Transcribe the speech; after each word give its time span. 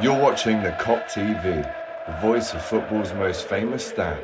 You're 0.00 0.16
watching 0.16 0.62
the 0.62 0.70
Kop 0.70 1.06
TV, 1.06 1.42
the 1.42 2.16
voice 2.20 2.54
of 2.54 2.64
football's 2.64 3.12
most 3.14 3.48
famous 3.48 3.84
stand. 3.84 4.20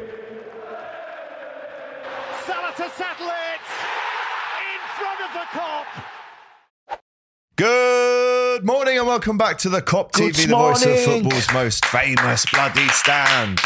Salah 2.46 2.72
to 2.76 2.88
settle 2.90 3.26
it 3.26 3.64
in 4.70 4.80
front 4.94 5.20
of 5.20 5.32
the 5.32 5.46
Kop. 5.50 5.86
Good 7.56 8.64
morning 8.64 8.98
and 8.98 9.06
welcome 9.08 9.36
back 9.36 9.58
to 9.58 9.68
the 9.68 9.82
Kop 9.82 10.12
Good 10.12 10.34
TV, 10.34 10.46
the 10.46 10.54
voice 10.54 10.86
of 10.86 10.96
football's 11.00 11.52
most 11.52 11.84
famous 11.86 12.46
bloody 12.52 12.86
stand. 12.90 13.58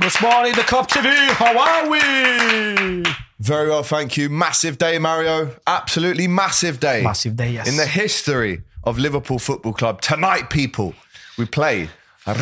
Good 0.00 0.20
morning, 0.20 0.54
the 0.54 0.62
Kop 0.62 0.88
TV. 0.88 1.14
How 1.28 1.56
are 1.56 1.88
we? 1.88 3.04
Very 3.38 3.68
well, 3.68 3.84
thank 3.84 4.16
you. 4.16 4.28
Massive 4.28 4.78
day, 4.78 4.98
Mario. 4.98 5.54
Absolutely 5.68 6.26
massive 6.26 6.80
day. 6.80 7.04
Massive 7.04 7.36
day, 7.36 7.52
yes. 7.52 7.68
In 7.68 7.76
the 7.76 7.86
history 7.86 8.64
of 8.84 8.98
Liverpool 8.98 9.38
Football 9.38 9.72
Club. 9.72 10.00
Tonight, 10.00 10.50
people, 10.50 10.94
we 11.36 11.44
play 11.44 11.90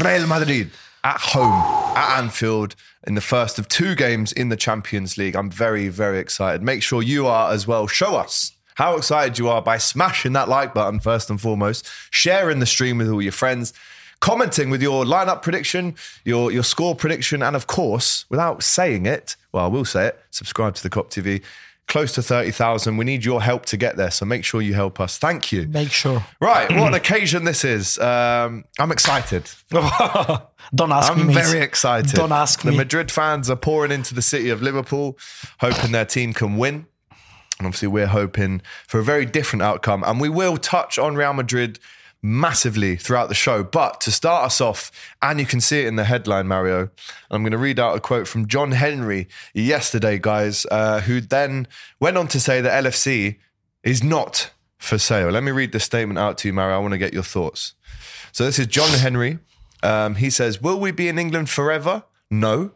Real 0.02 0.26
Madrid 0.26 0.70
at 1.04 1.20
home 1.20 1.62
at 1.96 2.18
Anfield 2.18 2.74
in 3.06 3.14
the 3.14 3.20
first 3.20 3.58
of 3.58 3.68
two 3.68 3.94
games 3.94 4.32
in 4.32 4.48
the 4.48 4.56
Champions 4.56 5.16
League. 5.16 5.36
I'm 5.36 5.50
very, 5.50 5.88
very 5.88 6.18
excited. 6.18 6.62
Make 6.62 6.82
sure 6.82 7.02
you 7.02 7.26
are 7.26 7.52
as 7.52 7.66
well. 7.66 7.86
Show 7.86 8.16
us 8.16 8.52
how 8.74 8.96
excited 8.96 9.38
you 9.38 9.48
are 9.48 9.62
by 9.62 9.78
smashing 9.78 10.32
that 10.34 10.48
like 10.48 10.74
button 10.74 11.00
first 11.00 11.30
and 11.30 11.40
foremost, 11.40 11.88
sharing 12.10 12.60
the 12.60 12.66
stream 12.66 12.98
with 12.98 13.08
all 13.08 13.22
your 13.22 13.32
friends, 13.32 13.72
commenting 14.20 14.70
with 14.70 14.82
your 14.82 15.04
lineup 15.04 15.42
prediction, 15.42 15.96
your 16.24 16.52
your 16.52 16.62
score 16.62 16.94
prediction, 16.94 17.42
and 17.42 17.56
of 17.56 17.66
course, 17.66 18.24
without 18.28 18.62
saying 18.62 19.06
it, 19.06 19.36
well, 19.52 19.64
I 19.64 19.68
will 19.68 19.84
say 19.84 20.06
it, 20.08 20.20
subscribe 20.30 20.74
to 20.76 20.82
the 20.82 20.90
Kop 20.90 21.10
TV. 21.10 21.42
Close 21.88 22.12
to 22.12 22.22
30,000. 22.22 22.98
We 22.98 23.04
need 23.04 23.24
your 23.24 23.40
help 23.42 23.64
to 23.66 23.76
get 23.76 23.96
there. 23.96 24.10
So 24.10 24.26
make 24.26 24.44
sure 24.44 24.60
you 24.60 24.74
help 24.74 25.00
us. 25.00 25.18
Thank 25.18 25.52
you. 25.52 25.66
Make 25.68 25.90
sure. 25.90 26.24
Right, 26.38 26.70
what 26.70 26.88
an 26.88 26.94
occasion 26.94 27.44
this 27.44 27.64
is. 27.64 27.98
Um, 27.98 28.64
I'm 28.78 28.92
excited. 28.92 29.50
Don't 29.70 30.92
ask 30.92 31.14
me. 31.16 31.22
I'm 31.22 31.26
mate. 31.28 31.34
very 31.34 31.60
excited. 31.60 32.12
Don't 32.12 32.32
ask 32.32 32.60
the 32.60 32.70
me. 32.70 32.76
The 32.76 32.84
Madrid 32.84 33.10
fans 33.10 33.48
are 33.48 33.56
pouring 33.56 33.90
into 33.90 34.14
the 34.14 34.20
city 34.20 34.50
of 34.50 34.60
Liverpool, 34.60 35.18
hoping 35.60 35.92
their 35.92 36.04
team 36.04 36.34
can 36.34 36.58
win. 36.58 36.86
And 37.58 37.66
obviously, 37.66 37.88
we're 37.88 38.06
hoping 38.06 38.62
for 38.86 39.00
a 39.00 39.04
very 39.04 39.24
different 39.24 39.62
outcome. 39.62 40.04
And 40.06 40.20
we 40.20 40.28
will 40.28 40.58
touch 40.58 40.98
on 40.98 41.16
Real 41.16 41.32
Madrid 41.32 41.78
massively 42.22 42.96
throughout 42.96 43.28
the 43.28 43.34
show. 43.34 43.62
But 43.62 44.00
to 44.02 44.10
start 44.10 44.44
us 44.44 44.60
off, 44.60 44.90
and 45.22 45.38
you 45.38 45.46
can 45.46 45.60
see 45.60 45.80
it 45.80 45.86
in 45.86 45.96
the 45.96 46.04
headline, 46.04 46.48
Mario, 46.48 46.90
I'm 47.30 47.42
going 47.42 47.52
to 47.52 47.58
read 47.58 47.78
out 47.78 47.96
a 47.96 48.00
quote 48.00 48.26
from 48.26 48.46
John 48.46 48.72
Henry 48.72 49.28
yesterday, 49.54 50.18
guys, 50.18 50.66
uh, 50.70 51.00
who 51.00 51.20
then 51.20 51.66
went 52.00 52.16
on 52.16 52.28
to 52.28 52.40
say 52.40 52.60
that 52.60 52.84
LFC 52.84 53.38
is 53.82 54.02
not 54.02 54.50
for 54.78 54.98
sale. 54.98 55.30
Let 55.30 55.42
me 55.42 55.50
read 55.50 55.72
the 55.72 55.80
statement 55.80 56.18
out 56.18 56.38
to 56.38 56.48
you, 56.48 56.52
Mario. 56.52 56.76
I 56.76 56.78
want 56.78 56.92
to 56.92 56.98
get 56.98 57.12
your 57.12 57.22
thoughts. 57.22 57.74
So 58.32 58.44
this 58.44 58.58
is 58.58 58.66
John 58.66 58.90
Henry. 58.98 59.38
Um, 59.82 60.16
he 60.16 60.30
says, 60.30 60.60
Will 60.60 60.78
we 60.78 60.90
be 60.90 61.08
in 61.08 61.18
England 61.18 61.50
forever? 61.50 62.04
No. 62.30 62.72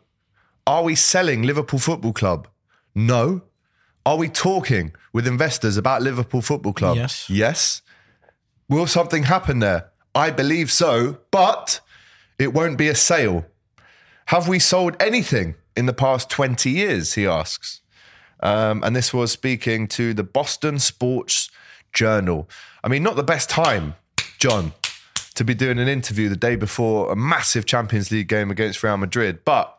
Are 0.67 0.83
we 0.85 0.95
selling 0.95 1.43
Liverpool 1.43 1.79
Football 1.81 2.13
Club? 2.13 2.49
No. 2.95 3.43
Are 4.05 4.17
we 4.17 4.29
talking 4.29 4.95
with 5.13 5.27
investors 5.27 5.77
about 5.77 6.03
Liverpool 6.03 6.43
Football 6.43 6.73
Club? 6.73 6.97
Yes. 6.97 7.29
Yes. 7.31 7.83
Will 8.73 8.87
something 8.87 9.25
happen 9.25 9.59
there? 9.59 9.91
I 10.15 10.31
believe 10.31 10.73
so, 10.73 11.19
but 11.31 11.81
it 12.39 12.55
won't 12.55 12.79
be 12.79 12.89
a 12.89 12.95
sale. 12.95 13.45
Have 14.29 14.49
we 14.49 14.59
sold 14.59 14.97
anything 14.99 15.57
in 15.77 15.85
the 15.85 15.93
past 15.93 16.31
20 16.31 16.71
years? 16.71 17.13
He 17.13 17.27
asks. 17.27 17.83
Um, 18.41 18.83
and 18.83 18.97
this 18.97 19.13
was 19.13 19.31
speaking 19.31 19.89
to 19.89 20.15
the 20.15 20.23
Boston 20.23 20.79
Sports 20.79 21.51
Journal. 21.93 22.49
I 22.83 22.89
mean, 22.89 23.03
not 23.03 23.17
the 23.17 23.23
best 23.23 23.51
time, 23.51 23.95
John, 24.39 24.73
to 25.35 25.45
be 25.45 25.53
doing 25.53 25.79
an 25.79 25.87
interview 25.87 26.31
the 26.31 26.35
day 26.35 26.57
before 26.57 27.13
a 27.13 27.15
massive 27.15 27.67
Champions 27.67 28.11
League 28.11 28.29
game 28.29 28.51
against 28.51 28.83
Real 28.83 28.97
Madrid. 28.97 29.45
But 29.45 29.79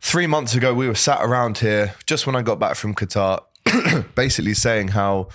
three 0.00 0.26
months 0.26 0.56
ago, 0.56 0.74
we 0.74 0.88
were 0.88 0.96
sat 0.96 1.20
around 1.20 1.58
here 1.58 1.94
just 2.06 2.26
when 2.26 2.34
I 2.34 2.42
got 2.42 2.58
back 2.58 2.74
from 2.74 2.92
Qatar, 2.92 3.44
basically 4.16 4.54
saying 4.54 4.88
how 4.88 5.28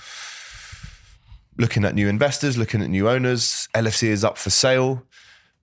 looking 1.58 1.86
at 1.86 1.96
new 1.96 2.08
investors, 2.08 2.58
looking 2.58 2.82
at 2.82 2.90
new 2.90 3.10
owners, 3.10 3.68
LFC 3.74 4.10
is 4.10 4.24
up 4.24 4.38
for 4.38 4.50
sale. 4.50 5.04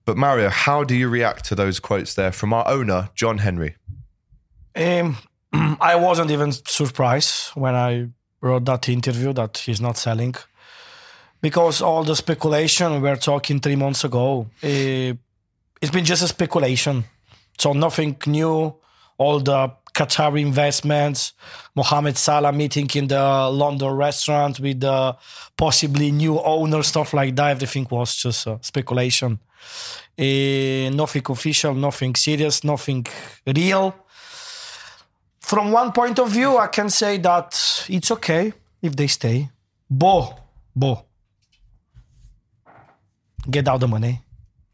But 0.05 0.17
Mario, 0.17 0.49
how 0.49 0.83
do 0.83 0.95
you 0.95 1.09
react 1.09 1.45
to 1.45 1.55
those 1.55 1.79
quotes 1.79 2.13
there 2.13 2.31
from 2.31 2.53
our 2.53 2.67
owner, 2.67 3.09
John 3.15 3.39
Henry? 3.39 3.75
Um, 4.75 5.17
I 5.53 5.95
wasn't 5.95 6.31
even 6.31 6.51
surprised 6.51 7.49
when 7.55 7.75
I 7.75 8.09
wrote 8.41 8.65
that 8.65 8.87
interview 8.89 9.33
that 9.33 9.57
he's 9.57 9.81
not 9.81 9.97
selling. 9.97 10.35
Because 11.41 11.81
all 11.81 12.03
the 12.03 12.15
speculation 12.15 12.93
we 12.93 13.09
were 13.09 13.15
talking 13.15 13.59
three 13.59 13.75
months 13.75 14.03
ago, 14.03 14.47
eh, 14.63 15.13
it's 15.81 15.91
been 15.91 16.05
just 16.05 16.23
a 16.23 16.27
speculation. 16.27 17.03
So 17.57 17.73
nothing 17.73 18.17
new. 18.25 18.75
All 19.17 19.39
the 19.39 19.71
Qatari 19.95 20.41
investments, 20.41 21.33
Mohamed 21.75 22.17
Salah 22.17 22.51
meeting 22.51 22.89
in 22.95 23.07
the 23.07 23.49
London 23.49 23.91
restaurant 23.91 24.59
with 24.59 24.81
the 24.81 25.15
possibly 25.55 26.11
new 26.11 26.39
owner, 26.41 26.83
stuff 26.83 27.13
like 27.13 27.35
that. 27.35 27.51
Everything 27.51 27.87
was 27.89 28.15
just 28.15 28.47
uh, 28.47 28.57
speculation. 28.61 29.39
Eh, 30.17 30.89
nothing 30.89 31.23
official, 31.29 31.73
nothing 31.73 32.13
serious, 32.15 32.63
nothing 32.63 33.05
real 33.47 33.95
from 35.45 35.71
one 35.71 35.91
point 35.91 36.17
of 36.19 36.29
view, 36.31 36.57
I 36.57 36.67
can 36.67 36.89
say 36.89 37.17
that 37.19 37.85
it's 37.87 38.09
okay 38.11 38.51
if 38.81 38.95
they 38.95 39.07
stay. 39.07 39.49
Bo, 39.87 40.33
Bo, 40.75 41.05
get 43.49 43.67
out 43.67 43.79
the 43.79 43.87
money. 43.87 44.21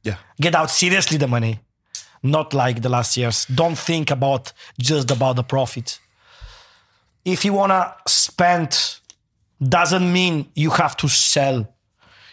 Yeah. 0.03 0.16
Get 0.40 0.56
out 0.56 0.72
seriously 0.72 1.18
the 1.18 1.28
money, 1.28 1.59
not 2.24 2.54
like 2.54 2.82
the 2.82 2.90
last 2.90 3.18
years. 3.18 3.46
Don't 3.46 3.78
think 3.78 4.12
about 4.12 4.54
just 4.80 5.09
about 5.12 5.36
the 5.36 5.44
profit. 5.44 6.00
If 7.26 7.46
you 7.46 7.54
wanna 7.54 7.96
spend, 8.08 9.00
doesn't 9.62 10.12
mean 10.12 10.50
you 10.56 10.72
have 10.72 10.98
to 10.98 11.08
sell. 11.08 11.68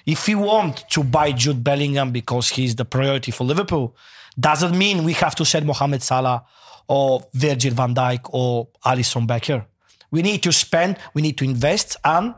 If 0.07 0.29
you 0.29 0.39
want 0.39 0.89
to 0.91 1.05
buy 1.05 1.33
Jude 1.33 1.63
Bellingham 1.63 2.11
because 2.11 2.49
he's 2.49 2.75
the 2.75 2.85
priority 2.85 3.31
for 3.31 3.45
Liverpool, 3.45 3.95
doesn't 4.39 4.77
mean 4.77 5.05
we 5.05 5.13
have 5.15 5.35
to 5.35 5.45
sell 5.45 5.63
Mohamed 5.63 6.03
Salah 6.03 6.45
or 6.87 7.27
Virgil 7.35 7.75
van 7.75 7.95
Dijk 7.95 8.21
or 8.33 8.69
Alisson 8.85 9.27
Becker. 9.27 9.67
We 10.11 10.23
need 10.23 10.43
to 10.45 10.53
spend, 10.53 10.97
we 11.13 11.21
need 11.21 11.37
to 11.39 11.45
invest, 11.45 11.97
and 12.05 12.35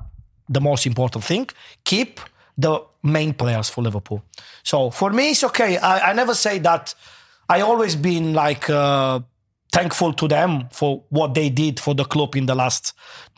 the 0.49 0.61
most 0.61 0.87
important 0.87 1.22
thing, 1.25 1.49
keep 1.84 2.21
the 2.59 2.81
main 3.03 3.32
players 3.32 3.69
for 3.69 3.82
Liverpool. 3.82 4.22
So 4.65 4.91
for 4.91 5.11
me, 5.11 5.31
it's 5.31 5.44
okay. 5.44 5.78
I, 5.78 6.11
I 6.11 6.12
never 6.12 6.34
say 6.34 6.59
that. 6.59 6.94
I 7.50 7.62
always 7.62 7.97
been 7.97 8.33
like 8.33 8.71
uh, 8.71 9.19
thankful 9.72 10.12
to 10.12 10.28
them 10.28 10.69
for 10.71 11.03
what 11.09 11.34
they 11.34 11.50
did 11.50 11.81
for 11.81 11.97
the 11.97 12.05
club 12.05 12.37
in 12.37 12.47
the 12.47 12.55
last 12.55 12.93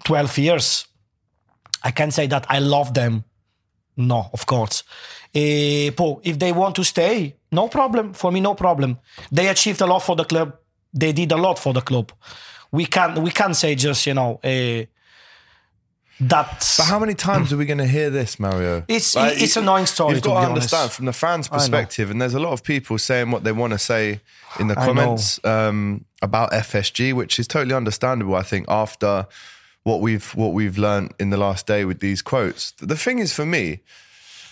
12 0.04 0.36
years. 0.36 0.86
I 1.82 1.92
can't 1.92 2.12
say 2.12 2.26
that 2.26 2.44
I 2.50 2.58
love 2.58 2.92
them. 2.92 3.24
No, 3.96 4.28
of 4.34 4.44
course. 4.44 4.84
Paul, 5.32 6.20
if 6.24 6.38
they 6.38 6.52
want 6.52 6.76
to 6.76 6.84
stay, 6.84 7.36
no 7.50 7.68
problem. 7.68 8.12
For 8.12 8.30
me, 8.30 8.40
no 8.40 8.54
problem. 8.54 8.98
They 9.30 9.48
achieved 9.48 9.80
a 9.80 9.86
lot 9.86 10.00
for 10.00 10.14
the 10.14 10.24
club. 10.24 10.58
They 10.92 11.12
did 11.12 11.32
a 11.32 11.38
lot 11.38 11.58
for 11.58 11.72
the 11.72 11.80
club. 11.80 12.12
We 12.70 12.84
can't 12.84 13.18
we 13.18 13.30
can't 13.30 13.56
say 13.56 13.74
just 13.74 14.06
you 14.06 14.14
know 14.14 14.40
uh, 14.44 14.84
that 16.28 16.74
But 16.78 16.86
how 16.86 16.98
many 16.98 17.14
times 17.14 17.52
are 17.52 17.56
we 17.56 17.64
going 17.66 17.78
to 17.78 17.86
hear 17.86 18.10
this, 18.10 18.38
Mario? 18.38 18.84
It's- 18.88 19.14
it's 19.16 19.56
annoying 19.56 19.86
story, 19.86 20.14
You've 20.14 20.22
to 20.22 20.28
got 20.28 20.40
to 20.42 20.46
honest. 20.50 20.72
understand 20.72 20.90
from 20.92 21.06
the 21.06 21.12
fans' 21.12 21.48
perspective, 21.48 22.10
and 22.10 22.20
there's 22.20 22.34
a 22.34 22.40
lot 22.40 22.52
of 22.52 22.62
people 22.62 22.98
saying 22.98 23.30
what 23.30 23.44
they 23.44 23.52
want 23.52 23.72
to 23.72 23.78
say 23.78 24.20
in 24.58 24.68
the 24.68 24.74
comments 24.74 25.40
um, 25.44 26.04
about 26.20 26.52
FSG, 26.52 27.12
which 27.12 27.38
is 27.38 27.46
totally 27.48 27.74
understandable. 27.74 28.34
I 28.36 28.42
think 28.42 28.66
after 28.68 29.26
what 29.84 30.00
we've 30.00 30.30
what 30.34 30.52
we've 30.52 30.78
learned 30.78 31.12
in 31.18 31.30
the 31.30 31.36
last 31.36 31.66
day 31.66 31.84
with 31.84 32.00
these 32.00 32.22
quotes, 32.22 32.70
the 32.72 32.96
thing 32.96 33.18
is 33.18 33.32
for 33.32 33.44
me, 33.46 33.80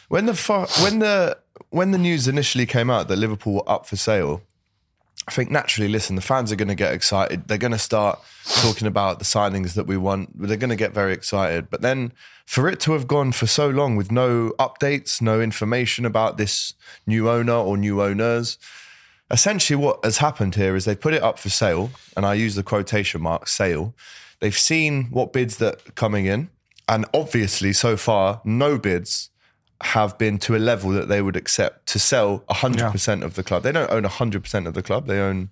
when 0.09 0.27
the 0.27 0.35
when 0.83 0.99
the 0.99 1.37
when 1.71 1.91
the 1.93 1.99
news 1.99 2.27
initially 2.27 2.67
came 2.67 2.91
out 2.91 3.07
that 3.09 3.17
Liverpool 3.17 3.55
were 3.55 3.69
up 3.71 3.87
for 3.87 3.97
sale, 3.97 4.43
I 5.29 5.33
think 5.33 5.51
naturally, 5.51 5.89
listen, 5.89 6.17
the 6.17 6.23
fans 6.23 6.51
are 6.51 6.57
going 6.57 6.69
to 6.69 6.75
get 6.75 6.93
excited. 6.93 7.47
They're 7.47 7.59
going 7.59 7.73
to 7.73 7.79
start 7.79 8.19
talking 8.57 8.87
about 8.87 9.19
the 9.19 9.25
signings 9.25 9.75
that 9.75 9.87
we 9.87 9.97
want. 9.97 10.31
They're 10.35 10.57
going 10.57 10.71
to 10.71 10.77
get 10.77 10.93
very 10.93 11.13
excited. 11.13 11.71
But 11.71 11.83
then 11.83 12.13
for 12.47 12.69
it 12.69 12.81
to 12.81 12.93
have 12.93 13.07
gone 13.07 13.33
for 13.33 13.47
so 13.47 13.69
long 13.69 13.97
with 13.97 14.11
no 14.11 14.53
updates, 14.59 15.21
no 15.21 15.41
information 15.41 16.05
about 16.05 16.37
this 16.37 16.75
new 17.07 17.29
owner 17.29 17.53
or 17.55 17.77
new 17.77 18.03
owners, 18.03 18.59
essentially 19.31 19.77
what 19.77 20.05
has 20.05 20.19
happened 20.19 20.57
here 20.57 20.75
is 20.75 20.85
they 20.85 20.97
put 20.97 21.15
it 21.15 21.23
up 21.23 21.39
for 21.39 21.51
sale, 21.51 21.91
and 22.17 22.27
I 22.27 22.35
use 22.35 22.55
the 22.55 22.63
quotation 22.63 23.21
mark 23.21 23.47
sale. 23.47 23.95
They've 24.41 24.57
seen 24.57 25.05
what 25.11 25.33
bids 25.33 25.59
that 25.59 25.87
are 25.87 25.93
coming 25.93 26.27
in, 26.27 26.49
and 26.89 27.05
obviously 27.15 27.73
so 27.73 27.97
far 27.97 28.41
no 28.45 28.79
bids 28.79 29.30
have 29.83 30.19
been 30.19 30.39
to 30.39 30.55
a 30.57 30.59
level 30.59 30.91
that 30.91 31.09
they 31.09 31.23
would 31.23 31.37
accept 31.37 31.87
to 31.87 31.99
sell 31.99 32.41
100% 32.51 33.23
of 33.23 33.35
the 33.35 33.43
club. 33.43 33.63
They 33.63 33.73
don't 33.73 33.91
own 33.91 34.03
100% 34.05 34.67
of 34.67 34.75
the 34.75 34.83
club. 34.83 35.07
They 35.07 35.21
own 35.21 35.51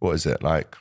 what 0.00 0.12
is 0.12 0.26
it 0.26 0.42
like 0.42 0.76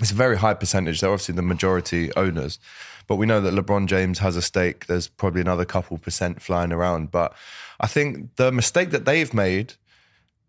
It's 0.00 0.10
a 0.12 0.14
very 0.14 0.36
high 0.36 0.54
percentage. 0.54 1.00
They're 1.00 1.10
obviously 1.10 1.34
the 1.34 1.42
majority 1.42 2.14
owners, 2.14 2.58
but 3.06 3.16
we 3.16 3.26
know 3.26 3.40
that 3.40 3.54
LeBron 3.54 3.86
James 3.86 4.18
has 4.20 4.36
a 4.36 4.42
stake. 4.42 4.86
There's 4.86 5.08
probably 5.08 5.40
another 5.40 5.64
couple 5.64 5.98
percent 5.98 6.40
flying 6.42 6.72
around. 6.72 7.10
But 7.10 7.34
I 7.80 7.86
think 7.86 8.36
the 8.36 8.52
mistake 8.52 8.90
that 8.90 9.04
they've 9.06 9.32
made 9.34 9.74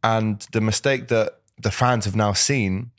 and 0.04 0.46
the 0.52 0.62
mistake 0.62 1.08
that 1.08 1.40
the 1.60 1.72
fans 1.72 2.06
have 2.06 2.16
now 2.16 2.34
seen 2.34 2.92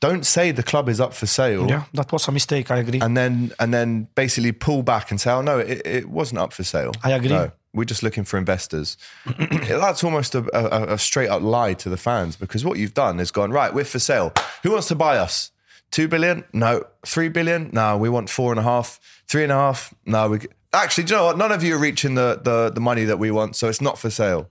don't 0.00 0.24
say 0.24 0.50
the 0.50 0.62
club 0.62 0.88
is 0.88 0.98
up 1.00 1.12
for 1.12 1.26
sale 1.26 1.68
Yeah, 1.68 1.84
that 1.94 2.10
was 2.12 2.26
a 2.28 2.32
mistake. 2.32 2.70
I 2.70 2.78
agree. 2.78 3.00
and 3.00 3.16
then 3.16 3.52
and 3.58 3.74
then 3.74 4.08
basically 4.14 4.52
pull 4.52 4.82
back 4.82 5.10
and 5.10 5.20
say, 5.20 5.30
"Oh 5.30 5.42
no, 5.42 5.58
it, 5.58 5.82
it 5.84 6.08
wasn't 6.08 6.38
up 6.40 6.52
for 6.52 6.62
sale." 6.64 6.92
I 7.04 7.10
agree. 7.12 7.28
No, 7.28 7.50
we're 7.72 7.84
just 7.84 8.02
looking 8.02 8.24
for 8.24 8.36
investors. 8.36 8.96
That's 9.38 10.02
almost 10.02 10.34
a, 10.34 10.44
a, 10.52 10.94
a 10.94 10.98
straight 10.98 11.28
up 11.28 11.42
lie 11.42 11.74
to 11.74 11.88
the 11.88 11.96
fans 11.96 12.36
because 12.36 12.64
what 12.64 12.78
you've 12.78 12.94
done 12.94 13.20
is 13.20 13.30
gone 13.30 13.50
right. 13.50 13.72
We're 13.72 13.84
for 13.84 13.98
sale. 13.98 14.32
Who 14.62 14.72
wants 14.72 14.88
to 14.88 14.94
buy 14.94 15.18
us? 15.18 15.52
Two 15.90 16.08
billion? 16.08 16.44
No. 16.52 16.84
Three 17.06 17.28
billion? 17.28 17.70
No. 17.72 17.96
We 17.96 18.08
want 18.08 18.30
four 18.30 18.52
and 18.52 18.58
a 18.58 18.64
half. 18.64 18.98
Three 19.26 19.42
and 19.42 19.52
a 19.52 19.56
half? 19.56 19.94
No. 20.04 20.28
We 20.28 20.40
actually, 20.72 21.04
do 21.04 21.14
you 21.14 21.18
know 21.18 21.26
what? 21.26 21.38
None 21.38 21.52
of 21.52 21.62
you 21.62 21.76
are 21.76 21.78
reaching 21.78 22.14
the 22.14 22.40
the, 22.42 22.70
the 22.70 22.80
money 22.80 23.04
that 23.04 23.18
we 23.18 23.30
want, 23.30 23.56
so 23.56 23.68
it's 23.68 23.80
not 23.80 23.98
for 23.98 24.10
sale. 24.10 24.50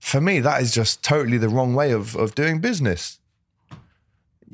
For 0.00 0.20
me, 0.20 0.40
that 0.40 0.60
is 0.60 0.74
just 0.74 1.02
totally 1.02 1.38
the 1.38 1.48
wrong 1.48 1.74
way 1.74 1.92
of 1.92 2.16
of 2.16 2.34
doing 2.34 2.60
business 2.60 3.18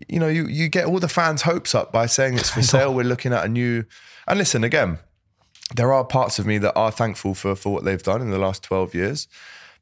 you 0.08 0.18
know, 0.18 0.28
you, 0.28 0.46
you 0.46 0.68
get 0.68 0.86
all 0.86 0.98
the 0.98 1.08
fans' 1.08 1.42
hopes 1.42 1.74
up 1.74 1.92
by 1.92 2.06
saying 2.06 2.34
it's 2.34 2.50
for 2.50 2.62
sale. 2.74 2.94
We're 2.94 3.04
looking 3.04 3.32
at 3.32 3.44
a 3.44 3.48
new. 3.48 3.84
And 4.26 4.38
listen, 4.38 4.64
again, 4.64 4.98
there 5.74 5.92
are 5.92 6.04
parts 6.04 6.38
of 6.38 6.46
me 6.46 6.58
that 6.58 6.74
are 6.74 6.90
thankful 6.90 7.34
for 7.34 7.54
for 7.54 7.72
what 7.72 7.84
they've 7.84 8.02
done 8.02 8.20
in 8.20 8.30
the 8.30 8.38
last 8.38 8.62
twelve 8.62 8.94
years. 8.94 9.28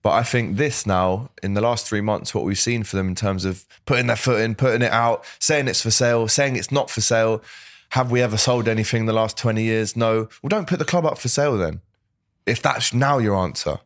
But 0.02 0.10
I 0.10 0.22
think 0.22 0.56
this 0.56 0.86
now, 0.86 1.30
in 1.42 1.54
the 1.54 1.60
last 1.60 1.86
three 1.86 2.00
months, 2.00 2.34
what 2.34 2.44
we've 2.44 2.58
seen 2.58 2.84
for 2.84 2.96
them 2.96 3.08
in 3.08 3.14
terms 3.14 3.44
of 3.44 3.66
putting 3.84 4.06
their 4.06 4.16
foot 4.16 4.40
in, 4.40 4.54
putting 4.54 4.82
it 4.82 4.92
out, 4.92 5.24
saying 5.40 5.66
it's 5.66 5.82
for 5.82 5.90
sale, 5.90 6.28
saying 6.28 6.56
it's 6.56 6.70
not 6.70 6.88
for 6.88 7.00
sale. 7.00 7.42
Have 7.90 8.10
we 8.10 8.22
ever 8.22 8.36
sold 8.36 8.68
anything 8.68 9.00
in 9.00 9.06
the 9.06 9.12
last 9.12 9.36
20 9.36 9.62
years? 9.62 9.96
No. 9.96 10.28
Well, 10.42 10.48
don't 10.48 10.68
put 10.68 10.78
the 10.78 10.84
club 10.84 11.04
up 11.04 11.18
for 11.18 11.28
sale 11.28 11.58
then. 11.58 11.80
If 12.46 12.62
that's 12.62 12.94
now 12.94 13.18
your 13.18 13.36
answer. 13.36 13.78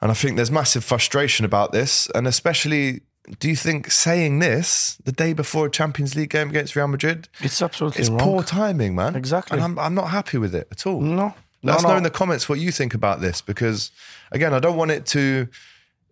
And 0.00 0.10
I 0.10 0.14
think 0.14 0.36
there's 0.36 0.50
massive 0.50 0.82
frustration 0.82 1.44
about 1.44 1.72
this. 1.72 2.08
And 2.14 2.26
especially, 2.26 3.02
do 3.38 3.48
you 3.48 3.56
think 3.56 3.90
saying 3.90 4.38
this 4.38 4.98
the 5.04 5.12
day 5.12 5.32
before 5.32 5.66
a 5.66 5.70
Champions 5.70 6.14
League 6.16 6.30
game 6.30 6.48
against 6.50 6.74
Real 6.74 6.88
Madrid? 6.88 7.28
it's 7.40 7.60
absolutely 7.62 8.00
It's 8.00 8.10
wrong. 8.10 8.20
poor 8.20 8.42
timing, 8.42 8.94
man. 8.94 9.14
Exactly. 9.14 9.56
And 9.56 9.64
I'm, 9.64 9.78
I'm 9.78 9.94
not 9.94 10.08
happy 10.10 10.38
with 10.38 10.54
it 10.54 10.68
at 10.70 10.86
all. 10.86 11.00
No. 11.00 11.34
Let 11.62 11.76
us 11.76 11.82
no, 11.82 11.88
know 11.88 11.94
no. 11.94 11.98
in 11.98 12.02
the 12.04 12.10
comments 12.10 12.48
what 12.48 12.58
you 12.58 12.72
think 12.72 12.94
about 12.94 13.20
this 13.20 13.42
because, 13.42 13.90
again, 14.32 14.54
I 14.54 14.58
don't 14.58 14.76
want 14.76 14.90
it 14.90 15.04
to 15.06 15.48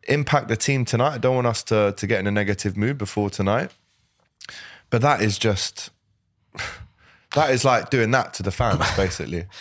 impact 0.06 0.48
the 0.48 0.56
team 0.56 0.84
tonight. 0.84 1.14
I 1.14 1.18
don't 1.18 1.34
want 1.34 1.46
us 1.46 1.62
to, 1.64 1.94
to 1.96 2.06
get 2.06 2.20
in 2.20 2.26
a 2.26 2.30
negative 2.30 2.76
mood 2.76 2.98
before 2.98 3.30
tonight. 3.30 3.70
But 4.90 5.00
that 5.02 5.22
is 5.22 5.38
just, 5.38 5.90
that 7.34 7.50
is 7.50 7.64
like 7.64 7.90
doing 7.90 8.10
that 8.12 8.34
to 8.34 8.42
the 8.42 8.50
fans, 8.50 8.84
basically. 8.96 9.46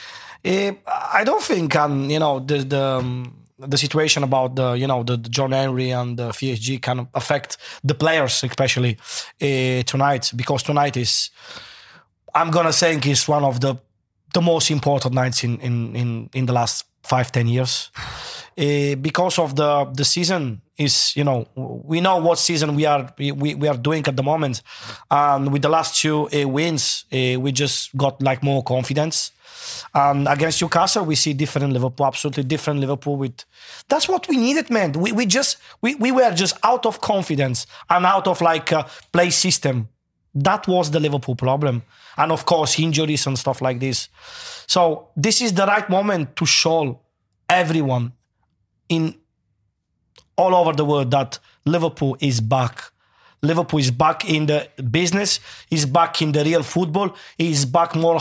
Eh, 0.46 0.72
I 0.86 1.24
don't 1.24 1.42
think, 1.42 1.76
um, 1.76 2.10
you 2.12 2.20
know, 2.20 2.40
the 2.40 2.60
the 2.60 2.82
um, 2.82 3.37
the 3.60 3.78
situation 3.78 4.24
about 4.24 4.56
the 4.56 4.74
you 4.74 4.88
know 4.88 5.04
the, 5.04 5.18
the 5.18 5.30
John 5.30 5.52
Henry 5.52 5.92
and 5.92 6.18
the 6.18 6.30
FSG 6.30 6.82
can 6.82 7.08
affect 7.14 7.58
the 7.84 7.96
players, 7.96 8.44
especially 8.44 8.98
uh, 9.42 9.84
tonight, 9.84 10.32
because 10.36 10.64
tonight 10.64 10.98
is, 10.98 11.32
I'm 12.36 12.52
gonna 12.52 12.72
think 12.72 13.06
is 13.08 13.28
one 13.28 13.44
of 13.44 13.60
the 13.60 13.76
the 14.34 14.42
most 14.42 14.72
important 14.72 15.14
nights 15.14 15.44
in 15.44 15.60
in 15.60 15.96
in, 15.96 16.30
in 16.34 16.46
the 16.46 16.54
last 16.54 16.86
five 17.04 17.32
ten 17.32 17.48
years. 17.48 17.92
Uh, 18.58 18.96
because 19.02 19.40
of 19.40 19.56
the 19.56 19.86
the 19.94 20.06
season 20.06 20.62
is 20.78 21.16
you 21.16 21.24
know 21.24 21.48
we 21.56 22.02
know 22.02 22.18
what 22.18 22.38
season 22.38 22.76
we 22.76 22.86
are 22.86 23.12
we, 23.18 23.56
we 23.56 23.68
are 23.68 23.78
doing 23.78 24.06
at 24.08 24.16
the 24.16 24.24
moment 24.24 24.62
and 25.10 25.52
with 25.52 25.62
the 25.62 25.70
last 25.70 26.02
two 26.02 26.30
uh, 26.30 26.48
wins 26.48 27.06
uh, 27.12 27.40
we 27.40 27.52
just 27.52 27.96
got 27.98 28.22
like 28.22 28.44
more 28.44 28.64
confidence 28.64 29.32
and 29.94 30.28
against 30.28 30.62
Newcastle, 30.62 31.06
we 31.06 31.16
see 31.16 31.34
different 31.34 31.74
Liverpool, 31.74 32.06
absolutely 32.06 32.44
different 32.44 32.80
Liverpool. 32.80 33.16
With 33.16 33.44
that's 33.88 34.08
what 34.08 34.28
we 34.28 34.38
needed, 34.38 34.70
man. 34.70 34.94
We 34.94 35.12
we 35.12 35.26
just 35.26 35.58
we, 35.82 35.96
we 35.96 36.12
were 36.12 36.32
just 36.32 36.58
out 36.64 36.86
of 36.86 37.02
confidence 37.02 37.68
and 37.90 38.06
out 38.06 38.28
of 38.28 38.42
like 38.42 38.72
a 38.72 38.88
play 39.12 39.30
system. 39.30 39.90
That 40.36 40.68
was 40.68 40.92
the 40.92 41.00
Liverpool 41.00 41.36
problem, 41.36 41.84
and 42.18 42.32
of 42.32 42.46
course 42.46 42.80
injuries 42.80 43.26
and 43.28 43.38
stuff 43.38 43.62
like 43.62 43.80
this. 43.80 44.10
So 44.68 45.10
this 45.16 45.42
is 45.42 45.54
the 45.54 45.66
right 45.66 45.90
moment 45.90 46.36
to 46.36 46.46
show 46.46 47.00
everyone 47.50 48.14
in 48.90 49.16
all 50.38 50.56
over 50.56 50.74
the 50.74 50.86
world 50.86 51.12
that 51.12 51.40
Liverpool 51.66 52.16
is 52.20 52.40
back. 52.40 52.92
Liverpool 53.42 53.80
is 53.80 53.92
back 53.92 54.30
in 54.30 54.46
the 54.46 54.70
business. 54.90 55.40
Is 55.70 55.86
back 55.86 56.22
in 56.22 56.32
the 56.32 56.44
real 56.44 56.64
football. 56.64 57.16
Is 57.38 57.66
back 57.66 57.96
more, 57.96 58.20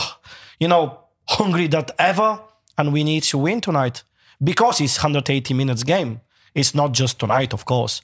you 0.59 0.67
know, 0.67 0.99
hungry 1.27 1.67
than 1.67 1.85
ever. 1.97 2.39
And 2.77 2.93
we 2.93 3.03
need 3.03 3.23
to 3.23 3.37
win 3.37 3.61
tonight 3.61 4.03
because 4.43 4.81
it's 4.81 4.97
180 4.97 5.53
minutes 5.53 5.83
game. 5.83 6.21
It's 6.53 6.73
not 6.73 6.91
just 6.91 7.19
tonight, 7.19 7.53
of 7.53 7.65
course. 7.65 8.01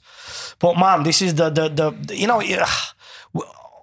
But 0.58 0.78
man, 0.78 1.02
this 1.02 1.22
is 1.22 1.34
the 1.34 1.50
the 1.50 1.68
the 1.68 2.16
you 2.16 2.26
know. 2.26 2.42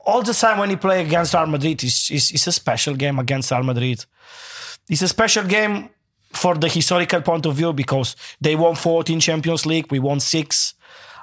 All 0.03 0.23
the 0.23 0.33
time 0.33 0.57
when 0.57 0.71
you 0.71 0.77
play 0.77 1.05
against 1.05 1.35
Real 1.35 1.45
Madrid, 1.45 1.83
it's, 1.83 2.09
it's, 2.09 2.31
it's 2.31 2.47
a 2.47 2.51
special 2.51 2.95
game 2.95 3.19
against 3.19 3.51
Real 3.51 3.61
Madrid. 3.61 4.03
It's 4.89 5.03
a 5.03 5.07
special 5.07 5.43
game 5.43 5.91
for 6.33 6.55
the 6.55 6.67
historical 6.67 7.21
point 7.21 7.45
of 7.45 7.55
view 7.55 7.73
because 7.73 8.15
they 8.39 8.55
won 8.55 8.75
14 8.75 9.19
Champions 9.19 9.65
League, 9.65 9.91
we 9.91 9.99
won 9.99 10.19
six, 10.19 10.73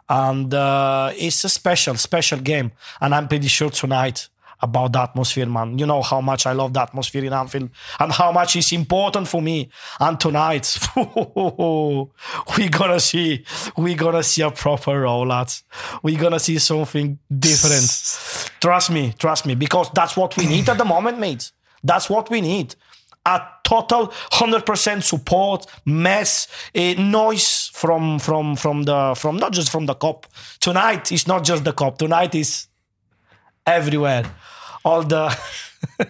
and 0.08 0.52
uh, 0.54 1.12
it's 1.16 1.44
a 1.44 1.48
special, 1.48 1.94
special 1.96 2.38
game. 2.38 2.72
And 3.00 3.14
I'm 3.14 3.28
pretty 3.28 3.48
sure 3.48 3.70
tonight 3.70 4.28
about 4.60 4.92
the 4.92 5.00
atmosphere, 5.00 5.46
man. 5.46 5.78
You 5.78 5.86
know 5.86 6.02
how 6.02 6.20
much 6.20 6.46
I 6.46 6.52
love 6.52 6.72
the 6.72 6.82
atmosphere 6.82 7.24
in 7.24 7.32
Anfield 7.32 7.70
and 8.00 8.12
how 8.12 8.32
much 8.32 8.56
it's 8.56 8.72
important 8.72 9.28
for 9.28 9.40
me. 9.40 9.68
And 10.00 10.18
tonight, 10.18 10.78
we're 10.96 12.68
gonna 12.70 13.00
see, 13.00 13.44
we're 13.76 13.96
gonna 13.96 14.22
see 14.22 14.42
a 14.42 14.50
proper 14.50 15.02
rollout. 15.02 15.62
We're 16.02 16.18
gonna 16.18 16.40
see 16.40 16.58
something 16.58 17.18
different. 17.38 18.50
trust 18.60 18.90
me, 18.90 19.14
trust 19.18 19.46
me, 19.46 19.54
because 19.54 19.90
that's 19.94 20.16
what 20.16 20.36
we 20.36 20.46
need 20.46 20.68
at 20.68 20.78
the 20.78 20.84
moment, 20.84 21.18
mate. 21.18 21.52
That's 21.84 22.10
what 22.10 22.28
we 22.28 22.40
need 22.40 22.74
a 23.28 23.46
total 23.62 24.08
100% 24.32 25.02
support 25.02 25.66
mess 25.84 26.48
a 26.74 26.94
noise 26.94 27.70
from 27.74 28.18
from 28.18 28.56
from 28.56 28.84
the 28.84 29.14
from 29.16 29.36
not 29.36 29.52
just 29.52 29.70
from 29.70 29.84
the 29.86 29.94
Kop 29.94 30.24
tonight 30.60 31.12
it's 31.12 31.26
not 31.26 31.44
just 31.44 31.64
the 31.64 31.72
Kop 31.72 31.98
tonight 31.98 32.34
is 32.34 32.68
everywhere 33.66 34.24
all 34.84 35.02
the 35.02 35.38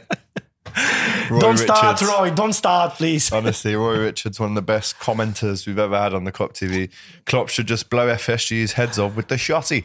don't 1.40 1.56
start 1.58 2.00
roy 2.00 2.30
don't 2.30 2.52
start 2.52 2.94
please 2.94 3.32
Honestly, 3.32 3.74
Roy 3.74 3.98
Richards, 3.98 4.38
one 4.38 4.50
of 4.50 4.54
the 4.54 4.62
best 4.62 4.98
commenters 4.98 5.66
we've 5.66 5.78
ever 5.78 5.98
had 5.98 6.14
on 6.14 6.24
the 6.24 6.32
Kop 6.32 6.52
TV. 6.52 6.90
Klopp 7.26 7.48
should 7.48 7.66
just 7.66 7.90
blow 7.90 8.06
FSG's 8.08 8.72
heads 8.72 8.98
off 8.98 9.16
with 9.16 9.28
the 9.28 9.34
shotty. 9.34 9.84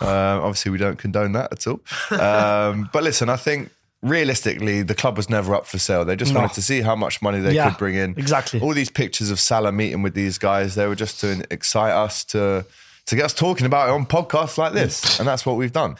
Um, 0.00 0.42
obviously, 0.42 0.72
we 0.72 0.78
don't 0.78 0.98
condone 0.98 1.32
that 1.32 1.52
at 1.52 1.66
all. 1.66 1.80
Um, 2.20 2.90
but 2.92 3.02
listen, 3.02 3.28
I 3.28 3.36
think 3.36 3.70
realistically, 4.08 4.82
the 4.82 4.94
club 4.94 5.16
was 5.16 5.28
never 5.28 5.54
up 5.54 5.66
for 5.66 5.78
sale. 5.78 6.04
They 6.04 6.16
just 6.16 6.32
No. 6.32 6.40
wanted 6.40 6.54
to 6.54 6.62
see 6.62 6.80
how 6.80 6.96
much 6.96 7.20
money 7.20 7.40
they 7.40 7.54
Yeah, 7.54 7.68
could 7.70 7.78
bring 7.78 7.94
in. 7.96 8.14
exactly. 8.16 8.60
All 8.60 8.72
these 8.74 8.90
pictures 8.90 9.30
of 9.30 9.38
Salah 9.40 9.72
meeting 9.72 10.02
with 10.02 10.14
these 10.14 10.38
guys, 10.38 10.74
they 10.74 10.86
were 10.86 10.94
just 10.94 11.20
to 11.20 11.44
excite 11.50 11.92
us 11.92 12.24
to 12.24 12.64
to 13.06 13.14
get 13.14 13.24
us 13.24 13.32
talking 13.34 13.66
about 13.66 13.88
it 13.88 13.92
on 13.92 14.04
podcasts 14.04 14.58
like 14.58 14.72
this, 14.72 15.20
and 15.20 15.28
that's 15.28 15.46
what 15.46 15.56
we've 15.56 15.72
done. 15.72 15.94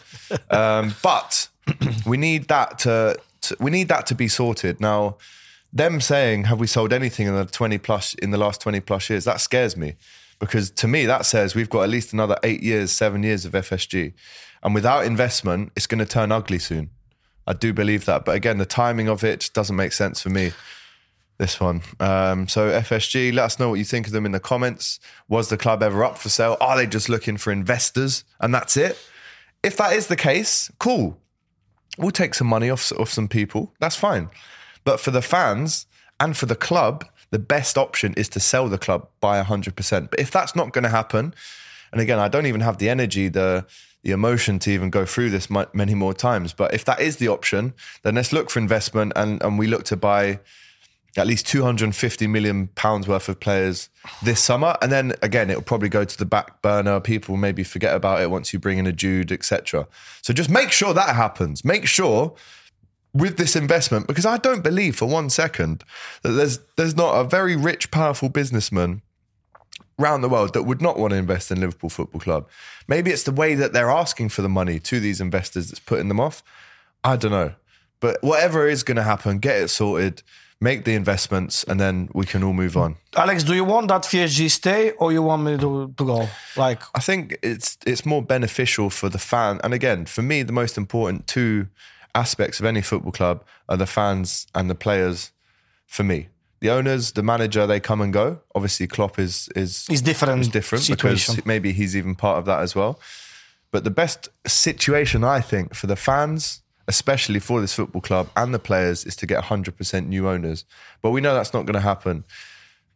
Um, 0.51 0.95
but 1.03 1.49
we 2.07 2.17
need 2.17 2.49
that 2.49 2.81
to, 2.81 3.17
to 3.43 3.57
we 3.61 3.71
need 3.71 3.89
that 3.89 4.07
to 4.07 4.15
be 4.15 4.27
sorted 4.29 4.81
now. 4.81 5.17
Them 5.73 6.01
saying, 6.01 6.45
"Have 6.45 6.59
we 6.59 6.67
sold 6.67 6.93
anything 6.93 7.27
in 7.29 7.35
the 7.37 7.45
twenty 7.45 7.79
plus 7.79 8.15
in 8.15 8.31
the 8.31 8.39
last 8.39 8.61
twenty 8.61 8.81
plus 8.81 9.09
years?" 9.11 9.25
That 9.25 9.41
scares 9.41 9.77
me 9.77 9.95
because 10.41 10.71
to 10.71 10.89
me 10.89 11.07
that 11.07 11.27
says 11.27 11.55
we've 11.55 11.71
got 11.71 11.83
at 11.83 11.91
least 11.91 12.13
another 12.13 12.39
eight 12.43 12.63
years, 12.63 12.91
seven 12.93 13.23
years 13.23 13.45
of 13.45 13.53
FSG, 13.53 14.13
and 14.65 14.75
without 14.75 15.05
investment, 15.05 15.71
it's 15.77 15.87
going 15.87 15.99
to 16.01 16.07
turn 16.07 16.33
ugly 16.33 16.59
soon. 16.59 16.91
I 17.47 17.53
do 17.53 17.73
believe 17.73 18.05
that, 18.07 18.25
but 18.25 18.35
again, 18.35 18.59
the 18.59 18.67
timing 18.67 19.09
of 19.09 19.23
it 19.23 19.51
doesn't 19.55 19.77
make 19.77 19.93
sense 19.93 20.21
for 20.21 20.31
me. 20.31 20.53
This 21.39 21.61
one. 21.61 21.83
Um, 22.01 22.49
so 22.49 22.71
FSG, 22.71 23.33
let 23.35 23.45
us 23.45 23.59
know 23.59 23.69
what 23.69 23.75
you 23.75 23.85
think 23.85 24.07
of 24.07 24.13
them 24.15 24.25
in 24.25 24.33
the 24.33 24.41
comments. 24.41 24.99
Was 25.29 25.51
the 25.51 25.59
club 25.59 25.83
ever 25.83 26.03
up 26.03 26.17
for 26.17 26.31
sale? 26.31 26.57
Are 26.63 26.79
they 26.79 26.87
just 26.87 27.11
looking 27.11 27.37
for 27.37 27.53
investors 27.53 28.25
and 28.41 28.55
that's 28.55 28.75
it? 28.75 28.99
If 29.63 29.77
that 29.77 29.93
is 29.93 30.07
the 30.07 30.17
case, 30.17 30.71
cool. 30.79 31.19
We'll 31.99 32.11
take 32.11 32.35
some 32.35 32.47
money 32.47 32.71
off 32.71 32.91
off 32.99 33.11
some 33.11 33.29
people. 33.29 33.75
That's 33.81 33.97
fine. 33.97 34.31
But 34.85 34.99
for 34.99 35.11
the 35.11 35.21
fans 35.21 35.87
and 36.19 36.35
for 36.35 36.47
the 36.47 36.57
club, 36.57 37.05
the 37.31 37.39
best 37.39 37.77
option 37.77 38.15
is 38.15 38.29
to 38.31 38.41
sell 38.41 38.69
the 38.69 38.79
club 38.79 39.09
by 39.21 39.43
100%. 39.43 40.11
But 40.11 40.21
if 40.21 40.31
that's 40.31 40.57
not 40.57 40.73
going 40.73 40.85
to 40.85 40.91
happen, 40.91 41.35
and 41.93 42.01
again, 42.01 42.19
I 42.19 42.29
don't 42.29 42.47
even 42.47 42.61
have 42.61 42.79
the 42.79 42.89
energy, 42.89 43.29
the 43.29 43.67
the 44.07 44.13
emotion 44.13 44.61
to 44.61 44.71
even 44.71 44.89
go 44.89 45.05
through 45.05 45.31
this 45.31 45.51
many 45.51 45.95
more 45.95 46.15
times. 46.15 46.53
But 46.53 46.73
if 46.73 46.85
that 46.85 47.01
is 47.01 47.17
the 47.17 47.27
option, 47.27 47.75
then 48.05 48.15
let's 48.15 48.33
look 48.33 48.51
for 48.51 48.61
investment 48.61 49.13
and 49.17 49.43
and 49.43 49.59
we 49.59 49.67
look 49.67 49.83
to 49.87 49.97
buy 49.97 50.39
at 51.17 51.27
least 51.27 51.47
250 51.49 52.27
million 52.29 52.69
pounds 52.69 53.09
worth 53.09 53.29
of 53.29 53.41
players 53.41 53.89
this 54.23 54.41
summer. 54.41 54.77
And 54.81 54.93
then 54.93 55.15
again, 55.23 55.51
it'll 55.51 55.63
probably 55.63 55.89
go 55.89 56.05
to 56.05 56.17
the 56.17 56.25
back 56.25 56.63
burner. 56.63 57.01
People 57.01 57.37
maybe 57.37 57.65
forget 57.65 57.97
about 57.97 58.21
it 58.21 58.31
once 58.31 58.53
you 58.53 58.61
bring 58.61 58.79
in 58.79 58.87
a 58.87 58.93
Jude, 58.93 59.33
etc. 59.33 59.89
So 60.23 60.33
just 60.33 60.51
make 60.51 60.71
sure 60.71 60.95
that 60.95 61.17
happens. 61.17 61.65
Make 61.65 61.87
sure 61.87 62.33
with 63.13 63.39
this 63.39 63.57
investment, 63.57 64.07
because 64.07 64.27
I 64.27 64.37
don't 64.37 64.63
believe 64.63 64.95
for 64.95 65.07
one 65.07 65.31
second 65.31 65.83
that 66.23 66.33
there's 66.33 66.61
there's 66.77 66.95
not 66.95 67.15
a 67.15 67.25
very 67.25 67.57
rich, 67.57 67.91
powerful 67.91 68.29
businessman 68.29 69.03
around 69.99 70.21
the 70.21 70.29
world 70.29 70.53
that 70.55 70.65
would 70.65 70.83
not 70.83 70.99
want 70.99 71.13
to 71.13 71.17
invest 71.17 71.51
in 71.51 71.61
Liverpool 71.61 71.91
Football 71.91 72.21
Club. 72.21 72.49
Maybe 72.87 73.11
it's 73.11 73.23
the 73.23 73.33
way 73.33 73.55
that 73.55 73.73
they're 73.73 73.91
asking 73.91 74.29
for 74.29 74.43
the 74.43 74.49
money 74.49 74.79
to 74.81 75.01
these 75.01 75.21
investors 75.21 75.69
that's 75.69 75.81
putting 75.81 76.09
them 76.09 76.21
off. 76.21 76.43
I 77.03 77.17
don't 77.17 77.31
know. 77.31 77.55
But 78.01 78.23
whatever 78.23 78.69
is 78.69 78.83
going 78.83 78.97
to 78.97 79.03
happen, 79.03 79.39
get 79.39 79.57
it 79.57 79.69
sorted, 79.69 80.23
make 80.61 80.85
the 80.85 80.95
investments, 80.95 81.65
and 81.65 81.81
then 81.81 82.09
we 82.13 82.27
can 82.27 82.43
all 82.43 82.53
move 82.53 82.77
on. 82.77 82.97
Alex, 83.17 83.43
do 83.43 83.55
you 83.55 83.65
want 83.65 83.89
that 83.89 84.03
FSG 84.03 84.51
stay 84.51 84.91
or 84.93 85.13
you 85.13 85.23
want 85.23 85.43
me 85.43 85.57
to, 85.57 85.93
to 85.97 86.05
go? 86.05 86.29
Like, 86.57 86.83
I 86.95 87.01
think 87.01 87.39
it's 87.43 87.79
it's 87.87 88.05
more 88.05 88.23
beneficial 88.23 88.91
for 88.91 89.09
the 89.09 89.19
fan. 89.19 89.61
And 89.65 89.73
again, 89.73 90.07
for 90.07 90.23
me, 90.23 90.43
the 90.43 90.53
most 90.53 90.77
important 90.77 91.27
two 91.27 91.69
aspects 92.15 92.61
of 92.61 92.67
any 92.67 92.83
football 92.83 93.13
club 93.13 93.45
are 93.69 93.77
the 93.77 93.87
fans 93.87 94.47
and 94.55 94.69
the 94.69 94.75
players. 94.75 95.33
For 95.87 96.03
me, 96.03 96.29
the 96.61 96.71
owners, 96.71 97.13
the 97.13 97.23
manager, 97.23 97.67
they 97.67 97.81
come 97.81 98.01
and 98.01 98.13
go. 98.13 98.41
Obviously, 98.55 98.87
Klopp 98.87 99.19
is 99.19 99.49
is 99.55 99.87
it's 99.91 100.01
different. 100.01 100.41
is 100.41 100.49
different 100.49 100.85
situation. 100.85 101.35
because 101.35 101.47
maybe 101.47 101.73
he's 101.73 101.97
even 101.97 102.15
part 102.15 102.39
of 102.39 102.45
that 102.47 102.61
as 102.61 102.75
well. 102.75 102.99
But 103.71 103.85
the 103.85 103.91
best 103.91 104.29
situation 104.47 105.25
I 105.25 105.41
think 105.41 105.75
for 105.75 105.87
the 105.87 105.97
fans, 105.97 106.63
especially 106.89 107.41
for 107.41 107.61
this 107.61 107.75
football 107.75 108.01
club 108.01 108.31
and 108.37 108.55
the 108.55 108.59
players, 108.59 109.05
is 109.05 109.17
to 109.17 109.27
get 109.27 109.45
100% 109.45 110.07
new 110.07 110.29
owners. 110.29 110.65
But 111.03 111.11
we 111.11 111.21
know 111.21 111.35
that's 111.35 111.53
not 111.53 111.67
going 111.67 111.75
to 111.75 111.81
happen. 111.81 112.25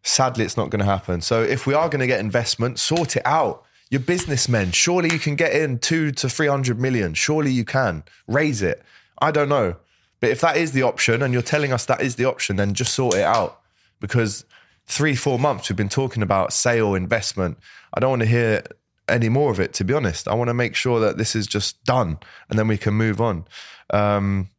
Sadly, 0.03 0.45
it's 0.45 0.57
not 0.57 0.71
going 0.71 0.81
to 0.81 0.87
happen. 0.87 1.21
So 1.21 1.43
if 1.43 1.67
we 1.67 1.75
are 1.75 1.89
going 1.89 2.01
to 2.01 2.07
get 2.07 2.21
investment, 2.21 2.79
sort 2.79 3.17
it 3.17 3.23
out. 3.27 3.65
You're 3.91 4.01
businessmen. 4.01 4.71
Surely 4.71 5.13
you 5.13 5.19
can 5.19 5.35
get 5.35 5.53
in 5.53 5.79
two 5.79 6.13
to 6.13 6.29
300 6.29 6.79
million. 6.81 7.13
Surely 7.13 7.51
you 7.51 7.65
can 7.65 8.05
raise 8.27 8.63
it. 8.63 8.83
I 9.21 9.33
don't 9.33 9.49
know. 9.49 9.77
But 10.21 10.31
if 10.31 10.41
that 10.43 10.57
is 10.57 10.73
the 10.73 10.83
option 10.83 11.23
and 11.23 11.33
you're 11.33 11.43
telling 11.43 11.73
us 11.73 11.85
that 11.87 12.03
is 12.03 12.17
the 12.17 12.27
option, 12.27 12.57
then 12.57 12.75
just 12.75 12.95
sort 12.95 13.15
it 13.15 13.25
out. 13.25 13.61
Because 14.01 14.45
three, 14.87 15.15
four 15.15 15.39
months 15.39 15.69
we've 15.69 15.77
been 15.77 15.89
talking 15.89 16.23
about 16.23 16.53
sale, 16.53 16.95
investment. 16.95 17.59
I 17.95 18.01
don't 18.01 18.11
want 18.11 18.23
to 18.23 18.29
hear 18.29 18.63
any 19.09 19.29
more 19.29 19.51
of 19.51 19.59
it, 19.59 19.73
to 19.75 19.85
be 19.85 19.95
honest. 19.95 20.29
I 20.29 20.35
want 20.35 20.49
to 20.49 20.55
make 20.55 20.75
sure 20.75 21.01
that 21.01 21.17
this 21.17 21.35
is 21.35 21.47
just 21.47 21.83
done 21.85 22.19
and 22.49 22.59
then 22.59 22.69
we 22.69 22.79
can 22.79 22.95
move 22.95 23.21
on. 23.21 23.47
Um, 23.91 24.51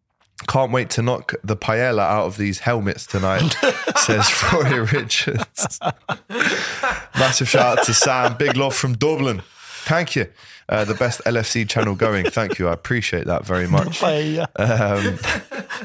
can't 0.48 0.72
wait 0.72 0.90
to 0.92 1.02
knock 1.02 1.34
the 1.44 1.56
paella 1.56 2.02
out 2.02 2.26
of 2.26 2.38
these 2.38 2.60
helmets 2.60 3.06
tonight, 3.06 3.56
says 3.98 4.32
Rory 4.52 4.80
Richards. 4.80 5.80
Massive 7.16 7.48
shout 7.48 7.80
out 7.80 7.86
to 7.86 7.94
Sam. 7.94 8.36
Big 8.38 8.58
love 8.58 8.76
from 8.76 8.94
Dublin. 8.94 9.44
Thank 9.86 10.16
you. 10.16 10.28
Uh, 10.70 10.86
the 10.86 10.94
best 10.94 11.22
LFC 11.26 11.68
channel 11.68 11.96
going. 11.96 12.30
Thank 12.30 12.58
you. 12.58 12.70
I 12.70 12.74
appreciate 12.74 13.26
that 13.26 13.46
very 13.46 13.68
much. 13.68 14.00
Paella. 14.00 14.48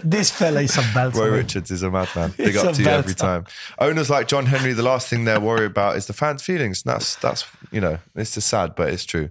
this 0.04 0.30
fella 0.30 0.60
is 0.62 0.76
a 0.76 0.80
belter. 0.80 1.16
Roy. 1.16 1.30
Richards 1.30 1.70
is 1.72 1.82
a 1.82 1.90
madman. 1.90 2.30
Big 2.36 2.48
He's 2.48 2.56
up 2.58 2.74
to 2.74 2.82
you 2.82 2.88
every 2.88 3.14
time. 3.14 3.46
Owners 3.80 4.08
like 4.08 4.28
John 4.28 4.46
Henry, 4.46 4.72
the 4.72 4.84
last 4.84 5.08
thing 5.08 5.24
they're 5.24 5.40
worried 5.40 5.72
about 5.72 5.96
is 5.96 6.06
the 6.06 6.12
fans' 6.12 6.42
feelings. 6.42 6.84
And 6.84 6.94
that's 6.94 7.16
that's 7.16 7.44
you 7.72 7.80
know, 7.80 7.98
it's 8.14 8.34
just 8.34 8.48
sad, 8.48 8.76
but 8.76 8.90
it's 8.90 9.04
true. 9.04 9.30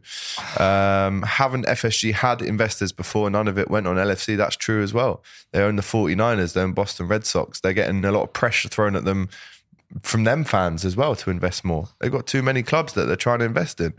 Um, 0.60 1.22
haven't 1.22 1.66
FSG 1.68 2.14
had 2.14 2.42
investors 2.42 2.92
before? 2.92 3.30
None 3.30 3.48
of 3.48 3.58
it 3.58 3.70
went 3.70 3.88
on 3.88 3.96
LFC. 3.96 4.36
That's 4.36 4.58
true 4.58 4.84
as 4.84 4.94
well. 4.94 5.24
They 5.52 5.62
own 5.62 5.78
the 5.78 5.84
49ers, 5.84 6.54
they 6.54 6.62
own 6.62 6.74
Boston 6.74 7.08
Red 7.08 7.26
Sox. 7.26 7.62
They're 7.62 7.74
getting 7.74 8.04
a 8.04 8.12
lot 8.12 8.24
of 8.24 8.34
pressure 8.34 8.68
thrown 8.68 8.96
at 8.96 9.06
them 9.06 9.30
from 10.02 10.24
them 10.24 10.44
fans 10.44 10.84
as 10.84 10.96
well 10.96 11.16
to 11.16 11.30
invest 11.30 11.64
more. 11.64 11.90
They've 12.00 12.12
got 12.12 12.28
too 12.28 12.42
many 12.42 12.64
clubs 12.64 12.94
that 12.94 13.06
they're 13.06 13.16
trying 13.16 13.40
to 13.40 13.46
invest 13.46 13.80
in. 13.80 13.94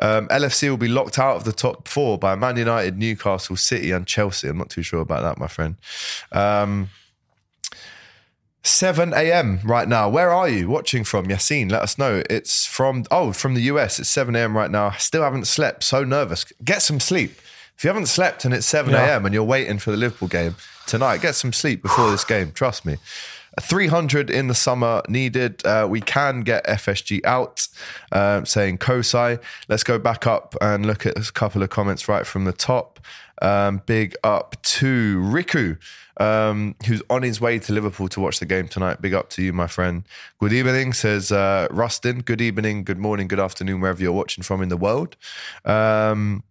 Um, 0.00 0.28
LFC 0.28 0.68
will 0.68 0.76
be 0.76 0.88
locked 0.88 1.18
out 1.18 1.36
of 1.36 1.44
the 1.44 1.52
top 1.52 1.88
four 1.88 2.18
by 2.18 2.34
Man 2.34 2.56
United, 2.56 2.98
Newcastle, 2.98 3.56
City, 3.56 3.90
and 3.90 4.06
Chelsea. 4.06 4.48
I'm 4.48 4.58
not 4.58 4.70
too 4.70 4.82
sure 4.82 5.00
about 5.00 5.22
that, 5.22 5.38
my 5.38 5.46
friend. 5.48 5.76
Um, 6.32 6.90
7 8.62 9.14
a.m. 9.14 9.60
right 9.64 9.88
now. 9.88 10.08
Where 10.10 10.30
are 10.30 10.48
you 10.48 10.68
watching 10.68 11.02
from? 11.04 11.26
Yassine, 11.28 11.70
let 11.70 11.80
us 11.82 11.96
know. 11.96 12.22
It's 12.28 12.66
from, 12.66 13.04
oh, 13.10 13.32
from 13.32 13.54
the 13.54 13.62
US. 13.62 13.98
It's 13.98 14.10
7 14.10 14.36
a.m. 14.36 14.54
right 14.56 14.70
now. 14.70 14.90
Still 14.92 15.22
haven't 15.22 15.46
slept. 15.46 15.82
So 15.82 16.04
nervous. 16.04 16.44
Get 16.62 16.82
some 16.82 17.00
sleep. 17.00 17.32
If 17.76 17.84
you 17.84 17.88
haven't 17.88 18.06
slept 18.06 18.44
and 18.44 18.52
it's 18.52 18.66
7 18.66 18.92
Yeah. 18.92 19.06
a.m. 19.14 19.24
and 19.24 19.32
you're 19.32 19.44
waiting 19.44 19.78
for 19.78 19.90
the 19.90 19.96
Liverpool 19.96 20.28
game 20.28 20.56
tonight, 20.86 21.22
get 21.22 21.34
some 21.36 21.54
sleep 21.54 21.80
before 21.82 22.10
this 22.10 22.24
game. 22.24 22.52
Trust 22.52 22.84
me. 22.84 22.98
300 23.58 24.30
in 24.30 24.46
the 24.46 24.54
summer 24.54 25.02
needed. 25.08 25.64
Uh, 25.64 25.86
we 25.90 26.00
can 26.00 26.42
get 26.42 26.64
FSG 26.66 27.24
out, 27.24 27.66
uh, 28.12 28.44
saying 28.44 28.78
Kosai. 28.78 29.40
Let's 29.68 29.82
go 29.82 29.98
back 29.98 30.26
up 30.26 30.54
and 30.60 30.86
look 30.86 31.06
at 31.06 31.16
a 31.16 31.32
couple 31.32 31.62
of 31.62 31.70
comments 31.70 32.08
right 32.08 32.26
from 32.26 32.44
the 32.44 32.52
top. 32.52 33.00
Um, 33.42 33.80
big 33.86 34.14
up 34.22 34.60
to 34.62 35.18
Riku, 35.18 35.78
um, 36.18 36.76
who's 36.86 37.02
on 37.08 37.22
his 37.22 37.40
way 37.40 37.58
to 37.58 37.72
Liverpool 37.72 38.08
to 38.08 38.20
watch 38.20 38.38
the 38.38 38.46
game 38.46 38.68
tonight. 38.68 39.00
Big 39.00 39.14
up 39.14 39.30
to 39.30 39.42
you, 39.42 39.52
my 39.52 39.66
friend. 39.66 40.04
Good 40.38 40.52
evening, 40.52 40.92
says 40.92 41.32
uh, 41.32 41.66
Rustin. 41.70 42.20
Good 42.20 42.42
evening, 42.42 42.84
good 42.84 42.98
morning, 42.98 43.28
good 43.28 43.40
afternoon, 43.40 43.80
wherever 43.80 44.02
you're 44.02 44.12
watching 44.12 44.44
from 44.44 44.62
in 44.62 44.68
the 44.68 44.76
world. 44.76 45.16
Um, 45.64 46.44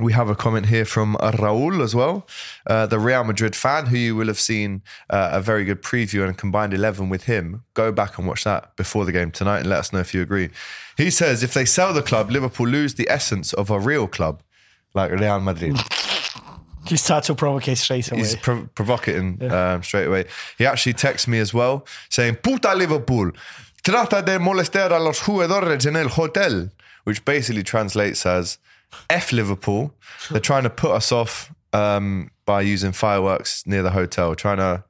we 0.00 0.12
have 0.12 0.28
a 0.28 0.34
comment 0.34 0.66
here 0.66 0.84
from 0.84 1.16
Raul 1.16 1.82
as 1.82 1.94
well, 1.94 2.26
uh, 2.66 2.86
the 2.86 2.98
Real 2.98 3.24
Madrid 3.24 3.54
fan, 3.54 3.86
who 3.86 3.96
you 3.96 4.16
will 4.16 4.28
have 4.28 4.40
seen 4.40 4.82
uh, 5.10 5.30
a 5.32 5.40
very 5.40 5.64
good 5.64 5.82
preview 5.82 6.22
and 6.22 6.30
a 6.30 6.34
combined 6.34 6.72
11 6.72 7.08
with 7.08 7.24
him. 7.24 7.64
Go 7.74 7.92
back 7.92 8.18
and 8.18 8.26
watch 8.26 8.44
that 8.44 8.74
before 8.76 9.04
the 9.04 9.12
game 9.12 9.30
tonight 9.30 9.60
and 9.60 9.68
let 9.68 9.80
us 9.80 9.92
know 9.92 10.00
if 10.00 10.14
you 10.14 10.22
agree. 10.22 10.48
He 10.96 11.10
says 11.10 11.42
if 11.42 11.52
they 11.52 11.64
sell 11.64 11.92
the 11.92 12.02
club, 12.02 12.30
Liverpool 12.30 12.66
lose 12.66 12.94
the 12.94 13.08
essence 13.10 13.52
of 13.52 13.70
a 13.70 13.78
real 13.78 14.06
club 14.06 14.42
like 14.94 15.10
Real 15.12 15.40
Madrid. 15.40 15.76
He 16.84 16.96
starts 16.96 17.28
to 17.28 17.36
provocate 17.36 17.78
straight 17.78 18.10
away. 18.10 18.20
He's 18.20 18.34
prov- 18.34 18.74
provocating 18.74 19.40
um, 19.52 19.84
straight 19.84 20.06
away. 20.06 20.24
He 20.58 20.66
actually 20.66 20.94
texts 20.94 21.28
me 21.28 21.38
as 21.38 21.54
well 21.54 21.86
saying, 22.08 22.36
Puta 22.42 22.74
Liverpool, 22.74 23.30
trata 23.84 24.24
de 24.24 24.38
molestar 24.40 24.90
a 24.90 24.98
los 24.98 25.20
jugadores 25.20 25.86
en 25.86 25.94
el 25.94 26.08
hotel, 26.08 26.70
which 27.04 27.24
basically 27.24 27.62
translates 27.62 28.26
as 28.26 28.58
F 29.10 29.32
Liverpool. 29.32 29.94
They're 30.30 30.40
trying 30.40 30.62
to 30.64 30.70
put 30.70 30.90
us 30.92 31.12
off 31.12 31.52
um, 31.72 32.30
by 32.46 32.62
using 32.62 32.92
fireworks 32.92 33.66
near 33.66 33.82
the 33.82 33.90
hotel, 33.90 34.34
trying 34.34 34.58
to, 34.58 34.84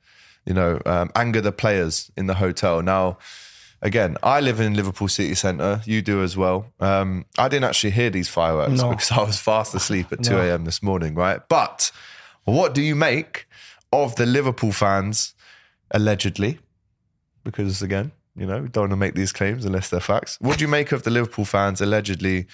you 0.46 0.54
know, 0.54 0.80
um, 0.86 1.10
anger 1.14 1.40
the 1.40 1.52
players 1.52 2.10
in 2.16 2.26
the 2.26 2.34
hotel. 2.34 2.82
Now, 2.82 3.18
again, 3.80 4.16
I 4.22 4.40
live 4.40 4.60
in 4.60 4.74
Liverpool 4.74 5.08
city 5.08 5.34
centre. 5.34 5.80
You 5.84 6.02
do 6.02 6.22
as 6.22 6.36
well. 6.36 6.66
Um, 6.80 7.24
I 7.38 7.48
didn't 7.48 7.64
actually 7.64 7.90
hear 7.92 8.10
these 8.10 8.28
fireworks 8.28 8.80
No. 8.80 8.90
because 8.90 9.10
I 9.12 9.22
was 9.22 9.38
fast 9.38 9.74
asleep 9.74 10.12
at 10.12 10.22
2 10.22 10.30
No. 10.32 10.40
a.m. 10.40 10.64
this 10.64 10.82
morning, 10.82 11.14
right? 11.14 11.40
But 11.48 11.90
what 12.44 12.74
do 12.74 12.82
you 12.82 12.94
make 12.94 13.46
of 13.92 14.16
the 14.16 14.26
Liverpool 14.26 14.72
fans 14.72 15.34
allegedly? 15.90 16.58
Because 17.44 17.82
again, 17.82 18.12
you 18.36 18.46
know, 18.46 18.66
don't 18.66 18.82
want 18.84 18.90
to 18.92 18.96
make 18.96 19.14
these 19.14 19.32
claims 19.32 19.64
unless 19.64 19.90
they're 19.90 20.00
facts. 20.00 20.38
What 20.40 20.58
do 20.58 20.64
you 20.64 20.68
make 20.68 20.92
of 20.92 21.02
the 21.02 21.10
Liverpool 21.10 21.44
fans 21.44 21.80
allegedly 21.80 22.46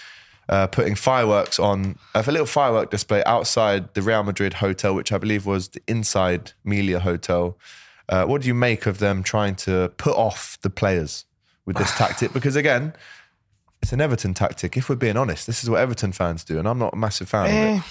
uh, 0.48 0.66
putting 0.66 0.94
fireworks 0.94 1.58
on 1.58 1.98
a 2.14 2.22
little 2.22 2.46
firework 2.46 2.90
display 2.90 3.22
outside 3.24 3.92
the 3.94 4.02
Real 4.02 4.22
Madrid 4.22 4.54
hotel, 4.54 4.94
which 4.94 5.12
I 5.12 5.18
believe 5.18 5.46
was 5.46 5.68
the 5.68 5.82
inside 5.86 6.52
Melia 6.64 7.00
hotel? 7.00 7.58
Uh, 8.08 8.24
what 8.24 8.42
do 8.42 8.48
you 8.48 8.54
make 8.54 8.86
of 8.86 8.98
them 8.98 9.22
trying 9.22 9.54
to 9.54 9.92
put 9.98 10.16
off 10.16 10.58
the 10.62 10.70
players 10.70 11.26
with 11.66 11.76
this 11.76 11.92
tactic? 11.98 12.32
Because 12.32 12.56
again, 12.56 12.94
it's 13.82 13.92
an 13.92 14.00
Everton 14.00 14.34
tactic. 14.34 14.76
If 14.76 14.88
we're 14.88 14.96
being 14.96 15.16
honest, 15.16 15.46
this 15.46 15.62
is 15.62 15.70
what 15.70 15.80
Everton 15.80 16.12
fans 16.12 16.44
do, 16.44 16.58
and 16.58 16.66
I'm 16.66 16.78
not 16.78 16.94
a 16.94 16.96
massive 16.96 17.28
fan 17.28 17.44
of 17.44 17.50
it. 17.50 17.54
Eh, 17.54 17.82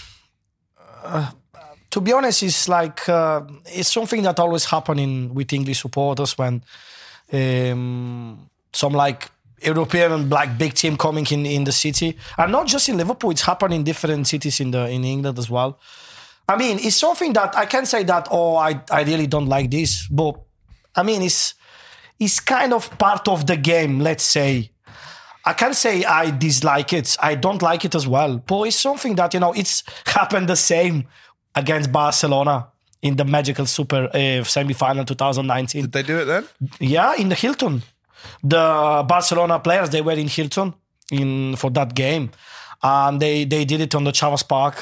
uh, 1.04 1.32
to 1.92 2.02
be 2.02 2.12
honest, 2.12 2.44
it's 2.44 2.68
like 2.68 3.08
uh, 3.08 3.42
it's 3.66 3.92
something 3.92 4.24
that 4.24 4.40
always 4.40 4.66
happening 4.66 5.34
with 5.34 5.54
English 5.54 5.82
supporters 5.82 6.38
when 6.38 6.64
um, 7.32 8.50
some 8.74 8.94
like 8.94 9.30
European 9.62 10.12
and 10.12 10.30
black 10.30 10.58
big 10.58 10.74
team 10.74 10.98
coming 10.98 11.26
in 11.32 11.46
in 11.46 11.64
the 11.64 11.72
city, 11.72 12.18
and 12.38 12.52
not 12.52 12.68
just 12.68 12.90
in 12.90 12.98
Liverpool. 12.98 13.32
It's 13.32 13.42
happening 13.42 13.80
in 13.80 13.84
different 13.84 14.28
cities 14.28 14.60
in 14.60 14.72
the 14.72 14.88
in 14.90 15.04
England 15.04 15.40
as 15.40 15.50
well. 15.50 15.80
I 16.48 16.56
mean, 16.56 16.80
it's 16.80 16.96
something 16.96 17.34
that 17.34 17.58
I 17.58 17.66
can't 17.66 17.88
say 17.88 18.04
that 18.04 18.28
oh, 18.32 18.56
I 18.56 18.82
I 18.92 19.04
really 19.04 19.28
don't 19.28 19.48
like 19.48 19.72
this, 19.72 20.08
but 20.08 20.40
I 20.96 21.04
mean, 21.04 21.22
it's 21.22 21.56
it's 22.20 22.40
kind 22.40 22.74
of 22.74 22.98
part 22.98 23.28
of 23.28 23.46
the 23.46 23.58
game. 23.58 24.00
Let's 24.00 24.24
say. 24.24 24.72
I 25.46 25.54
can't 25.54 25.76
say 25.76 26.04
I 26.04 26.30
dislike 26.32 26.92
it. 26.92 27.16
I 27.22 27.36
don't 27.36 27.62
like 27.62 27.86
it 27.86 27.96
as 27.96 28.06
well. 28.06 28.38
But 28.38 28.64
it's 28.64 28.76
something 28.76 29.16
that, 29.16 29.34
you 29.34 29.40
know, 29.40 29.54
it's 29.54 29.82
happened 30.06 30.50
the 30.50 30.58
same 30.58 31.08
against 31.56 31.90
Barcelona 31.90 32.68
in 33.02 33.16
the 33.16 33.24
magical 33.24 33.66
super 33.66 34.10
uh, 34.14 34.44
semi-final 34.44 35.06
2019. 35.06 35.84
Did 35.84 35.92
they 35.94 36.04
do 36.04 36.20
it 36.20 36.26
then? 36.26 36.46
Yeah, 36.80 37.16
in 37.16 37.30
the 37.30 37.36
Hilton. 37.36 37.84
The 38.44 39.04
Barcelona 39.08 39.60
players, 39.60 39.90
they 39.90 40.02
were 40.02 40.14
in 40.14 40.28
Hilton 40.28 40.74
in 41.12 41.56
for 41.56 41.70
that 41.72 41.94
game. 41.96 42.32
And 42.84 43.20
they, 43.22 43.46
they 43.46 43.66
did 43.66 43.82
it 43.82 43.96
on 43.96 44.04
the 44.04 44.12
Chavasse 44.12 44.48
Park, 44.48 44.76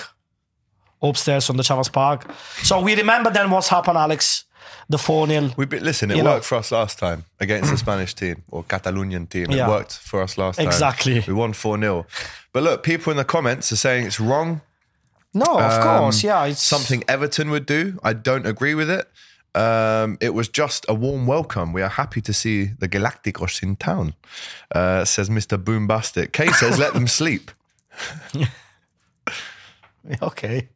upstairs 1.01 1.49
on 1.49 1.57
the 1.57 1.63
Chavasse 1.63 1.91
Park. 1.91 2.29
So 2.63 2.81
we 2.81 2.95
remember 2.95 3.29
then 3.31 3.49
what's 3.51 3.67
happened, 3.69 3.97
Alex. 3.97 4.43
the 4.89 4.97
4 4.97 5.27
0. 5.27 5.49
We 5.57 5.65
be, 5.65 5.79
listen. 5.79 6.11
It 6.11 6.17
You 6.17 6.23
know. 6.23 6.33
worked 6.33 6.45
for 6.45 6.55
us 6.57 6.71
last 6.71 6.99
time 6.99 7.23
against 7.39 7.71
the 7.71 7.77
Spanish 7.77 8.13
team 8.13 8.43
or 8.51 8.63
Catalonian 8.63 9.27
team. 9.27 9.45
It 9.49 9.55
Yeah. 9.57 9.67
worked 9.67 9.93
for 9.97 10.21
us 10.21 10.37
last 10.37 10.57
time. 10.57 10.67
Exactly. 10.67 11.23
We 11.27 11.33
won 11.33 11.53
four 11.53 11.77
0 11.79 12.05
But 12.53 12.63
look, 12.63 12.83
people 12.83 13.09
in 13.11 13.17
the 13.17 13.23
comments 13.25 13.71
are 13.71 13.77
saying 13.77 14.05
it's 14.05 14.19
wrong. 14.19 14.61
No, 15.33 15.59
of 15.59 15.81
course, 15.83 16.23
Um, 16.23 16.27
yeah. 16.27 16.45
It's 16.45 16.61
Something 16.61 17.03
Everton 17.07 17.49
would 17.49 17.65
do. 17.65 17.99
I 18.03 18.13
don't 18.13 18.45
agree 18.45 18.75
with 18.75 18.89
it. 18.89 19.09
Um, 19.55 20.17
it 20.19 20.33
was 20.33 20.49
just 20.49 20.85
a 20.89 20.93
warm 20.93 21.25
welcome. 21.27 21.71
We 21.73 21.81
are 21.81 21.89
happy 21.89 22.21
to 22.21 22.33
see 22.33 22.65
the 22.65 22.89
Galacticos 22.89 23.63
in 23.63 23.77
town, 23.77 24.13
uh, 24.73 25.05
says 25.05 25.29
Mr. 25.29 25.57
Boombastic. 25.57 26.33
Kay 26.33 26.47
says, 26.47 26.77
let 26.77 26.93
them 26.93 27.07
sleep. 27.07 27.51
Okay. 30.21 30.69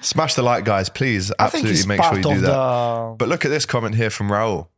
Smash 0.00 0.34
the 0.34 0.42
like, 0.42 0.64
guys. 0.64 0.88
Please, 0.88 1.30
I 1.38 1.44
absolutely 1.44 1.86
make 1.86 2.02
sure 2.02 2.16
you 2.16 2.22
do 2.22 2.40
that. 2.40 2.46
the. 2.46 3.14
But 3.18 3.28
look 3.28 3.44
at 3.44 3.50
this 3.50 3.66
comment 3.66 3.94
here 3.94 4.10
from 4.10 4.28
Raul. 4.28 4.68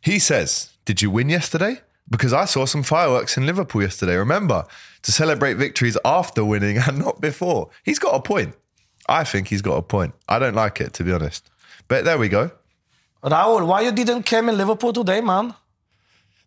He 0.00 0.18
says, 0.18 0.70
Did 0.84 1.02
you 1.02 1.10
win 1.10 1.28
yesterday? 1.28 1.80
Because 2.08 2.32
I 2.32 2.44
saw 2.44 2.66
some 2.66 2.82
fireworks 2.82 3.36
in 3.36 3.46
Liverpool 3.46 3.82
yesterday. 3.82 4.16
Remember 4.16 4.64
to 5.02 5.12
celebrate 5.12 5.54
victories 5.54 5.98
after 6.04 6.44
winning 6.44 6.78
and 6.78 6.98
not 6.98 7.20
before. 7.20 7.70
He's 7.84 7.98
got 7.98 8.14
a 8.14 8.22
point. 8.22 8.54
I 9.08 9.24
think 9.24 9.48
he's 9.48 9.62
got 9.62 9.76
a 9.76 9.82
point. 9.82 10.14
I 10.28 10.38
don't 10.38 10.54
like 10.54 10.80
it, 10.80 10.92
to 10.94 11.04
be 11.04 11.12
honest. 11.12 11.50
But 11.88 12.04
there 12.04 12.18
we 12.18 12.28
go. 12.28 12.50
Raul, 13.22 13.66
why 13.66 13.82
you 13.82 13.92
didn't 13.92 14.24
come 14.24 14.48
in 14.48 14.56
Liverpool 14.56 14.92
today, 14.92 15.20
man? 15.20 15.54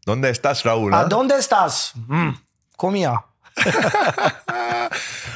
¿Dónde 0.06 0.30
estás, 0.30 0.64
Raúl? 0.64 0.94
¿A 0.94 1.04
huh? 1.04 1.10
dónde 1.10 1.38
estás? 1.38 1.94
Mm, 2.08 2.36
come 2.78 2.96
here. 2.96 3.20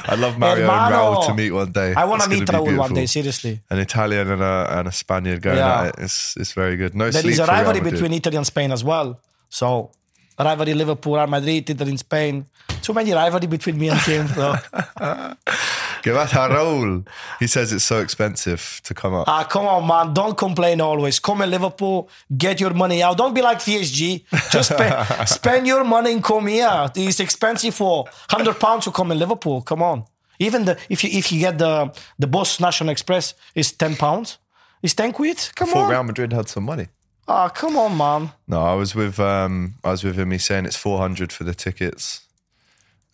I'd 0.06 0.18
love 0.18 0.38
Mario 0.38 0.68
and 0.70 0.94
Raul 0.94 1.26
to 1.26 1.34
meet 1.34 1.50
one 1.52 1.70
day. 1.72 1.94
I 1.94 2.04
want 2.04 2.22
to 2.22 2.28
meet 2.28 2.48
Raul 2.48 2.76
one 2.76 2.94
day, 2.94 3.06
seriously. 3.06 3.60
An 3.70 3.78
Italian 3.78 4.30
and 4.30 4.42
a, 4.42 4.78
and 4.78 4.88
a 4.88 4.92
Spaniard 4.92 5.42
going 5.42 5.58
Yeah. 5.58 5.80
at 5.82 5.86
it. 5.88 5.94
It's, 5.98 6.36
it's 6.36 6.52
very 6.52 6.76
good. 6.76 6.94
No 6.94 7.10
There 7.10 7.26
is 7.26 7.38
a 7.38 7.46
rivalry 7.46 7.80
between 7.80 8.12
Italy 8.12 8.36
and 8.36 8.46
Spain 8.46 8.72
as 8.72 8.82
well. 8.82 9.20
So, 9.48 9.90
rivalry 10.38 10.74
Liverpool, 10.74 11.16
Real 11.16 11.26
Madrid, 11.26 11.68
Italy 11.70 11.90
and 11.90 11.98
Spain. 11.98 12.46
Too 12.82 12.92
many 12.92 13.12
rivalry 13.12 13.46
between 13.46 13.78
me 13.78 13.88
and 13.90 14.00
him. 14.00 14.28
So. 14.28 14.54
Give 16.04 16.16
us 16.16 16.32
a 16.34 16.48
Raul. 16.50 17.08
He 17.40 17.46
says 17.46 17.72
it's 17.72 17.84
so 17.84 18.00
expensive 18.00 18.82
to 18.84 18.92
come 18.92 19.14
up. 19.14 19.26
Ah, 19.26 19.44
come 19.44 19.64
on, 19.66 19.86
man. 19.86 20.12
Don't 20.12 20.36
complain 20.36 20.82
always. 20.82 21.18
Come 21.18 21.40
in 21.40 21.50
Liverpool, 21.50 22.10
get 22.36 22.60
your 22.60 22.74
money 22.74 23.02
out. 23.02 23.16
Don't 23.16 23.32
be 23.32 23.40
like 23.40 23.58
FSG. 23.58 24.24
Just 24.50 24.72
spend, 24.74 25.28
spend 25.28 25.66
your 25.66 25.82
money 25.82 26.12
and 26.12 26.22
come 26.22 26.46
here. 26.48 26.90
It's 26.94 27.20
expensive 27.20 27.74
for 27.74 28.04
100 28.30 28.60
pounds 28.60 28.84
to 28.84 28.90
come 28.90 29.12
in 29.12 29.18
Liverpool. 29.18 29.62
Come 29.62 29.82
on. 29.82 30.04
Even 30.38 30.66
the 30.66 30.78
if 30.90 31.02
you 31.04 31.10
if 31.18 31.32
you 31.32 31.40
get 31.40 31.56
the 31.56 31.90
the 32.18 32.26
Boss 32.26 32.60
National 32.60 32.90
Express, 32.90 33.32
it's 33.54 33.72
10 33.72 33.96
pounds. 33.96 34.36
It's 34.82 34.92
10 34.94 35.12
quid. 35.12 35.38
Come 35.54 35.68
thought 35.68 35.84
on. 35.84 35.90
Real 35.90 36.02
Madrid 36.02 36.34
had 36.34 36.48
some 36.50 36.64
money. 36.64 36.88
Ah, 37.26 37.48
come 37.48 37.78
on, 37.78 37.96
man. 37.96 38.32
No, 38.46 38.60
I 38.60 38.74
was 38.74 38.94
with 38.94 39.18
um, 39.18 39.76
I 39.82 39.92
was 39.92 40.04
with 40.04 40.18
him. 40.18 40.30
He's 40.32 40.44
saying 40.44 40.66
it's 40.66 40.76
four 40.76 40.98
hundred 40.98 41.32
for 41.32 41.44
the 41.44 41.54
tickets 41.54 42.26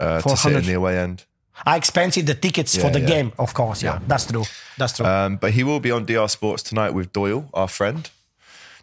uh, 0.01 0.21
to 0.23 0.37
sit 0.37 0.57
in 0.57 0.65
the 0.65 0.73
away 0.73 0.99
end. 0.99 1.27
I 1.67 1.77
expensive 1.77 2.27
the 2.27 2.35
tickets 2.35 2.77
for 2.77 2.91
the 2.91 3.01
yeah. 3.01 3.07
game, 3.07 3.33
of 3.39 3.55
course. 3.55 3.83
Yeah, 3.83 4.01
that's 4.07 4.27
true. 4.27 4.45
That's 4.79 4.97
true. 4.97 5.07
Um, 5.07 5.37
but 5.37 5.53
he 5.53 5.65
will 5.65 5.81
be 5.81 5.91
on 5.91 6.05
DR 6.05 6.29
Sports 6.29 6.63
tonight 6.63 6.91
with 6.91 7.13
Doyle, 7.13 7.49
our 7.53 7.69
friend. 7.69 8.11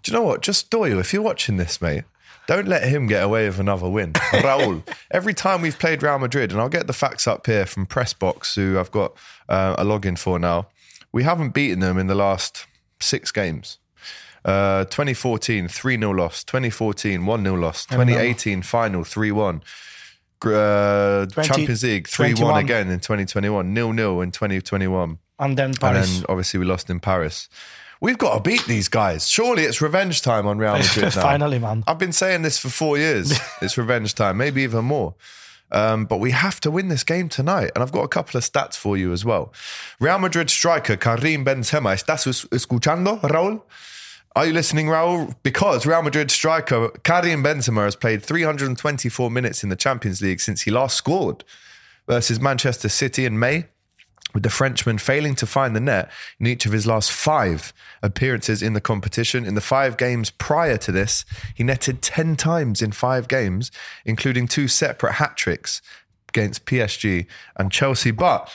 Do 0.03 0.12
you 0.12 0.17
know 0.17 0.24
what? 0.24 0.41
Just 0.41 0.69
Doyle, 0.69 1.00
if 1.00 1.13
you're 1.13 1.22
watching 1.22 1.57
this, 1.57 1.81
mate, 1.81 2.03
don't 2.48 2.67
let 2.67 2.84
him 2.84 3.07
get 3.07 3.24
away 3.24 3.46
with 3.48 3.60
another 3.60 3.89
win. 3.89 4.13
Raul, 4.31 4.88
every 5.12 5.34
time 5.34 5.62
we've 5.62 5.77
played 5.77 6.01
Real 6.01 6.19
Madrid, 6.19 6.51
and 6.51 6.62
I'll 6.62 6.69
get 6.69 6.88
the 6.88 6.93
facts 6.93 7.27
up 7.27 7.46
here 7.46 7.65
from 7.65 7.86
Pressbox, 7.86 8.55
who 8.55 8.79
I've 8.79 8.91
got 8.91 9.17
uh, 9.50 9.75
a 9.77 9.84
login 9.84 10.17
for 10.17 10.39
now, 10.39 10.67
we 11.12 11.24
haven't 11.24 11.53
beaten 11.53 11.79
them 11.79 11.98
in 11.98 12.07
the 12.07 12.15
last 12.15 12.65
six 13.00 13.31
games. 13.31 13.79
Uh, 14.46 14.86
2014, 14.86 15.67
3 15.67 15.98
0 15.98 16.12
loss. 16.12 16.43
2014, 16.46 17.25
1 17.25 17.43
0 17.43 17.55
loss. 17.55 17.86
2018, 17.86 18.62
final 18.62 19.03
3 19.03 19.31
1. 19.31 19.62
Uh, 20.46 21.25
20 21.27 21.48
Champions 21.48 21.84
League 21.84 22.08
3 22.08 22.34
1 22.36 22.63
again 22.63 22.89
in 22.89 23.00
2021, 23.00 23.74
0 23.75 23.94
0 23.96 24.22
in 24.22 24.32
2021. 24.32 25.17
and 25.39 25.58
then 25.58 25.74
And 25.82 25.96
then 25.96 26.25
obviously 26.29 26.60
we 26.60 26.65
lost 26.65 26.89
in 26.89 27.00
Paris. 27.00 27.50
We've 28.00 28.17
got 28.17 28.36
to 28.36 28.39
beat 28.41 28.63
these 28.65 28.89
guys. 28.89 29.27
Surely 29.27 29.63
it's 29.63 29.82
revenge 29.82 30.22
time 30.22 30.46
on 30.46 30.60
Real 30.60 30.74
Madrid 30.74 31.03
now. 31.15 31.22
Finally, 31.22 31.58
man. 31.60 31.84
I've 31.88 31.98
been 31.98 32.13
saying 32.13 32.44
this 32.44 32.60
for 32.60 32.70
four 32.70 32.98
years. 32.98 33.34
it's 33.62 33.75
revenge 33.77 34.13
time, 34.13 34.38
maybe 34.38 34.62
even 34.62 34.86
more. 34.86 35.15
Um, 35.72 36.06
but 36.06 36.20
we 36.20 36.32
have 36.32 36.62
to 36.62 36.72
win 36.72 36.89
this 36.89 37.03
game 37.03 37.27
tonight. 37.27 37.71
And 37.73 37.84
I've 37.84 37.91
got 37.91 38.04
a 38.04 38.08
couple 38.08 38.38
of 38.38 38.43
stats 38.43 38.76
for 38.76 38.95
you 38.97 39.12
as 39.13 39.26
well. 39.26 39.52
Real 40.00 40.19
Madrid 40.19 40.50
striker 40.52 40.95
Karim 40.95 41.43
Benzema. 41.43 41.93
¿Estás 41.93 42.28
es- 42.28 42.45
escuchando, 42.52 43.19
Raúl? 43.21 43.62
Are 44.38 44.45
you 44.45 44.54
listening, 44.54 44.86
Raul? 44.86 45.36
Because 45.41 45.88
Real 45.88 46.04
Madrid 46.04 46.30
striker 46.30 46.89
Karim 47.04 47.43
Benzema 47.43 47.86
has 47.86 47.95
played 47.95 48.21
324 48.21 49.32
minutes 49.32 49.63
in 49.63 49.69
the 49.69 49.76
Champions 49.76 50.21
League 50.21 50.39
since 50.39 50.62
he 50.62 50.69
last 50.69 50.95
scored 50.95 51.43
versus 52.06 52.39
Manchester 52.39 52.88
City 52.88 53.26
in 53.26 53.39
May, 53.39 53.65
with 54.36 54.43
the 54.43 54.52
Frenchman 54.52 55.00
failing 55.00 55.34
to 55.34 55.47
find 55.47 55.76
the 55.76 55.80
net 55.80 56.12
in 56.39 56.45
each 56.45 56.67
of 56.67 56.71
his 56.71 56.86
last 56.86 57.12
five 57.12 57.73
appearances 58.04 58.62
in 58.62 58.73
the 58.73 58.80
competition. 58.80 59.43
In 59.43 59.56
the 59.56 59.60
five 59.60 59.97
games 59.97 60.30
prior 60.30 60.78
to 60.78 60.91
this, 60.91 61.26
he 61.56 61.63
netted 61.63 62.04
10 62.04 62.36
times 62.36 62.84
in 62.84 62.91
five 62.91 63.28
games, 63.28 63.71
including 64.06 64.47
two 64.47 64.67
separate 64.67 65.13
hat 65.13 65.36
tricks 65.36 65.82
against 66.30 66.67
PSG 66.67 67.26
and 67.56 67.71
Chelsea. 67.71 68.12
But 68.12 68.54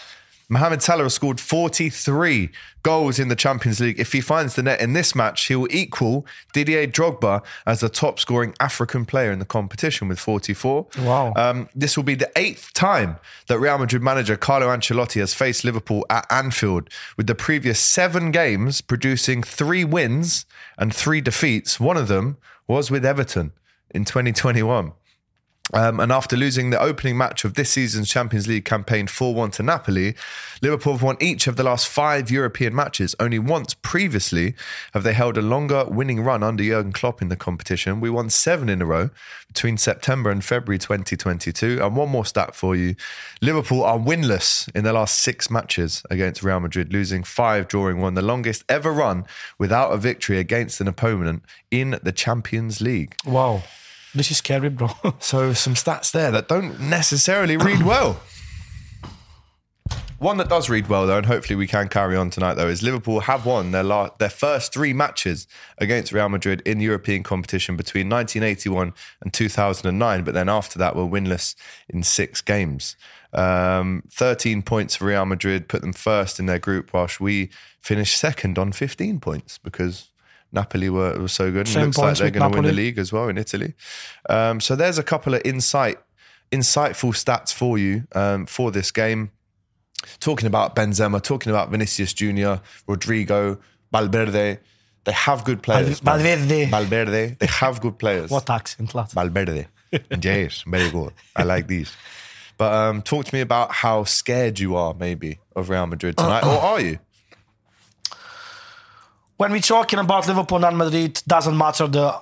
Mohamed 0.53 0.83
Salah 0.83 1.05
has 1.05 1.15
scored 1.15 1.41
43 1.41 2.51
goals 2.83 3.19
in 3.19 3.29
the 3.29 3.35
Champions 3.35 3.81
League. 3.81 3.99
If 3.99 4.13
he 4.13 4.21
finds 4.21 4.55
the 4.55 4.63
net 4.63 4.83
in 4.83 4.93
this 4.93 5.15
match, 5.15 5.47
he 5.47 5.57
will 5.57 5.67
equal 5.71 6.27
Didier 6.53 6.87
Drogba 6.87 7.43
as 7.65 7.81
the 7.81 7.89
top 7.89 8.21
scoring 8.21 8.55
African 8.61 9.07
player 9.07 9.33
in 9.33 9.39
the 9.39 9.47
competition 9.47 10.09
with 10.09 10.19
44. 10.19 10.89
Wow. 10.99 11.33
Um, 11.37 11.71
this 11.75 11.97
will 11.97 12.05
be 12.05 12.17
the 12.17 12.31
eighth 12.37 12.75
time 12.75 13.17
that 13.47 13.59
Real 13.59 13.79
Madrid 13.79 14.03
manager 14.03 14.37
Carlo 14.37 14.67
Ancelotti 14.67 15.21
has 15.21 15.33
faced 15.33 15.65
Liverpool 15.65 16.05
at 16.11 16.31
Anfield, 16.31 16.91
with 17.17 17.29
the 17.29 17.35
previous 17.35 17.81
seven 17.81 18.31
games 18.31 18.83
producing 18.83 19.43
three 19.43 19.87
wins 19.87 20.45
and 20.77 20.95
three 20.95 21.23
defeats. 21.23 21.81
One 21.81 21.97
of 21.97 22.09
them 22.09 22.37
was 22.69 22.91
with 22.91 23.07
Everton 23.07 23.53
in 23.89 24.05
2021. 24.05 24.93
Um, 25.73 26.01
and 26.01 26.11
after 26.11 26.37
losing 26.37 26.71
the 26.71 26.81
opening 26.81 27.17
match 27.17 27.45
of 27.45 27.55
this 27.55 27.71
season's 27.71 28.11
Champions 28.11 28.49
League 28.49 28.65
campaign 28.65 29.07
4 29.07 29.33
1 29.33 29.53
to 29.53 29.63
Napoli, 29.63 30.15
Liverpool 30.61 30.95
have 30.95 31.03
won 31.03 31.17
each 31.21 31.47
of 31.47 31.57
the 31.57 31.63
last 31.63 31.87
five 31.87 32.31
European 32.33 32.75
matches. 32.75 33.15
Only 33.21 33.39
once 33.39 33.73
previously 33.73 34.55
have 34.93 35.05
they 35.05 35.13
held 35.13 35.39
a 35.39 35.43
longer 35.43 35.85
winning 35.85 36.21
run 36.21 36.43
under 36.43 36.65
Jurgen 36.65 36.93
Klopp 36.93 37.23
in 37.23 37.29
the 37.29 37.37
competition. 37.37 38.01
We 38.01 38.11
won 38.11 38.29
seven 38.29 38.69
in 38.69 38.83
a 38.83 38.87
row 38.87 39.11
between 39.47 39.79
September 39.79 40.31
and 40.31 40.45
February 40.45 40.79
2022. 40.79 41.79
And 41.81 41.97
one 41.97 42.09
more 42.09 42.27
stat 42.27 42.57
for 42.57 42.75
you 42.75 42.97
Liverpool 43.41 43.85
are 43.85 43.99
winless 43.99 44.69
in 44.75 44.83
their 44.83 44.95
last 44.95 45.21
six 45.21 45.49
matches 45.49 46.03
against 46.11 46.43
Real 46.43 46.59
Madrid, 46.59 46.93
losing 46.93 47.23
five, 47.23 47.69
drawing 47.69 48.01
one, 48.01 48.15
the 48.15 48.23
longest 48.23 48.65
ever 48.69 48.93
run 48.93 49.27
without 49.59 49.93
a 49.93 49.97
victory 49.97 50.39
against 50.39 50.81
an 50.81 50.89
opponent 50.89 51.45
in 51.71 52.01
the 52.03 52.13
Champions 52.13 52.81
League. 52.81 53.15
Wow. 53.25 53.63
This 54.15 54.31
is 54.31 54.39
scary, 54.39 54.69
bro. 54.69 54.91
So 55.21 55.53
some 55.53 55.75
stats 55.75 56.11
there 56.11 56.31
that 56.31 56.49
don't 56.49 56.79
necessarily 56.81 57.57
read 57.57 57.83
well. 57.93 58.21
One 60.23 60.37
that 60.37 60.49
does 60.49 60.71
read 60.71 60.89
well 60.89 61.05
though, 61.09 61.17
and 61.17 61.27
hopefully 61.27 61.57
we 61.57 61.67
can 61.67 61.89
carry 61.89 62.17
on 62.17 62.31
tonight 62.31 62.55
though, 62.55 62.69
is 62.69 62.81
Liverpool 62.81 63.19
have 63.21 63.45
won 63.45 63.73
their 63.73 63.83
last, 63.83 64.21
their 64.21 64.31
first 64.31 64.73
three 64.73 64.93
matches 64.93 65.49
against 65.79 66.13
Real 66.13 66.29
Madrid 66.29 66.63
in 66.65 66.79
European 66.79 67.25
competition 67.25 67.77
between 67.77 68.09
1981 68.09 68.93
and 69.21 69.33
2009, 69.33 70.23
but 70.23 70.33
then 70.33 70.49
after 70.49 70.79
that 70.79 70.95
were 70.95 71.03
winless 71.03 71.57
in 71.89 72.05
six 72.05 72.41
games. 72.41 72.95
Um, 73.33 74.05
13 74.11 74.63
points 74.63 74.95
for 74.95 75.07
Real 75.07 75.27
Madrid 75.27 75.69
put 75.69 75.81
them 75.81 75.93
first 75.93 76.39
in 76.39 76.47
their 76.47 76.61
group, 76.61 76.93
whilst 76.95 77.21
we 77.21 77.51
finished 77.81 78.17
second 78.17 78.61
on 78.61 78.71
15 78.71 79.19
points 79.19 79.59
because 79.59 80.12
Napoli 80.53 80.91
were, 80.91 81.19
were 81.19 81.29
so 81.29 81.51
good. 81.51 81.61
And 81.61 81.69
Same 81.69 81.87
looks 81.87 81.99
like 81.99 82.19
they're 82.19 82.31
going 82.31 82.53
to 82.53 82.57
win 82.57 82.67
the 82.67 82.73
league 82.73 82.99
as 82.99 83.13
well 83.13 83.29
in 83.29 83.39
Italy. 83.39 83.75
Um, 84.29 84.61
so 84.61 84.77
there's 84.77 84.99
a 84.99 85.03
couple 85.03 85.35
of 85.35 85.43
insight, 85.45 85.99
insightful 86.51 87.13
stats 87.13 87.53
for 87.53 87.79
you 87.79 88.07
um, 88.15 88.47
for 88.47 88.71
this 88.71 88.91
game. 88.91 89.31
Talking 90.21 90.47
about 90.47 90.75
Benzema, 90.77 91.23
talking 91.23 91.51
about 91.51 91.71
Vinicius 91.71 92.13
Junior, 92.13 92.61
Rodrygo, 92.89 93.59
Valverde. 93.93 94.59
They 95.05 95.13
have 95.13 95.45
good 95.45 95.63
players. 95.63 96.01
Valverde. 96.01 96.67
Valverde. 96.67 97.37
They 97.39 97.47
have 97.47 97.81
good 97.81 97.99
players. 97.99 98.31
what 98.31 98.49
accent, 98.51 98.95
lad? 98.95 99.11
Valverde. 99.11 99.67
yes, 100.23 100.65
very 100.67 100.91
good. 100.91 101.13
I 101.35 101.45
like 101.45 101.67
these. 101.67 101.93
But 102.59 102.73
um, 102.73 103.03
talk 103.03 103.25
to 103.27 103.35
me 103.35 103.41
about 103.41 103.73
how 103.73 104.05
scared 104.05 104.61
you 104.61 104.77
are, 104.77 104.95
maybe, 104.95 105.39
of 105.57 105.69
Real 105.69 105.87
Madrid 105.87 106.17
tonight, 106.17 106.45
or 106.45 106.59
are 106.61 106.81
you? 106.81 106.99
When 109.37 109.53
we're 109.53 109.61
talking 109.61 109.99
about 109.99 110.27
Liverpool 110.27 110.65
and 110.65 110.77
Madrid, 110.77 111.23
doesn't 111.27 111.57
matter 111.57 111.87
the 111.87 112.15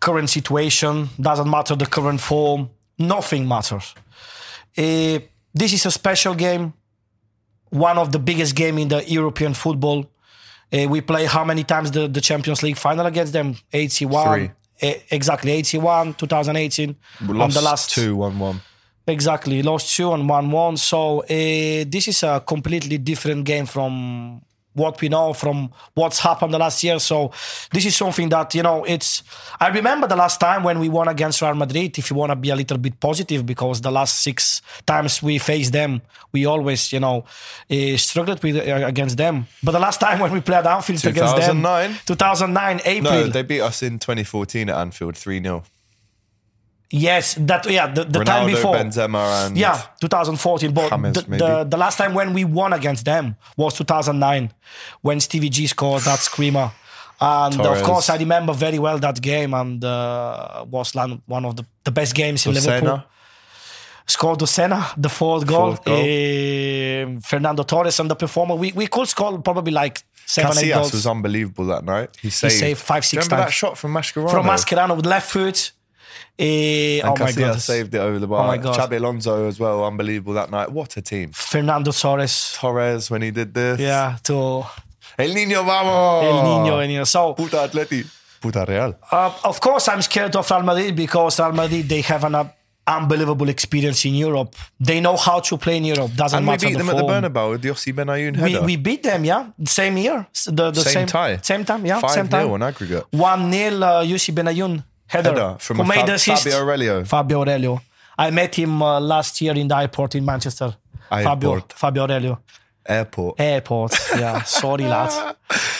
current 0.00 0.30
situation, 0.30 1.08
doesn't 1.20 1.48
matter 1.50 1.74
the 1.74 1.86
current 1.86 2.20
form, 2.20 2.70
nothing 2.98 3.46
matters. 3.48 3.94
Eh, 4.76 5.18
this 5.54 5.72
is 5.72 5.86
a 5.86 5.90
special 5.90 6.34
game, 6.34 6.72
one 7.70 7.98
of 7.98 8.12
the 8.12 8.18
biggest 8.18 8.54
game 8.54 8.78
in 8.78 8.88
the 8.88 9.02
European 9.08 9.54
football. 9.54 10.06
Uh, 10.72 10.86
we 10.88 11.00
play 11.00 11.26
how 11.26 11.44
many 11.44 11.64
times 11.64 11.90
the, 11.90 12.08
the 12.08 12.20
Champions 12.20 12.62
League 12.62 12.76
final 12.76 13.06
against 13.06 13.32
them? 13.32 13.56
81. 13.72 14.38
Three. 14.38 14.50
Eh, 14.80 14.98
exactly, 15.10 15.52
81, 15.52 16.14
2018. 16.14 16.96
We 17.26 17.34
lost 17.34 17.54
the 17.54 17.62
last 17.62 17.90
two, 17.90 18.16
one, 18.16 18.38
one. 18.38 18.60
Exactly, 19.06 19.62
lost 19.62 19.96
two 19.96 20.12
and 20.12 20.28
one 20.28 20.50
one. 20.50 20.76
So 20.76 21.20
uh, 21.20 21.26
this 21.28 22.08
is 22.08 22.22
a 22.24 22.42
completely 22.44 22.98
different 22.98 23.44
game 23.44 23.64
from 23.64 24.42
what 24.76 25.00
we 25.00 25.08
know 25.08 25.32
from 25.32 25.72
what's 25.94 26.20
happened 26.20 26.54
the 26.54 26.58
last 26.58 26.82
year. 26.84 26.98
So 26.98 27.32
this 27.72 27.84
is 27.84 27.96
something 27.96 28.28
that 28.28 28.54
you 28.54 28.62
know. 28.62 28.84
It's. 28.84 29.22
I 29.58 29.68
remember 29.68 30.06
the 30.06 30.16
last 30.16 30.38
time 30.38 30.62
when 30.62 30.78
we 30.78 30.88
won 30.88 31.08
against 31.08 31.42
Real 31.42 31.54
Madrid. 31.54 31.98
If 31.98 32.10
you 32.10 32.16
want 32.16 32.30
to 32.30 32.36
be 32.36 32.50
a 32.50 32.56
little 32.56 32.78
bit 32.78 33.00
positive, 33.00 33.44
because 33.44 33.80
the 33.80 33.90
last 33.90 34.20
six 34.22 34.62
times 34.86 35.22
we 35.22 35.38
faced 35.38 35.72
them, 35.72 36.02
we 36.32 36.46
always 36.46 36.92
you 36.92 37.00
know 37.00 37.24
uh, 37.70 37.96
struggled 37.96 38.42
with 38.42 38.56
uh, 38.56 38.86
against 38.86 39.16
them. 39.16 39.46
But 39.62 39.72
the 39.72 39.80
last 39.80 40.00
time 40.00 40.18
when 40.22 40.32
we 40.32 40.40
played 40.40 40.66
Anfield 40.66 41.04
against 41.04 41.36
them, 41.36 41.62
2009? 41.62 41.98
2009 42.06 42.80
April. 42.84 43.12
No, 43.12 43.26
they 43.28 43.42
beat 43.42 43.60
us 43.60 43.82
in 43.82 43.98
2014 43.98 44.68
at 44.68 44.76
Anfield 44.76 45.16
3 45.16 45.42
0. 45.42 45.64
Yes, 46.90 47.34
that 47.34 47.68
yeah 47.68 47.88
the, 47.88 48.04
the 48.04 48.20
Ronaldo, 48.20 48.24
time 48.24 48.46
before. 48.46 48.74
Benzema, 48.76 49.46
and 49.46 49.58
Yeah, 49.58 49.80
2014. 50.00 50.72
But 50.72 50.90
James, 50.90 51.14
the, 51.14 51.22
the, 51.22 51.66
the 51.68 51.76
last 51.76 51.98
time 51.98 52.14
when 52.14 52.32
we 52.32 52.44
won 52.44 52.72
against 52.72 53.04
them 53.04 53.36
was 53.56 53.74
2009 53.74 54.52
when 55.02 55.18
Stevie 55.20 55.48
G 55.48 55.66
scored 55.66 56.02
that 56.02 56.20
screamer. 56.20 56.70
And 57.20 57.54
Torres. 57.54 57.80
of 57.80 57.86
course, 57.86 58.10
I 58.10 58.18
remember 58.18 58.52
very 58.52 58.78
well 58.78 58.98
that 58.98 59.20
game 59.20 59.54
and 59.54 59.82
uh, 59.82 60.64
was 60.68 60.94
one 60.94 61.44
of 61.44 61.56
the, 61.56 61.64
the 61.82 61.90
best 61.90 62.14
games 62.14 62.46
in 62.46 62.54
Liverpool. 62.54 63.02
Scored 64.08 64.38
Dossena, 64.38 64.94
the 64.96 65.08
fourth 65.08 65.46
goal. 65.46 65.74
Fourth 65.74 65.84
goal. 65.84 65.96
Eh, 65.98 67.18
Fernando 67.24 67.64
Torres 67.64 67.98
and 67.98 68.08
the 68.08 68.14
performer. 68.14 68.54
We, 68.54 68.70
we 68.72 68.86
could 68.86 69.08
score 69.08 69.40
probably 69.40 69.72
like 69.72 70.04
seven, 70.26 70.52
eight 70.58 70.66
Casillas 70.66 70.74
goals. 70.74 70.92
was 70.92 71.06
unbelievable 71.06 71.64
that 71.66 71.84
night. 71.84 72.16
He 72.20 72.30
saved, 72.30 72.54
saved 72.54 72.80
five, 72.80 73.04
six 73.04 73.26
Remember 73.26 73.46
that 73.46 73.52
shot 73.52 73.76
from 73.76 73.94
Mascherano? 73.94 74.30
From 74.30 74.46
Mascherano 74.46 74.94
with 74.94 75.06
left 75.06 75.28
foot. 75.30 75.72
Eh, 76.38 77.00
And 77.00 77.08
oh 77.08 77.24
my 77.24 77.30
Casillas 77.32 77.52
god. 77.52 77.60
saved 77.62 77.94
it 77.94 77.98
over 77.98 78.18
the 78.18 78.26
bar. 78.26 78.44
Oh 78.44 78.46
my 78.46 78.58
God. 78.58 78.76
Xabi 78.78 78.96
Alonso 78.98 79.48
as 79.48 79.58
well, 79.58 79.84
unbelievable 79.84 80.34
that 80.34 80.50
night. 80.50 80.70
What 80.70 80.96
a 80.96 81.02
team. 81.02 81.30
Fernando 81.32 81.92
Torres. 81.92 82.52
Torres 82.58 83.10
when 83.10 83.22
he 83.22 83.30
did 83.30 83.54
this. 83.54 83.80
Yeah, 83.80 84.16
to 84.24 84.64
El 85.18 85.30
Niño 85.30 85.64
vamos. 85.64 86.24
El 86.24 86.42
Nino. 86.44 86.78
El 86.78 86.88
Nino. 86.88 87.04
So 87.04 87.32
Puta 87.34 87.56
Atleti. 87.68 88.04
Puta 88.40 88.64
Real. 88.68 88.94
Uh, 89.10 89.32
of 89.44 89.60
course, 89.60 89.88
I'm 89.88 90.02
scared 90.02 90.36
of 90.36 90.50
Real 90.50 90.62
Madrid 90.62 90.94
because 90.94 91.40
Real 91.40 91.52
Madrid 91.52 91.88
they 91.88 92.02
have 92.02 92.22
an 92.24 92.34
uh, 92.34 92.44
unbelievable 92.86 93.48
experience 93.48 94.04
in 94.04 94.14
Europe. 94.14 94.54
They 94.78 95.00
know 95.00 95.16
how 95.16 95.40
to 95.40 95.56
play 95.56 95.78
in 95.78 95.84
Europe. 95.86 96.14
Doesn't 96.14 96.38
And 96.38 96.46
we 96.46 96.56
beat 96.58 96.72
the 96.72 96.78
them 96.78 96.90
at 96.90 96.96
the 96.96 97.02
form. 97.02 97.12
Bernabeu 97.24 97.50
with 97.52 97.62
Yossi 97.64 97.92
Benayoun 97.94 98.36
We, 98.42 98.52
header. 98.52 98.64
we 98.66 98.76
beat 98.76 99.02
them, 99.02 99.24
yeah, 99.24 99.46
same 99.64 99.96
year, 99.96 100.26
the, 100.46 100.70
the 100.70 100.82
Same 100.82 100.92
same, 100.92 101.06
tie. 101.06 101.36
same 101.42 101.64
time, 101.64 101.84
yeah, 101.86 101.98
5 101.98 102.10
same 102.10 102.28
time. 102.28 102.50
on 102.50 102.62
aggregate. 102.62 103.04
One 103.10 103.50
nil, 103.50 103.82
uh, 103.82 104.04
Yossi 104.04 104.32
Benayoun 104.34 104.84
header, 105.06 105.30
Header 105.30 105.56
from 105.58 105.76
who 105.78 105.82
a 105.82 105.86
made 105.86 105.96
Fab- 106.00 106.08
assist. 106.10 106.44
Fabio 106.44 106.58
Aurelio. 106.58 107.04
Fabio 107.04 107.38
Aurelio. 107.40 107.80
I 108.18 108.30
met 108.30 108.54
him 108.54 108.82
uh, 108.82 108.98
last 109.00 109.40
year 109.40 109.54
in 109.54 109.68
the 109.68 109.76
airport 109.76 110.14
in 110.14 110.24
Manchester. 110.24 110.74
Fabio, 111.08 111.52
Airport. 111.54 111.72
Fabio 111.74 112.02
Aurelio. 112.04 112.40
Airport. 112.88 113.40
Airport, 113.40 113.92
yeah. 114.16 114.42
Sorry, 114.44 114.84
lads. 114.84 115.16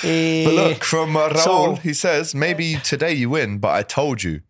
But 0.02 0.54
look, 0.54 0.84
from 0.84 1.16
uh, 1.16 1.28
Raul, 1.28 1.38
so- 1.38 1.74
he 1.76 1.94
says, 1.94 2.34
maybe 2.34 2.76
today 2.82 3.12
you 3.14 3.30
win, 3.30 3.58
but 3.58 3.70
I 3.74 3.82
told 3.82 4.22
you, 4.22 4.40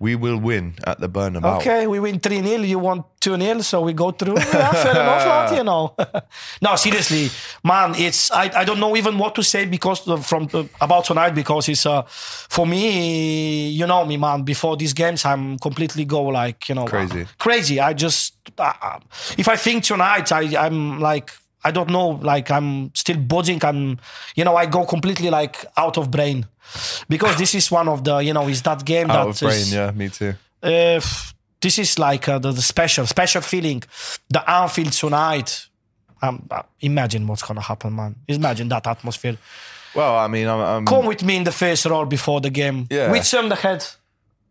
we 0.00 0.16
will 0.16 0.38
win 0.38 0.74
at 0.84 0.98
the 0.98 1.08
Bernabeu. 1.08 1.58
Okay, 1.58 1.86
we 1.86 2.00
win 2.00 2.18
3 2.18 2.42
0. 2.42 2.62
You 2.62 2.78
want 2.78 3.04
2 3.20 3.36
0, 3.36 3.60
so 3.60 3.82
we 3.82 3.92
go 3.92 4.10
through. 4.10 4.34
Yeah, 4.38 4.72
fair 4.72 4.92
enough, 4.92 5.26
lad, 5.50 5.56
you 5.56 5.62
know. 5.62 5.94
no, 6.62 6.74
seriously, 6.76 7.28
man, 7.62 7.94
it's 7.94 8.30
I, 8.30 8.50
I 8.54 8.64
don't 8.64 8.80
know 8.80 8.96
even 8.96 9.18
what 9.18 9.34
to 9.34 9.42
say 9.42 9.66
because 9.66 10.00
from 10.26 10.48
uh, 10.54 10.64
about 10.80 11.04
tonight 11.04 11.34
because 11.34 11.68
it's 11.68 11.84
uh 11.84 12.02
for 12.08 12.66
me, 12.66 13.68
you 13.68 13.86
know 13.86 14.06
me, 14.06 14.16
man. 14.16 14.42
Before 14.42 14.74
these 14.74 14.94
games, 14.94 15.24
I'm 15.26 15.58
completely 15.58 16.06
go 16.06 16.22
like 16.22 16.68
you 16.70 16.74
know 16.74 16.86
Crazy. 16.86 17.22
uh, 17.22 17.26
crazy. 17.38 17.78
I 17.78 17.92
just 17.92 18.34
uh, 18.58 18.98
if 19.36 19.48
I 19.48 19.56
think 19.56 19.84
tonight, 19.84 20.32
I 20.32 20.56
I'm 20.66 20.98
like. 20.98 21.30
I 21.64 21.70
don't 21.72 21.90
know, 21.90 22.08
like 22.22 22.50
I'm 22.50 22.94
still 22.94 23.18
buzzing. 23.18 23.62
I'm, 23.64 23.98
you 24.34 24.44
know 24.44 24.56
I 24.56 24.66
go 24.66 24.84
completely 24.84 25.30
like 25.30 25.64
out 25.76 25.98
of 25.98 26.10
brain 26.10 26.46
because 27.08 27.36
this 27.36 27.54
is 27.54 27.70
one 27.70 27.88
of 27.88 28.04
the 28.04 28.18
you 28.18 28.32
know 28.32 28.48
is 28.48 28.62
that 28.62 28.84
game 28.84 29.08
that's 29.08 29.18
Out 29.18 29.34
that 29.34 29.42
of 29.42 29.48
brain, 29.48 29.60
is- 29.60 29.72
yeah, 29.74 29.90
me 29.90 30.08
too. 30.08 30.34
uh, 30.62 31.00
this 31.60 31.78
is 31.78 31.98
like 31.98 32.28
uh, 32.28 32.38
the, 32.38 32.52
the 32.52 32.62
special 32.62 33.06
special 33.06 33.42
feeling 33.42 33.82
the 34.28 34.40
anfield 34.50 34.92
tonight 34.92 35.66
um, 36.22 36.46
uh, 36.50 36.62
imagine 36.80 37.26
what's 37.26 37.42
gonna 37.42 37.60
happen 37.60 37.94
man 37.94 38.14
imagine 38.28 38.68
that 38.68 38.86
atmosphere 38.86 39.36
Well, 39.94 40.16
I 40.16 40.28
mean, 40.28 40.46
I'm, 40.46 40.60
I'm 40.60 40.86
come 40.86 41.06
with 41.06 41.22
me 41.24 41.36
in 41.36 41.44
the 41.44 41.52
first 41.52 41.84
roll 41.86 42.06
before 42.06 42.40
the 42.40 42.50
game 42.50 42.86
Yeah. 42.90 43.10
with 43.10 43.24
some 43.24 43.48
the 43.48 43.56
head 43.56 43.84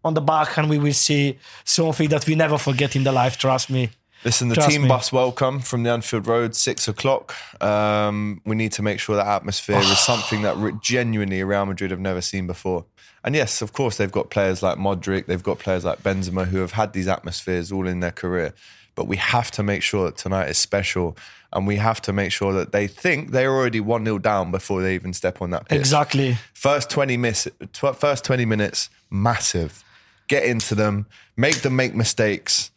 on 0.03 0.13
the 0.13 0.21
back 0.21 0.57
and 0.57 0.69
we 0.69 0.77
will 0.77 0.93
see 0.93 1.37
something 1.63 2.09
that 2.09 2.25
we 2.27 2.35
never 2.35 2.57
forget 2.57 2.95
in 2.95 3.03
the 3.03 3.11
life 3.11 3.37
trust 3.37 3.69
me 3.69 3.89
Listen, 4.25 4.49
the 4.49 4.55
Trust 4.55 4.69
team 4.71 4.81
me. 4.83 4.87
bus 4.89 5.13
welcome 5.13 5.59
from 5.59 5.83
the 5.83 5.91
Anfield 5.91 6.27
Road, 6.27 6.53
six 6.53 6.87
o'clock. 6.89 7.33
Um, 7.63 8.41
we 8.45 8.55
need 8.55 8.73
to 8.73 8.81
make 8.81 8.99
sure 8.99 9.15
that 9.15 9.25
atmosphere 9.25 9.77
is 9.77 9.97
something 10.05 10.41
that 10.41 10.57
re- 10.57 10.73
genuinely 10.81 11.41
Real 11.43 11.65
Madrid 11.65 11.91
have 11.91 12.01
never 12.01 12.19
seen 12.21 12.45
before. 12.45 12.85
And 13.23 13.33
yes, 13.33 13.61
of 13.61 13.71
course, 13.71 13.97
they've 13.97 14.11
got 14.11 14.29
players 14.29 14.61
like 14.61 14.77
Modric, 14.77 15.25
they've 15.25 15.43
got 15.43 15.59
players 15.59 15.85
like 15.85 16.03
Benzema 16.03 16.47
who 16.47 16.57
have 16.59 16.73
had 16.73 16.91
these 16.93 17.07
atmospheres 17.07 17.71
all 17.71 17.87
in 17.87 18.01
their 18.01 18.11
career. 18.11 18.53
But 18.95 19.07
we 19.07 19.15
have 19.15 19.51
to 19.51 19.63
make 19.63 19.83
sure 19.83 20.05
that 20.05 20.17
tonight 20.17 20.49
is 20.49 20.57
special. 20.57 21.15
And 21.53 21.65
we 21.65 21.77
have 21.77 22.01
to 22.03 22.13
make 22.13 22.31
sure 22.31 22.53
that 22.53 22.73
they 22.73 22.87
think 22.87 23.31
they're 23.31 23.51
already 23.51 23.79
1 23.79 24.03
0 24.05 24.19
down 24.19 24.51
before 24.51 24.81
they 24.81 24.95
even 24.95 25.13
step 25.13 25.41
on 25.41 25.49
that 25.51 25.67
pitch. 25.67 25.79
exactly 25.79 26.37
First 26.53 26.89
20 26.91 27.17
miss, 27.17 27.47
tw- 27.73 27.95
first 27.95 28.23
20 28.25 28.45
minutes, 28.45 28.89
massive. 29.09 29.83
Get 30.27 30.43
into 30.43 30.75
them, 30.75 31.07
make 31.35 31.61
them 31.61 31.75
make 31.75 31.95
mistakes, 31.95 32.69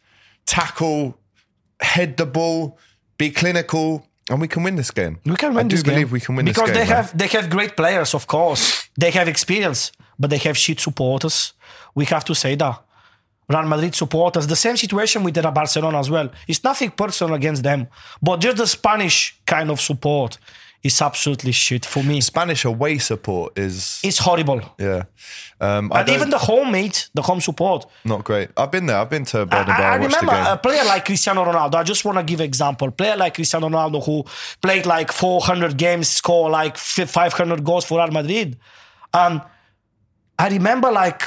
tackle, 0.47 1.17
head 1.83 2.17
the 2.17 2.25
ball, 2.25 2.77
be 3.17 3.29
clinical, 3.31 4.05
and 4.29 4.39
we 4.41 4.47
can 4.47 4.63
win 4.63 4.75
this 4.75 4.91
game. 4.91 5.19
we 5.25 5.35
can 5.35 5.53
win 5.53 5.65
I 5.65 5.69
do 5.69 5.75
this 5.75 5.83
believe 5.83 6.07
game 6.07 6.11
we 6.13 6.19
can 6.19 6.35
win 6.35 6.45
because 6.45 6.69
this 6.69 6.77
game. 6.77 6.87
they 6.87 6.89
man. 6.93 6.95
have 7.03 7.17
they 7.17 7.27
have 7.27 7.49
great 7.49 7.75
players 7.75 8.13
of 8.13 8.25
course 8.27 8.87
they 8.97 9.11
have 9.11 9.27
experience 9.27 9.91
but 10.17 10.29
they 10.29 10.37
have 10.37 10.57
shit 10.57 10.79
supporters 10.79 11.53
we 11.95 12.05
have 12.05 12.23
to 12.25 12.33
say 12.35 12.55
that 12.55 12.81
Real 13.49 13.63
Madrid 13.63 13.93
supporters 13.95 14.47
the 14.47 14.55
same 14.55 14.77
situation 14.77 15.23
with 15.23 15.35
Barcelona 15.53 15.99
as 15.99 16.09
well 16.09 16.29
it's 16.47 16.63
nothing 16.63 16.91
personal 16.91 17.33
against 17.35 17.63
them 17.63 17.87
but 18.21 18.37
just 18.39 18.57
the 18.57 18.67
Spanish 18.67 19.37
kind 19.45 19.69
of 19.69 19.81
support 19.81 20.37
is 20.83 21.01
absolutely 21.01 21.51
shit 21.51 21.85
for 21.85 22.03
me 22.03 22.19
Spanish 22.19 22.65
away 22.65 22.97
support 22.97 23.57
is 23.57 24.01
it's 24.03 24.17
horrible 24.19 24.61
yeah. 24.77 25.03
Um, 25.61 25.91
and 25.95 26.09
even 26.09 26.29
the 26.29 26.37
home 26.37 26.71
mate 26.71 27.09
the 27.13 27.21
home 27.21 27.39
support 27.39 27.85
not 28.05 28.23
great. 28.23 28.49
I've 28.57 28.71
been 28.71 28.85
there. 28.85 28.97
I've 28.97 29.09
been 29.09 29.25
to 29.25 29.41
I, 29.41 29.45
Bernabeu. 29.45 29.79
I 29.79 29.93
I, 29.93 29.97
the 29.97 30.05
remember 30.05 30.43
a 30.47 30.57
player 30.57 30.83
like 30.85 31.05
Cristiano 31.05 31.45
Ronaldo. 31.45 31.75
I 31.75 31.83
just 31.83 32.05
want 32.05 32.17
to 32.17 32.23
give 32.23 32.39
an 32.39 32.45
example. 32.45 32.91
Player 32.91 33.15
like 33.15 33.35
Cristiano 33.35 33.69
Ronaldo 33.69 34.03
who 34.05 34.25
played 34.61 34.85
like 34.85 35.11
400 35.11 35.77
games, 35.77 36.09
score 36.09 36.49
like 36.49 36.77
500 36.77 37.63
goals 37.63 37.85
for 37.85 37.99
Real 37.99 38.11
Madrid, 38.11 38.57
and 39.13 39.41
I 40.37 40.49
remember 40.49 40.91
like 40.91 41.23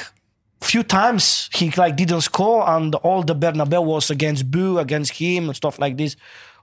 few 0.61 0.83
times 0.83 1.49
he 1.53 1.71
like 1.71 1.95
didn't 1.95 2.21
score, 2.21 2.67
and 2.69 2.95
all 2.95 3.23
the 3.23 3.35
Bernabeu 3.35 3.83
was 3.83 4.09
against 4.09 4.49
Boo, 4.51 4.79
against 4.79 5.13
him, 5.13 5.45
and 5.45 5.55
stuff 5.55 5.79
like 5.79 5.97
this. 5.97 6.15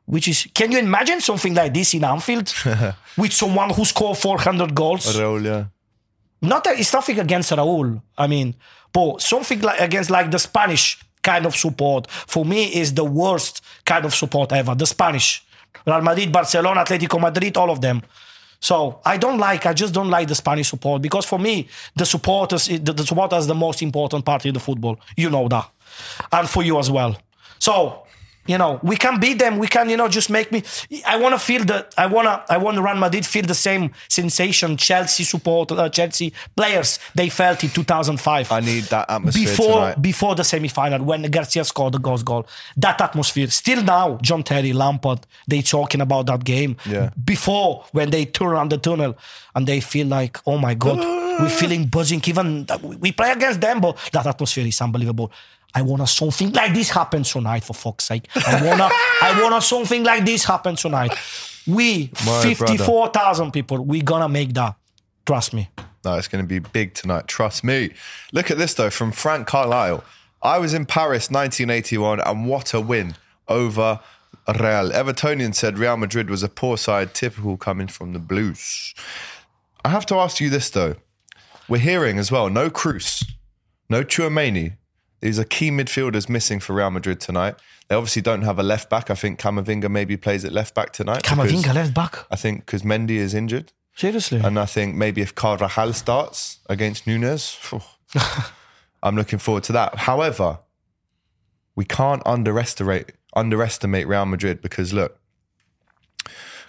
Which 0.07 0.29
is, 0.29 0.47
can 0.53 0.71
you 0.71 0.79
imagine 0.79 1.21
something 1.21 1.55
like 1.55 1.73
this 1.73 1.95
in 1.95 2.05
Anfield 2.05 2.53
with 3.17 3.33
someone 3.33 3.71
who 3.71 3.85
scored 3.85 4.19
400 4.19 4.75
goals? 4.75 5.17
Raul, 5.17 5.45
yeah. 5.45 5.65
not 6.43 6.65
that 6.65 6.79
it's 6.79 6.93
nothing 6.93 7.19
against 7.19 7.51
Raul. 7.53 8.03
I 8.19 8.27
mean, 8.27 8.55
but 8.93 9.23
something 9.23 9.61
like 9.61 9.81
against 9.81 10.11
like 10.11 10.31
the 10.31 10.39
Spanish 10.39 11.03
kind 11.23 11.47
of 11.47 11.57
support 11.57 12.11
for 12.11 12.45
me 12.45 12.67
is 12.67 12.93
the 12.95 13.05
worst 13.05 13.63
kind 13.85 14.05
of 14.05 14.15
support 14.15 14.53
ever. 14.53 14.75
The 14.75 14.87
Spanish, 14.87 15.45
Real 15.87 16.03
Madrid, 16.03 16.31
Barcelona, 16.31 16.85
Atletico 16.85 17.19
Madrid, 17.21 17.57
all 17.57 17.71
of 17.71 17.81
them. 17.81 18.03
So 18.61 19.01
I 19.05 19.17
don't 19.17 19.39
like. 19.39 19.67
I 19.67 19.73
just 19.73 19.93
don't 19.93 20.09
like 20.09 20.29
the 20.29 20.35
Spanish 20.35 20.71
support 20.71 21.03
because 21.03 21.27
for 21.27 21.39
me, 21.39 21.69
the 21.97 22.07
supporters, 22.07 22.67
the, 22.67 22.93
the 22.93 23.05
supporters, 23.05 23.47
the 23.47 23.55
most 23.55 23.83
important 23.83 24.25
part 24.25 24.45
of 24.47 24.55
the 24.55 24.61
football. 24.61 24.99
You 25.17 25.31
know 25.31 25.49
that, 25.49 25.69
and 26.33 26.49
for 26.49 26.63
you 26.63 26.79
as 26.79 26.91
well. 26.91 27.17
So 27.59 28.04
you 28.47 28.59
know, 28.59 28.79
we 28.83 28.97
can 28.97 29.19
beat 29.21 29.39
them. 29.39 29.59
We 29.59 29.67
can, 29.69 29.89
you 29.89 29.97
know, 29.97 30.09
just 30.09 30.29
make 30.31 30.53
me. 30.53 30.63
I 31.07 31.17
want 31.17 31.35
to 31.35 31.39
feel 31.39 31.65
that. 31.65 31.95
I 31.97 32.07
want 32.07 32.27
to. 32.27 32.53
I 32.53 32.59
want 32.59 32.77
to. 32.77 32.83
Real 32.83 32.97
Madrid 32.97 33.25
feel 33.25 33.45
the 33.45 33.55
same 33.55 33.91
sensation. 34.09 34.77
Chelsea 34.77 35.25
support, 35.25 35.73
uh, 35.73 35.89
Chelsea 35.89 36.33
players 36.57 36.99
they 37.15 37.29
felt 37.29 37.65
in 37.65 37.71
2005. 37.71 38.53
I 38.53 38.61
need 38.61 38.85
that 38.85 39.09
atmosphere 39.11 39.45
before 39.47 39.75
tonight. 39.75 40.03
before 40.03 40.35
the 40.35 40.45
semi 40.45 40.69
final 40.69 41.03
when 41.05 41.23
Garcia 41.31 41.65
scored 41.65 41.95
the 41.95 41.99
ghost 41.99 42.25
goal. 42.25 42.47
That 42.77 43.01
atmosphere. 43.01 43.49
Still 43.49 43.83
now, 43.83 44.19
John 44.21 44.43
Terry, 44.43 44.73
Lampard, 44.73 45.21
they 45.49 45.63
talking 45.63 46.01
about 46.01 46.27
that 46.27 46.45
game. 46.45 46.77
Yeah. 46.85 47.11
Before 47.25 47.85
when 47.93 48.11
they 48.11 48.27
turn 48.27 48.49
around 48.49 48.71
the 48.71 48.79
tunnel 48.79 49.17
and 49.55 49.67
they 49.67 49.81
feel 49.81 50.07
like, 50.07 50.39
oh 50.47 50.59
my 50.59 50.75
god, 50.75 50.99
we're 51.41 51.49
feeling 51.61 51.87
buzzing. 51.87 52.21
Even 52.27 52.67
we 52.83 53.13
play 53.13 53.31
against 53.33 53.61
them, 53.61 53.81
but 53.81 53.97
that 54.13 54.27
atmosphere 54.27 54.67
is 54.67 54.81
unbelievable. 54.81 55.33
I 55.75 55.83
wanna 55.83 56.07
something 56.07 56.53
like 56.53 56.75
this 56.75 56.91
happen 56.91 57.23
tonight. 57.23 57.65
For 57.65 57.75
fuck's 57.75 58.05
sake, 58.05 58.29
I 58.35 58.65
wanna, 58.65 58.89
I 59.23 59.41
wanna 59.43 59.61
something 59.61 60.05
like 60.05 60.25
this 60.25 60.45
happen 60.45 60.77
tonight. 60.77 61.13
We 61.67 62.07
fifty-four 62.07 63.09
thousand 63.09 63.53
people. 63.53 63.85
We 63.85 64.03
gonna 64.03 64.29
make 64.29 64.55
that. 64.55 64.77
Trust 65.27 65.55
me. 65.55 65.71
No, 66.05 66.17
it's 66.17 66.29
going 66.29 66.45
to 66.45 66.49
be 66.49 66.59
big 66.59 66.93
tonight. 66.95 67.27
Trust 67.29 67.65
me. 67.65 67.91
Look 68.33 68.51
at 68.51 68.59
this 68.59 68.75
though 68.75 68.91
from 68.91 69.11
Frank 69.11 69.47
Carlisle. 69.47 70.05
I 70.43 70.59
was 70.59 70.75
in 70.75 70.85
Paris 70.85 71.31
1981, 71.31 72.21
and 72.21 72.47
what 72.47 72.75
a 72.75 72.81
win 72.81 73.15
over 73.49 74.01
Real. 74.47 74.91
Evertonian 74.91 75.55
said 75.55 75.79
Real 75.79 75.97
Madrid 75.97 76.29
was 76.29 76.43
a 76.43 76.49
poor 76.51 76.77
side, 76.77 77.15
typical 77.15 77.57
coming 77.57 77.89
from 77.89 78.13
the 78.13 78.19
Blues. 78.19 78.95
I 79.83 79.89
have 79.89 80.05
to 80.07 80.17
ask 80.17 80.41
you 80.41 80.51
this 80.51 80.69
though. 80.69 80.97
We're 81.67 81.79
hearing 81.79 82.19
as 82.19 82.31
well 82.31 82.51
no 82.51 82.69
Kroos, 82.69 83.25
no 83.89 84.05
Chouameni. 84.05 84.77
These 85.21 85.39
are 85.39 85.45
key 85.45 85.71
midfielders 85.71 86.29
missing 86.29 86.61
for 86.61 86.75
Real 86.75 86.91
Madrid 86.91 87.21
tonight. 87.21 87.57
They 87.89 87.95
obviously 87.95 88.23
don't 88.23 88.43
have 88.43 88.59
a 88.59 88.63
left 88.63 88.91
back. 88.91 89.11
I 89.11 89.15
think 89.15 89.39
Camavinga 89.39 89.91
maybe 89.91 90.17
plays 90.17 90.45
at 90.45 90.53
left 90.53 90.75
back 90.75 90.93
tonight. 90.93 91.23
Camavinga 91.23 91.75
left 91.75 91.95
back. 91.95 92.27
I 92.31 92.37
think 92.37 92.67
because 92.67 92.83
Mendy 92.83 93.17
is 93.17 93.35
injured. 93.35 93.73
Seriously. 93.95 94.41
And 94.43 94.59
I 94.59 94.67
think 94.67 94.97
maybe 94.97 95.23
if 95.23 95.35
Carvajal 95.35 95.93
starts 95.93 96.59
against 96.69 97.07
Nunez, 97.07 97.59
I'm 99.03 99.17
looking 99.17 99.39
forward 99.39 99.65
to 99.65 99.73
that. 99.73 99.97
However, 99.99 100.59
we 101.77 101.85
can't 101.85 102.23
underestimate 102.27 103.13
underestimate 103.37 104.07
Real 104.07 104.27
Madrid 104.27 104.63
because 104.63 104.93
look, 104.93 105.19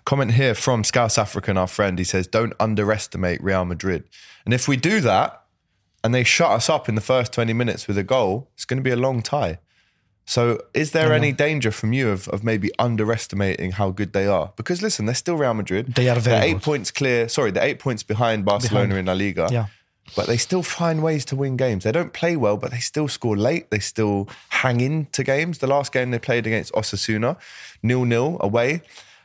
comment 0.04 0.32
here 0.32 0.54
from 0.56 0.84
Scouse 0.84 1.18
African, 1.18 1.58
our 1.58 1.68
friend. 1.68 1.98
He 1.98 2.06
says, 2.06 2.28
"Don't 2.28 2.54
underestimate 2.60 3.42
Real 3.42 3.66
Madrid." 3.66 4.04
And 4.46 4.54
if 4.54 4.68
we 4.68 4.78
do 4.78 5.00
that, 5.02 5.45
and 6.06 6.14
they 6.14 6.24
shut 6.24 6.52
us 6.52 6.70
up 6.70 6.88
in 6.88 6.94
the 6.94 7.02
first 7.02 7.34
20 7.34 7.52
minutes 7.54 7.88
with 7.88 7.98
a 7.98 8.04
goal, 8.04 8.48
it's 8.54 8.64
going 8.66 8.78
to 8.78 8.84
be 8.84 8.92
a 8.92 8.96
long 9.08 9.24
tie. 9.24 9.58
So, 10.28 10.60
is 10.74 10.92
there 10.92 11.14
any 11.14 11.32
danger 11.32 11.72
from 11.72 11.94
you 11.94 12.10
of, 12.10 12.28
of 12.30 12.44
maybe 12.44 12.70
underestimating 12.80 13.72
how 13.74 13.90
good 13.90 14.12
they 14.14 14.28
are? 14.28 14.54
Because 14.56 14.82
listen, 14.82 15.06
they're 15.08 15.16
still 15.16 15.36
Real 15.38 15.54
Madrid. 15.56 15.94
They 15.96 16.10
are 16.10 16.20
very 16.20 16.36
They're 16.40 16.48
eight 16.50 16.54
good. 16.54 16.62
points 16.64 16.92
clear. 16.92 17.28
Sorry, 17.30 17.52
they're 17.52 17.64
eight 17.72 17.80
points 17.80 18.04
behind 18.04 18.46
Barcelona 18.46 18.96
in 18.96 19.06
La 19.06 19.14
Liga. 19.14 19.48
Yeah. 19.52 19.68
But 20.16 20.28
they 20.28 20.38
still 20.38 20.62
find 20.64 21.02
ways 21.02 21.26
to 21.26 21.36
win 21.36 21.58
games. 21.58 21.84
They 21.84 21.92
don't 21.92 22.14
play 22.14 22.36
well, 22.36 22.58
but 22.58 22.70
they 22.72 22.80
still 22.80 23.08
score 23.08 23.36
late. 23.38 23.70
They 23.72 23.80
still 23.80 24.30
hang 24.50 24.80
into 24.82 25.24
games. 25.24 25.58
The 25.58 25.68
last 25.68 25.92
game 25.92 26.12
they 26.12 26.20
played 26.20 26.46
against 26.46 26.72
Osasuna, 26.74 27.38
nil 27.82 28.06
nil 28.06 28.38
away. 28.40 28.82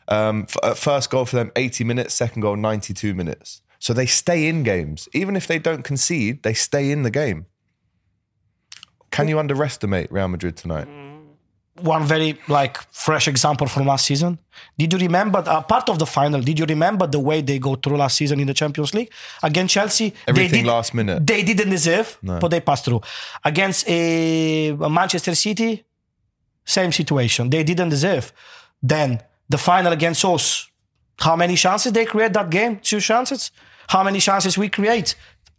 Um, 0.08 0.46
f- 0.48 0.56
uh, 0.62 0.74
first 0.74 1.10
goal 1.10 1.24
for 1.26 1.36
them, 1.36 1.50
80 1.56 1.84
minutes. 1.84 2.14
Second 2.14 2.42
goal, 2.42 2.56
92 2.56 3.14
minutes. 3.14 3.60
So 3.80 3.92
they 3.92 4.06
stay 4.06 4.46
in 4.46 4.62
games. 4.62 5.08
Even 5.12 5.34
if 5.34 5.48
they 5.48 5.58
don't 5.58 5.82
concede, 5.82 6.44
they 6.44 6.54
stay 6.54 6.92
in 6.92 7.02
the 7.02 7.10
game. 7.10 7.46
Can 9.10 9.26
you 9.26 9.40
underestimate 9.40 10.12
Real 10.12 10.28
Madrid 10.28 10.56
tonight? 10.56 10.86
one 11.82 12.04
very 12.04 12.38
like 12.48 12.78
fresh 12.92 13.28
example 13.28 13.66
from 13.66 13.86
last 13.86 14.06
season. 14.06 14.38
Did 14.78 14.92
you 14.92 14.98
remember 14.98 15.42
a 15.46 15.62
part 15.62 15.88
of 15.88 15.98
the 15.98 16.06
final? 16.06 16.40
Did 16.40 16.58
you 16.58 16.66
remember 16.66 17.06
the 17.06 17.18
way 17.18 17.40
they 17.40 17.58
go 17.58 17.74
through 17.74 17.96
last 17.96 18.16
season 18.16 18.40
in 18.40 18.46
the 18.46 18.54
Champions 18.54 18.94
League 18.94 19.10
against 19.42 19.74
Chelsea? 19.74 20.14
Everything 20.26 20.50
they 20.50 20.58
did, 20.58 20.66
last 20.66 20.94
minute. 20.94 21.26
They 21.26 21.42
didn't 21.42 21.70
deserve, 21.70 22.18
but 22.22 22.48
they 22.48 22.60
passed 22.60 22.84
through. 22.84 23.00
Against 23.44 23.88
a 23.88 24.72
Manchester 24.72 25.34
City, 25.34 25.84
same 26.64 26.92
situation. 26.92 27.50
They 27.50 27.64
didn't 27.64 27.88
deserve. 27.88 28.32
Then 28.82 29.20
the 29.48 29.58
final 29.58 29.92
against 29.92 30.24
us. 30.24 30.66
How 31.18 31.36
many 31.36 31.54
chances 31.54 31.92
they 31.92 32.06
create 32.06 32.32
that 32.32 32.48
game? 32.50 32.78
Two 32.80 33.00
chances. 33.00 33.50
How 33.90 34.04
many 34.04 34.20
chances 34.20 34.56
we 34.56 34.68
create? 34.68 35.16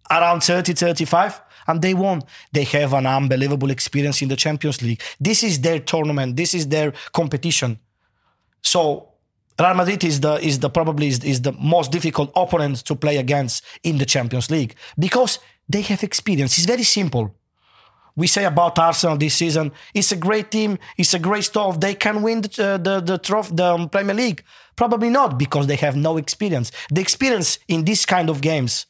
Around 0.10 0.42
30, 0.42 0.74
35 0.74 1.42
and 1.68 1.82
they 1.82 1.94
won. 1.94 2.22
They 2.54 2.64
have 2.64 2.94
an 2.94 3.06
unbelievable 3.06 3.70
experience 3.72 4.22
in 4.22 4.30
the 4.30 4.38
Champions 4.38 4.82
League. 4.82 5.02
This 5.20 5.44
is 5.44 5.60
their 5.60 5.80
tournament. 5.80 6.38
This 6.38 6.54
is 6.54 6.68
their 6.68 6.94
competition. 7.14 7.78
So 8.62 9.10
Real 9.60 9.74
Madrid 9.74 10.04
is 10.06 10.22
the 10.22 10.36
is 10.36 10.60
the 10.60 10.70
probably 10.70 11.08
is, 11.08 11.24
is 11.24 11.42
the 11.42 11.52
most 11.54 11.92
difficult 11.92 12.32
opponent 12.36 12.78
to 12.86 12.96
play 12.96 13.18
against 13.18 13.66
in 13.84 13.98
the 13.98 14.06
Champions 14.06 14.50
League 14.50 14.76
because 14.98 15.40
they 15.68 15.82
have 15.82 16.02
experience. 16.02 16.58
It's 16.58 16.68
very 16.68 16.84
simple. 16.84 17.36
We 18.16 18.28
say 18.28 18.46
about 18.46 18.78
Arsenal 18.78 19.18
this 19.18 19.36
season, 19.36 19.72
it's 19.94 20.12
a 20.12 20.16
great 20.16 20.52
team, 20.52 20.78
it's 20.98 21.14
a 21.14 21.20
great 21.20 21.44
stuff. 21.44 21.80
They 21.80 21.96
can 21.96 22.22
win 22.22 22.42
the 22.42 22.74
uh, 22.74 22.78
the 22.78 23.00
the, 23.00 23.18
trophy, 23.18 23.56
the 23.56 23.74
um, 23.74 23.90
Premier 23.90 24.16
League. 24.16 24.44
Probably 24.76 25.10
not 25.10 25.38
because 25.38 25.68
they 25.68 25.76
have 25.78 25.96
no 25.96 26.18
experience. 26.18 26.72
The 26.90 27.02
experience 27.02 27.60
in 27.68 27.86
this 27.86 28.06
kind 28.06 28.30
of 28.30 28.42
games 28.42 28.88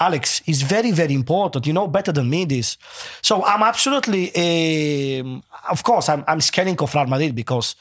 Alex, 0.00 0.40
is 0.46 0.62
very, 0.62 0.90
very 0.92 1.12
important. 1.12 1.66
You 1.66 1.74
know 1.74 1.86
better 1.86 2.10
than 2.10 2.30
me 2.30 2.46
this. 2.46 2.78
So 3.20 3.44
I'm 3.44 3.62
absolutely, 3.62 4.32
um, 5.20 5.42
of 5.70 5.82
course, 5.84 6.08
I'm, 6.08 6.24
I'm 6.26 6.40
of 6.40 6.94
Real 6.94 7.06
Madrid 7.06 7.34
because 7.34 7.76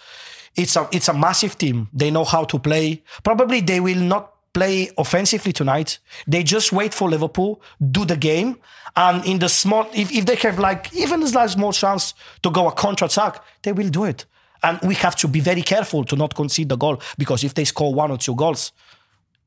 it's 0.55 0.75
a 0.75 0.87
it's 0.91 1.07
a 1.07 1.13
massive 1.13 1.57
team. 1.57 1.87
They 1.93 2.11
know 2.11 2.25
how 2.25 2.43
to 2.43 2.59
play. 2.59 3.03
Probably 3.23 3.61
they 3.61 3.79
will 3.79 4.01
not 4.01 4.33
play 4.53 4.89
offensively 4.97 5.53
tonight. 5.53 5.99
They 6.27 6.43
just 6.43 6.71
wait 6.71 6.93
for 6.93 7.09
Liverpool, 7.09 7.61
do 7.91 8.05
the 8.05 8.17
game, 8.17 8.57
and 8.95 9.25
in 9.25 9.39
the 9.39 9.49
small, 9.49 9.87
if, 9.93 10.11
if 10.11 10.25
they 10.25 10.35
have 10.35 10.59
like 10.59 10.93
even 10.93 11.23
a 11.23 11.49
small 11.49 11.71
chance 11.71 12.13
to 12.41 12.51
go 12.51 12.67
a 12.67 12.73
counter 12.73 13.05
attack, 13.05 13.43
they 13.61 13.71
will 13.71 13.89
do 13.89 14.05
it. 14.05 14.25
And 14.61 14.79
we 14.81 14.95
have 14.95 15.15
to 15.17 15.27
be 15.27 15.39
very 15.39 15.61
careful 15.61 16.03
to 16.05 16.15
not 16.15 16.35
concede 16.35 16.69
the 16.69 16.75
goal 16.75 17.01
because 17.17 17.43
if 17.43 17.53
they 17.53 17.63
score 17.65 17.93
one 17.93 18.11
or 18.11 18.17
two 18.17 18.35
goals, 18.35 18.73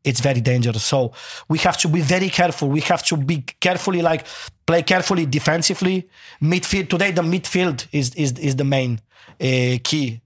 it's 0.05 0.21
very 0.21 0.41
dangerous. 0.41 0.83
So 0.83 1.13
we 1.49 1.59
have 1.59 1.77
to 1.79 1.89
be 1.89 2.01
very 2.01 2.29
careful. 2.29 2.69
We 2.69 2.81
have 2.83 3.05
to 3.05 3.17
be 3.17 3.45
carefully, 3.61 4.03
like 4.03 4.27
play 4.67 4.83
carefully 4.83 5.27
defensively. 5.27 6.09
Midfield 6.43 6.89
today, 6.89 7.13
the 7.13 7.23
midfield 7.23 7.87
is 7.93 8.15
is 8.15 8.33
is 8.39 8.57
the 8.57 8.65
main 8.65 9.01
uh, 9.41 9.79
key 9.85 10.23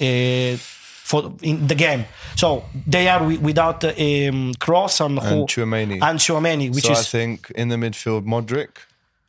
uh, 0.00 0.56
for 1.12 1.22
in 1.42 1.66
the 1.70 1.74
game. 1.86 2.02
So 2.36 2.64
they 2.94 3.06
are 3.12 3.20
wi- 3.20 3.42
without 3.48 3.84
um, 3.84 4.54
Kroos 4.64 5.00
and, 5.00 5.18
And 6.02 6.20
and 6.68 6.74
which 6.76 6.84
so 6.86 6.92
is 6.92 7.00
I 7.00 7.18
think 7.18 7.36
in 7.54 7.68
the 7.68 7.76
midfield, 7.76 8.24
Modric, 8.34 8.70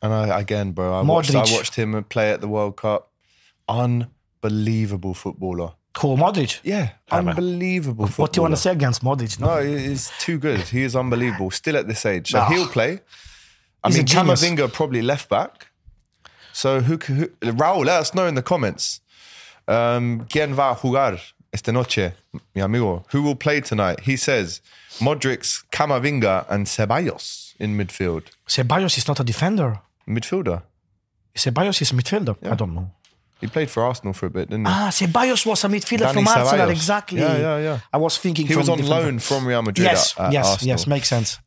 and 0.02 0.10
I 0.12 0.40
again, 0.40 0.72
bro, 0.72 0.86
I 0.98 1.02
watched, 1.02 1.34
I 1.34 1.44
watched 1.56 1.74
him 1.76 2.02
play 2.14 2.32
at 2.34 2.40
the 2.40 2.48
World 2.48 2.76
Cup. 2.76 3.00
Unbelievable 3.68 5.14
footballer. 5.14 5.70
who 6.00 6.16
Modric. 6.16 6.60
Yeah, 6.64 6.86
unbelievable. 7.10 8.06
What 8.16 8.32
do 8.32 8.38
you 8.38 8.42
want 8.42 8.54
to 8.56 8.60
say 8.60 8.72
against 8.72 9.02
Modric? 9.04 9.38
No, 9.38 9.46
No, 9.46 9.62
he's 9.62 10.10
too 10.18 10.38
good. 10.38 10.60
He 10.60 10.82
is 10.82 10.96
unbelievable. 10.96 11.50
Still 11.50 11.76
at 11.76 11.86
this 11.86 12.04
age, 12.06 12.30
so 12.30 12.38
No. 12.38 12.44
he'll 12.46 12.66
play. 12.68 13.00
I 13.84 13.88
He's 13.88 13.96
mean. 13.98 14.06
Camavinga 14.06 14.72
probably 14.72 15.02
left 15.02 15.28
back. 15.28 15.68
So 16.52 16.80
who, 16.80 16.96
who? 16.96 17.28
Raul, 17.62 17.84
let 17.84 18.00
us 18.00 18.14
know 18.14 18.26
in 18.26 18.34
the 18.34 18.42
comments. 18.42 19.00
Um, 19.66 20.26
¿Quién 20.28 20.54
va 20.54 20.70
a 20.70 20.74
jugar 20.74 21.18
esta 21.54 21.70
noche, 21.72 22.12
mi 22.54 22.60
amigo? 22.60 23.04
Who 23.12 23.22
will 23.22 23.36
play 23.36 23.60
tonight? 23.60 24.00
He 24.00 24.16
says 24.16 24.60
Modric, 24.98 25.62
Camavinga, 25.70 26.44
and 26.50 26.66
Ceballos 26.66 27.54
in 27.60 27.76
midfield. 27.78 28.24
Ceballos 28.48 28.98
is 28.98 29.06
not 29.06 29.20
a 29.20 29.24
defender. 29.24 29.80
Midfielder. 30.08 30.62
Ceballos 31.36 31.80
is 31.80 31.92
a 31.92 31.94
midfielder. 31.94 32.36
I 32.50 32.54
don't 32.56 32.74
know. 32.74 32.90
He 33.40 33.46
played 33.46 33.70
for 33.70 33.84
Arsenal 33.84 34.12
for 34.14 34.26
a 34.26 34.30
bit, 34.30 34.50
didn't 34.50 34.66
he? 34.66 34.72
Ah, 34.72 34.88
Ceballos 34.90 35.46
was 35.46 35.64
a 35.64 35.68
midfielder 35.68 36.00
Danny 36.12 36.24
from 36.24 36.28
Arsenal. 36.28 36.70
Exactly. 36.70 37.20
Yeah, 37.20 37.38
yeah, 37.38 37.58
yeah. 37.58 37.78
I 37.92 37.98
was 37.98 38.18
thinking 38.18 38.46
he 38.46 38.56
was 38.56 38.68
on 38.68 38.78
different- 38.78 39.04
loan 39.04 39.18
from 39.20 39.46
Real 39.46 39.62
Madrid. 39.62 39.84
Yes, 39.84 40.14
at, 40.18 40.26
at 40.26 40.32
yes, 40.32 40.46
Arsenal. 40.50 40.68
yes, 40.72 40.86
makes 40.86 41.08
sense. 41.08 41.38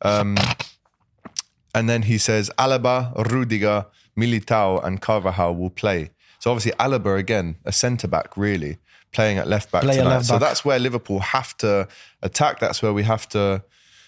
And 1.74 1.88
then 1.88 2.02
he 2.02 2.16
says 2.18 2.50
Alaba, 2.58 3.12
Rudiger, 3.30 3.86
Militao, 4.16 4.82
and 4.84 5.00
Carvajal 5.00 5.54
will 5.54 5.70
play. 5.70 6.10
So 6.40 6.50
obviously 6.50 6.72
Alaba 6.78 7.18
again, 7.18 7.56
a 7.64 7.72
centre 7.72 8.08
back, 8.08 8.36
really 8.36 8.78
playing 9.12 9.38
at 9.38 9.46
left 9.48 9.70
back 9.72 9.82
Play 9.82 9.96
tonight. 9.96 10.10
left 10.10 10.26
So 10.26 10.34
back. 10.34 10.40
that's 10.40 10.64
where 10.64 10.78
Liverpool 10.78 11.20
have 11.20 11.56
to 11.58 11.88
attack. 12.22 12.60
That's 12.60 12.82
where 12.82 12.92
we 12.92 13.02
have 13.04 13.28
to 13.30 13.62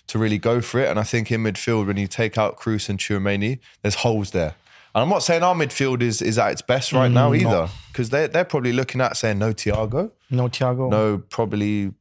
to 0.09 0.19
really 0.19 0.39
go 0.39 0.61
for 0.61 0.81
it. 0.81 0.89
And 0.89 0.99
I 0.99 1.05
think 1.05 1.31
in 1.31 1.43
midfield, 1.45 1.87
when 1.87 1.97
you 1.97 2.07
take 2.09 2.37
out 2.37 2.59
Kroos 2.59 2.89
and 2.89 2.99
Chouameni, 2.99 3.61
there's 3.83 3.97
holes 3.97 4.33
there. 4.33 4.55
And 4.93 5.03
I'm 5.05 5.09
not 5.09 5.23
saying 5.23 5.43
our 5.45 5.55
midfield 5.55 6.03
is 6.03 6.21
is 6.21 6.37
at 6.39 6.51
its 6.53 6.63
best 6.63 6.93
right 6.93 7.11
now 7.11 7.31
Mm, 7.31 7.43
no. 7.43 7.49
either, 7.51 7.73
because 7.93 8.11
they're 8.11 8.29
they're 8.29 8.45
probably 8.45 8.73
looking 8.73 9.01
at 9.01 9.17
saying 9.17 9.39
no 9.39 9.53
Thiago, 9.53 10.11
no 10.31 10.49
Thiago. 10.49 10.91
no 10.91 11.19
probably 11.31 11.93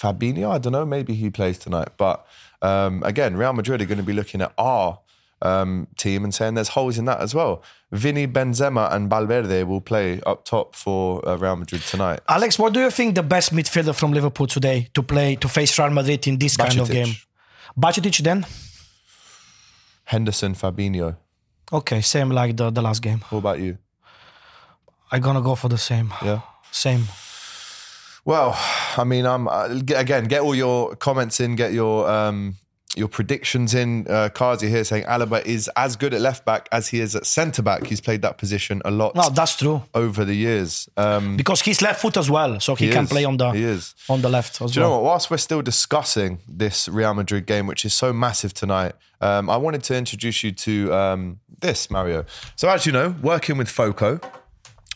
Fabinho. 0.00 0.50
I 0.50 0.58
don't 0.58 0.72
know. 0.72 0.84
Maybe 0.84 1.14
he 1.14 1.30
plays 1.30 1.58
tonight. 1.58 1.88
But 1.96 2.26
um, 2.62 3.02
again, 3.02 3.36
Real 3.36 3.52
Madrid 3.54 3.80
are 3.80 3.86
going 3.86 3.98
to 3.98 4.04
be 4.04 4.12
looking 4.12 4.42
at 4.42 4.52
our 4.58 4.98
um, 5.42 5.86
team 5.96 6.24
and 6.24 6.34
saying 6.34 6.54
there's 6.54 6.68
holes 6.68 6.98
in 6.98 7.04
that 7.04 7.20
as 7.20 7.34
well. 7.34 7.62
Vinny 7.92 8.26
Benzema 8.26 8.92
and 8.92 9.08
Valverde 9.08 9.64
will 9.64 9.80
play 9.80 10.20
up 10.26 10.44
top 10.44 10.74
for 10.74 11.26
uh, 11.28 11.36
Real 11.36 11.56
Madrid 11.56 11.82
tonight. 11.82 12.20
Alex, 12.28 12.58
what 12.58 12.72
do 12.72 12.80
you 12.80 12.90
think 12.90 13.14
the 13.14 13.22
best 13.22 13.52
midfielder 13.52 13.94
from 13.94 14.12
Liverpool 14.12 14.46
today 14.46 14.88
to 14.94 15.02
play 15.02 15.36
to 15.36 15.48
face 15.48 15.78
Real 15.78 15.90
Madrid 15.90 16.26
in 16.26 16.38
this 16.38 16.56
kind 16.56 16.80
of 16.80 16.88
Bajcetic. 16.88 16.92
game? 16.92 17.14
Bajcetic 17.78 18.18
then? 18.22 18.46
Henderson, 20.04 20.54
Fabinho. 20.54 21.16
Okay, 21.72 22.00
same 22.00 22.30
like 22.30 22.56
the, 22.56 22.70
the 22.70 22.82
last 22.82 23.02
game. 23.02 23.20
What 23.30 23.38
about 23.38 23.58
you? 23.60 23.78
I'm 25.10 25.20
gonna 25.20 25.42
go 25.42 25.54
for 25.54 25.68
the 25.68 25.78
same. 25.78 26.12
Yeah. 26.22 26.40
Same. 26.70 27.04
Well, 28.24 28.58
I 28.96 29.04
mean, 29.04 29.24
I'm 29.24 29.46
again, 29.48 30.24
get 30.24 30.42
all 30.42 30.54
your 30.54 30.96
comments 30.96 31.38
in, 31.40 31.54
get 31.54 31.72
your 31.72 32.08
um, 32.10 32.56
your 32.96 33.08
predictions 33.08 33.74
in. 33.74 34.06
Uh, 34.08 34.28
Kazi 34.30 34.68
here 34.68 34.84
saying 34.84 35.04
Alaba 35.04 35.44
is 35.44 35.70
as 35.76 35.96
good 35.96 36.14
at 36.14 36.20
left 36.20 36.44
back 36.44 36.68
as 36.72 36.88
he 36.88 37.00
is 37.00 37.14
at 37.16 37.26
centre 37.26 37.62
back. 37.62 37.86
He's 37.86 38.00
played 38.00 38.22
that 38.22 38.38
position 38.38 38.82
a 38.84 38.90
lot 38.90 39.14
No, 39.14 39.28
that's 39.30 39.56
true 39.56 39.82
over 39.94 40.24
the 40.24 40.34
years. 40.34 40.88
Um, 40.96 41.36
because 41.36 41.60
he's 41.62 41.82
left 41.82 42.00
foot 42.00 42.16
as 42.16 42.30
well, 42.30 42.58
so 42.60 42.74
he, 42.74 42.86
He 42.86 42.92
can 42.92 43.04
is. 43.04 43.10
play 43.10 43.24
on 43.24 43.36
the 43.36 43.50
He 43.50 43.62
is. 43.64 43.94
on 44.08 44.22
the 44.22 44.28
left 44.28 44.60
as 44.62 44.72
Do 44.72 44.80
you 44.80 44.84
know 44.86 44.92
what? 44.92 45.02
Whilst 45.04 45.30
we're 45.30 45.36
still 45.36 45.62
discussing 45.62 46.38
this 46.48 46.88
Real 46.88 47.14
Madrid 47.14 47.46
game, 47.46 47.66
which 47.66 47.84
is 47.84 47.94
so 47.94 48.12
massive 48.12 48.54
tonight, 48.54 48.92
um, 49.20 49.48
I 49.50 49.56
wanted 49.56 49.82
to 49.84 49.96
introduce 49.96 50.42
you 50.44 50.52
to 50.52 50.92
um, 50.94 51.40
this, 51.60 51.90
Mario. 51.90 52.24
So, 52.56 52.68
as 52.68 52.84
you 52.86 52.92
know, 52.92 53.14
working 53.22 53.56
with 53.58 53.68
Foco, 53.68 54.20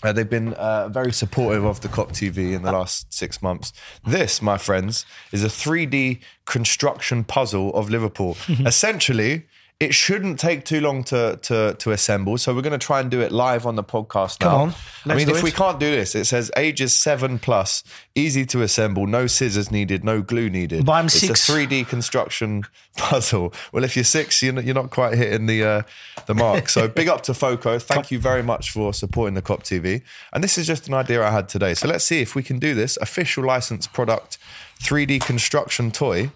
uh, 0.03 0.13
they've 0.13 0.29
been 0.29 0.55
uh, 0.55 0.89
very 0.89 1.13
supportive 1.13 1.65
of 1.65 1.81
the 1.81 1.89
Kop 1.89 2.11
TV 2.11 2.53
in 2.53 2.63
the 2.63 2.73
last 2.73 3.13
six 3.13 3.43
months. 3.43 3.73
This, 4.05 4.41
my 4.41 4.59
friends, 4.59 5.05
is 5.33 5.45
a 5.45 5.49
3D 5.49 6.21
construction 6.47 7.25
puzzle 7.25 7.75
of 7.75 7.91
Liverpool. 7.91 8.37
Essentially, 8.49 9.47
it 9.81 9.95
shouldn't 9.95 10.39
take 10.39 10.67
too 10.67 10.79
long 10.83 11.03
to, 11.05 11.39
to, 11.41 11.75
to 11.79 11.91
assemble. 11.91 12.37
So 12.37 12.55
we're 12.55 12.61
going 12.61 12.79
to 12.79 12.87
try 12.87 13.01
and 13.01 13.11
do 13.11 13.23
it 13.23 13.33
live 13.33 13.65
on 13.65 13.77
the 13.77 13.83
podcast 13.83 14.43
now. 14.43 14.51
Come 14.51 14.61
on, 14.61 14.75
I 15.07 15.15
mean, 15.15 15.31
if 15.31 15.39
it. 15.39 15.43
we 15.43 15.51
can't 15.51 15.81
do 15.81 15.91
this, 15.91 16.15
it 16.15 16.27
says 16.27 16.51
ages 16.55 16.93
seven 16.93 17.39
plus, 17.39 17.83
easy 18.15 18.45
to 18.47 18.61
assemble, 18.61 19.07
no 19.07 19.27
scissors 19.27 19.71
needed, 19.71 20.05
no 20.05 20.21
glue 20.21 20.51
needed. 20.51 20.85
But 20.85 20.93
I'm 20.93 21.07
it's 21.07 21.21
six. 21.21 21.49
a 21.49 21.53
3D 21.53 21.89
construction 21.89 22.65
puzzle. 22.99 23.55
Well, 23.73 23.83
if 23.83 23.97
you're 23.97 24.05
six, 24.05 24.43
you're 24.43 24.53
not, 24.53 24.65
you're 24.65 24.75
not 24.75 24.91
quite 24.91 25.15
hitting 25.15 25.47
the 25.47 25.65
uh, 25.65 25.83
the 26.27 26.35
mark. 26.35 26.69
So 26.69 26.87
big 26.87 27.09
up 27.09 27.23
to 27.23 27.35
Foco. 27.35 27.79
Thank 27.79 28.11
you 28.11 28.19
very 28.19 28.43
much 28.43 28.71
for 28.73 28.93
supporting 28.93 29.35
the 29.35 29.43
Kop 29.43 29.61
TV. 29.61 30.03
And 30.35 30.45
this 30.45 30.59
is 30.59 30.67
just 30.67 30.89
an 30.89 30.95
idea 30.95 31.25
I 31.25 31.31
had 31.31 31.49
today. 31.49 31.73
So 31.73 31.89
let's 31.89 32.05
see 32.05 32.21
if 32.21 32.35
we 32.35 32.43
can 32.43 32.59
do 32.59 32.75
this 32.75 32.99
official 32.99 33.45
licensed 33.45 33.95
product 33.95 34.37
3D 34.81 35.23
construction 35.23 35.91
toy 35.91 36.33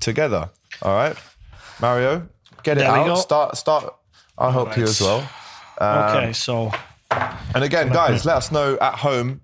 together. 0.00 0.50
All 0.82 0.94
right, 0.94 1.16
Mario, 1.80 2.26
get 2.62 2.78
it 2.78 2.80
There 2.80 2.92
we 2.92 2.98
out. 3.00 3.06
go. 3.06 3.14
Start, 3.16 3.56
start. 3.56 3.94
I'll 4.38 4.52
help 4.52 4.76
you 4.76 4.84
as 4.84 5.00
well. 5.00 5.28
Um, 5.78 6.16
okay, 6.16 6.32
so 6.32 6.72
And 7.54 7.64
again, 7.64 7.88
guys, 7.90 8.24
let 8.24 8.36
us 8.36 8.52
know 8.52 8.78
at 8.80 8.96
home 9.00 9.40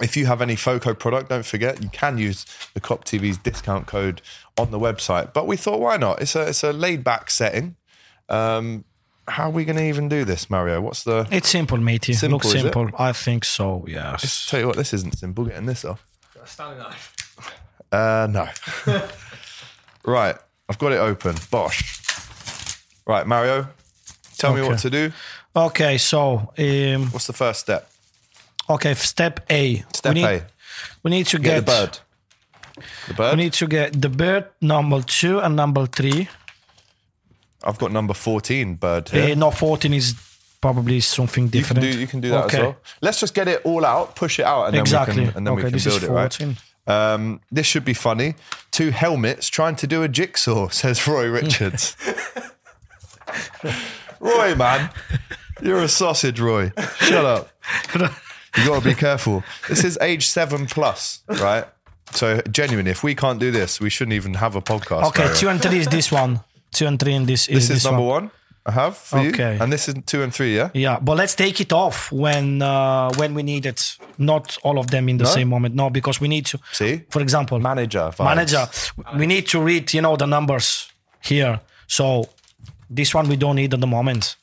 if 0.00 0.16
you 0.16 0.26
have 0.26 0.40
any 0.42 0.54
FOCO 0.56 0.94
product. 0.94 1.28
Don't 1.28 1.44
forget, 1.46 1.82
you 1.82 1.88
can 1.90 2.18
use 2.18 2.44
the 2.74 2.80
Kop 2.80 3.04
TV's 3.04 3.38
discount 3.38 3.86
code 3.86 4.20
on 4.56 4.70
the 4.70 4.78
website. 4.78 5.32
But 5.32 5.46
we 5.46 5.56
thought, 5.56 5.80
why 5.80 5.96
not? 5.96 6.20
It's 6.22 6.34
a 6.36 6.48
it's 6.48 6.62
a 6.62 6.72
laid 6.72 7.02
back 7.04 7.30
setting. 7.30 7.76
Um, 8.28 8.84
how 9.26 9.48
are 9.48 9.52
we 9.52 9.64
going 9.64 9.76
to 9.76 9.84
even 9.84 10.08
do 10.08 10.24
this, 10.24 10.48
Mario? 10.48 10.80
What's 10.80 11.04
the? 11.04 11.26
it's 11.30 11.48
simple, 11.48 11.76
matey. 11.78 12.14
Simple, 12.14 12.36
Looks 12.36 12.46
is 12.48 12.54
it? 12.54 12.60
simple. 12.62 12.90
I 12.98 13.12
think 13.12 13.44
so. 13.44 13.84
Yes. 13.86 14.46
Tell 14.48 14.60
you 14.60 14.66
what, 14.66 14.76
this 14.76 14.92
isn't 14.94 15.18
simple. 15.18 15.44
Getting 15.44 15.66
this 15.66 15.84
off. 15.84 16.04
Standing 16.46 16.78
knife. 16.78 17.14
Uh, 17.92 18.26
no. 18.30 18.48
right, 20.04 20.36
I've 20.68 20.78
got 20.78 20.92
it 20.92 20.98
open. 20.98 21.36
Bosh. 21.50 21.97
Right, 23.08 23.26
Mario, 23.26 23.68
tell 24.36 24.54
me 24.54 24.60
what 24.60 24.78
to 24.80 24.90
do. 24.90 25.12
Okay, 25.56 25.96
so 25.96 26.52
um, 26.58 27.06
What's 27.06 27.26
the 27.26 27.32
first 27.32 27.60
step? 27.60 27.90
okay, 28.68 28.92
step 28.94 29.40
A. 29.50 29.82
Step 29.94 30.14
we 30.14 30.20
need, 30.20 30.26
A. 30.26 30.46
We 31.02 31.10
need 31.10 31.26
to 31.28 31.38
Get, 31.38 31.42
get, 31.42 31.66
the 31.66 31.72
bird. 31.72 31.98
The 33.08 33.14
bird. 33.14 33.36
We 33.38 33.44
need 33.44 33.52
to 33.54 33.66
get 33.66 34.00
the 34.00 34.10
bird 34.10 34.44
number 34.60 35.00
two 35.00 35.40
and 35.40 35.56
number 35.56 35.86
three. 35.86 36.28
I've 37.64 37.78
got 37.78 37.92
number 37.92 38.12
fourteen 38.14 38.74
bird 38.74 39.08
here. 39.08 39.32
Uh, 39.32 39.34
no, 39.34 39.50
fourteen 39.50 39.94
is 39.94 40.14
probably 40.60 41.00
something 41.00 41.44
You 41.44 41.50
can 41.50 41.60
different. 41.60 41.80
do 41.80 41.98
you 41.98 42.06
can 42.06 42.20
do 42.20 42.28
that 42.28 42.44
okay. 42.44 42.58
as 42.58 42.62
well. 42.62 42.76
Let's 43.00 43.20
just 43.20 43.34
get 43.34 43.48
it 43.48 43.62
all 43.64 43.86
out, 43.86 44.16
push 44.16 44.38
it 44.38 44.44
out, 44.44 44.66
and 44.66 44.76
Exactly. 44.76 45.14
then 45.14 45.24
we 45.24 45.28
can 45.30 45.36
and 45.38 45.46
then 45.46 45.54
okay, 45.54 45.64
we 45.64 45.70
can 45.80 45.90
build 45.90 46.02
it 46.04 46.10
right. 46.10 46.56
Um, 46.86 47.40
this 47.50 47.66
should 47.66 47.84
be 47.84 47.94
funny. 47.94 48.34
Two 48.70 48.90
helmets 48.90 49.48
trying 49.48 49.76
to 49.76 49.86
do 49.86 50.02
a 50.02 50.08
jigsaw, 50.08 50.68
says 50.72 51.06
Roy 51.08 51.26
Richards. 51.28 51.96
Roy, 54.20 54.54
man, 54.54 54.90
you're 55.62 55.82
a 55.82 55.88
sausage, 55.88 56.40
Roy. 56.40 56.72
Shut 57.00 57.24
up. 57.24 57.48
You 57.94 58.64
got 58.66 58.82
to 58.82 58.88
be 58.88 58.94
careful. 58.94 59.44
This 59.68 59.84
is 59.84 59.98
age 60.00 60.26
seven 60.26 60.66
plus, 60.66 61.22
right? 61.28 61.64
So 62.12 62.40
genuinely, 62.50 62.90
if 62.90 63.04
we 63.04 63.14
can't 63.14 63.38
do 63.38 63.50
this, 63.50 63.80
we 63.80 63.90
shouldn't 63.90 64.14
even 64.14 64.34
have 64.34 64.56
a 64.56 64.62
podcast. 64.62 65.04
Okay, 65.08 65.32
two 65.34 65.48
and 65.48 65.60
three 65.62 65.78
is 65.78 65.86
this 65.88 66.10
one. 66.10 66.40
Two 66.72 66.86
and 66.86 66.98
three 66.98 67.14
in 67.14 67.26
this 67.26 67.48
is 67.48 67.54
This 67.54 67.68
this 67.68 67.76
is 67.78 67.84
number 67.84 68.02
one. 68.02 68.22
one. 68.24 68.30
I 68.66 68.72
have 68.72 68.96
for 68.96 69.18
Okay. 69.20 69.54
you, 69.56 69.62
and 69.62 69.72
this 69.72 69.88
is 69.88 69.94
two 70.06 70.22
and 70.22 70.34
three. 70.34 70.54
Yeah. 70.56 70.70
Yeah, 70.74 70.98
but 71.00 71.16
let's 71.16 71.34
take 71.34 71.58
it 71.60 71.72
off 71.72 72.10
when 72.12 72.60
uh, 72.60 73.10
when 73.16 73.34
we 73.34 73.42
need 73.42 73.64
it. 73.66 73.96
Not 74.18 74.58
all 74.62 74.78
of 74.78 74.86
them 74.90 75.08
in 75.08 75.16
the 75.18 75.24
No? 75.24 75.30
same 75.30 75.48
moment. 75.48 75.74
No, 75.74 75.88
because 75.90 76.20
we 76.20 76.28
need 76.28 76.44
to. 76.46 76.58
See? 76.72 77.02
for 77.10 77.22
example, 77.22 77.58
Manager. 77.60 78.10
vibes. 78.12 78.24
manager. 78.24 78.68
We 79.18 79.26
need 79.26 79.46
to 79.48 79.60
read, 79.62 79.92
you 79.94 80.02
know, 80.02 80.16
the 80.16 80.26
numbers 80.26 80.90
here. 81.22 81.60
So 81.86 82.28
this 82.90 83.14
one 83.14 83.28
we 83.28 83.36
don't 83.36 83.56
need 83.56 83.74
at 83.74 83.80
the 83.80 83.86
moment. 83.86 84.36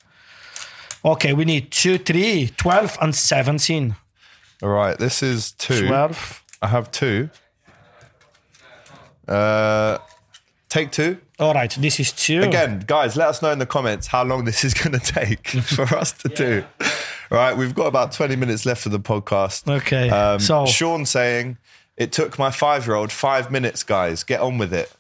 Okay, 1.04 1.34
we 1.34 1.46
need 1.46 1.72
2, 1.72 2.00
3, 2.00 2.52
12, 2.58 2.98
and 3.02 3.14
17. 3.16 3.96
All 4.64 4.70
right. 4.70 4.98
This 4.98 5.22
is 5.22 5.52
two. 5.52 5.88
12. 5.88 6.44
I 6.62 6.68
have 6.68 6.90
two. 6.92 7.30
Uh, 9.28 9.98
take 10.70 10.92
two. 10.92 11.18
All 11.40 11.54
right, 11.54 11.70
this 11.80 12.00
is 12.00 12.12
2. 12.14 12.42
Again, 12.44 12.84
guys, 12.88 13.18
let 13.18 13.28
us 13.28 13.42
know 13.42 13.52
in 13.52 13.60
the 13.60 13.66
comments 13.66 14.08
how 14.08 14.24
long 14.24 14.46
this 14.46 14.64
is 14.64 14.74
going 14.82 14.98
to 14.98 15.00
take 15.14 15.48
for 15.64 15.84
us 15.96 16.12
to 16.14 16.30
do. 16.30 16.64
All 17.32 17.38
right, 17.38 17.56
we've 17.58 17.76
got 17.76 17.88
about 17.88 18.12
20 18.14 18.36
minutes 18.36 18.66
left 18.66 18.86
of 18.86 18.92
the 18.92 19.00
podcast. 19.00 19.70
Okay, 19.70 20.10
Um, 20.10 20.40
so- 20.40 20.66
Sean 20.66 21.06
saying, 21.06 21.58
it 21.98 22.12
took 22.12 22.38
my 22.40 22.52
five 22.52 22.86
year 22.86 22.96
old 22.96 23.12
five 23.12 23.52
minutes, 23.52 23.84
guys. 23.84 24.24
Get 24.24 24.42
on 24.42 24.58
with 24.58 24.74
it. 24.74 24.92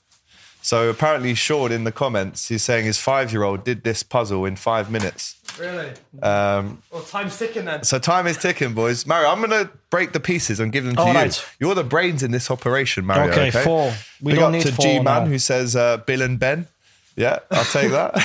So 0.65 0.89
apparently, 0.89 1.35
Sean 1.35 1.71
in 1.71 1.83
the 1.83 1.91
comments, 1.91 2.47
he's 2.47 2.63
saying 2.63 2.85
his 2.85 2.97
five 2.97 3.31
year 3.31 3.43
old 3.43 3.63
did 3.63 3.83
this 3.83 4.01
puzzle 4.01 4.45
in 4.45 4.55
five 4.55 4.89
minutes. 4.89 5.35
Really? 5.59 5.91
Um, 6.23 6.81
Well, 6.91 7.03
time's 7.03 7.37
ticking 7.37 7.65
then. 7.65 7.83
so 7.83 7.99
time 7.99 8.25
is 8.25 8.35
ticking, 8.37 8.73
boys. 8.73 9.05
Mario, 9.05 9.29
I'm 9.29 9.37
going 9.47 9.51
to 9.51 9.69
break 9.91 10.13
the 10.13 10.19
pieces 10.19 10.59
and 10.59 10.71
give 10.71 10.83
them 10.83 10.95
to 10.95 11.01
All 11.01 11.09
you. 11.09 11.13
right. 11.13 11.45
You're 11.59 11.75
the 11.75 11.83
brains 11.83 12.23
in 12.23 12.31
this 12.31 12.49
operation, 12.49 13.05
Mario. 13.05 13.31
Okay, 13.31 13.49
Okay, 13.49 13.63
four. 13.63 13.93
We 14.19 14.31
Big 14.31 14.39
don't 14.39 14.47
up 14.47 14.51
need 14.53 14.65
to 14.65 14.71
four 14.71 14.85
G 14.85 14.93
Man 14.99 15.03
now. 15.03 15.25
who 15.25 15.37
says 15.37 15.75
uh, 15.75 15.97
Bill 15.97 16.23
and 16.23 16.39
Ben. 16.39 16.67
Yeah, 17.15 17.39
I'll 17.51 17.63
take 17.65 17.91
that. 17.91 18.15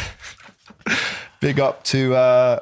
Big 1.41 1.61
up 1.61 1.85
to 1.85 2.15
uh, 2.15 2.61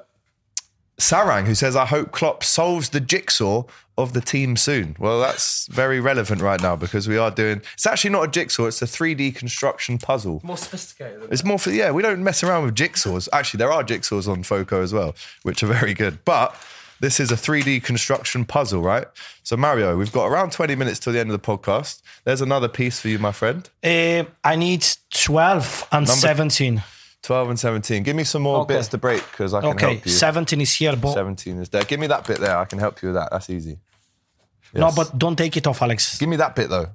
Sarang 0.99 1.45
who 1.47 1.55
says, 1.55 1.77
I 1.77 1.87
hope 1.87 2.11
Klopp 2.11 2.43
solves 2.43 2.89
the 2.91 3.01
jigsaw 3.01 3.63
of 3.99 4.13
the 4.13 4.21
team 4.21 4.57
soon. 4.57 4.97
Well, 4.99 5.21
that's 5.21 5.67
very 5.67 6.01
relevant 6.01 6.41
right 6.41 6.63
now 6.63 6.77
because 6.77 7.09
we 7.09 7.19
are 7.19 7.31
doing. 7.31 7.61
It's 7.75 7.85
actually 7.85 8.11
not 8.11 8.25
a 8.25 8.29
jigsaw; 8.29 8.67
it's 8.67 8.81
a 8.81 8.87
3D 8.87 9.35
construction 9.35 9.99
puzzle. 9.99 10.41
More 10.43 10.57
sophisticated. 10.57 11.23
Than 11.23 11.33
It's 11.33 11.45
more 11.45 11.59
for 11.59 11.71
yeah. 11.71 11.91
We 11.91 12.01
don't 12.03 12.23
mess 12.23 12.43
around 12.43 12.65
with 12.65 12.75
jigsaws. 12.77 13.29
Actually, 13.33 13.59
there 13.59 13.73
are 13.73 13.83
jigsaws 13.83 14.29
on 14.29 14.45
Foco 14.45 14.81
as 14.81 14.95
well, 14.95 15.15
which 15.43 15.63
are 15.63 15.67
very 15.67 15.93
good. 15.93 16.25
But 16.25 16.57
this 17.01 17.21
is 17.21 17.31
a 17.31 17.37
3D 17.37 17.83
construction 17.83 18.45
puzzle, 18.45 18.83
right? 18.83 19.07
So 19.43 19.57
Mario, 19.57 19.97
we've 19.97 20.13
got 20.13 20.27
around 20.27 20.53
20 20.53 20.77
minutes 20.77 21.01
till 21.01 21.13
the 21.13 21.21
end 21.21 21.31
of 21.31 21.41
the 21.41 21.47
podcast. 21.47 22.01
There's 22.25 22.41
another 22.41 22.69
piece 22.69 23.01
for 23.01 23.09
you, 23.09 23.19
my 23.19 23.33
friend. 23.33 23.69
Uh, 23.83 24.25
I 24.45 24.57
need 24.57 24.87
12 25.11 25.89
and 25.93 26.09
17. 26.09 26.83
12 27.23 27.51
and 27.51 27.59
17. 27.59 28.03
Give 28.05 28.15
me 28.17 28.25
some 28.25 28.43
more 28.43 28.59
Okay. 28.61 28.75
bits 28.77 28.89
to 28.89 28.99
break 28.99 29.23
because 29.31 29.53
I 29.55 29.61
can 29.61 29.71
Okay, 29.71 29.95
help 29.95 30.07
you. 30.07 30.11
17 30.13 30.61
is 30.61 30.73
here, 30.75 30.97
but 30.97 31.13
17 31.13 31.61
is 31.61 31.69
there. 31.69 31.83
Give 31.85 31.99
me 32.01 32.07
that 32.07 32.27
bit 32.27 32.39
there. 32.41 32.57
I 32.57 32.65
can 32.65 32.79
help 32.79 33.03
you 33.03 33.09
with 33.09 33.17
that. 33.17 33.31
That's 33.33 33.51
easy. 33.51 33.79
no, 34.75 34.91
but 34.95 35.19
don't 35.19 35.37
take 35.37 35.57
it 35.57 35.67
off, 35.67 35.83
Alex. 35.83 36.19
give 36.19 36.29
me 36.29 36.37
that 36.37 36.55
bit 36.55 36.69
though. 36.69 36.87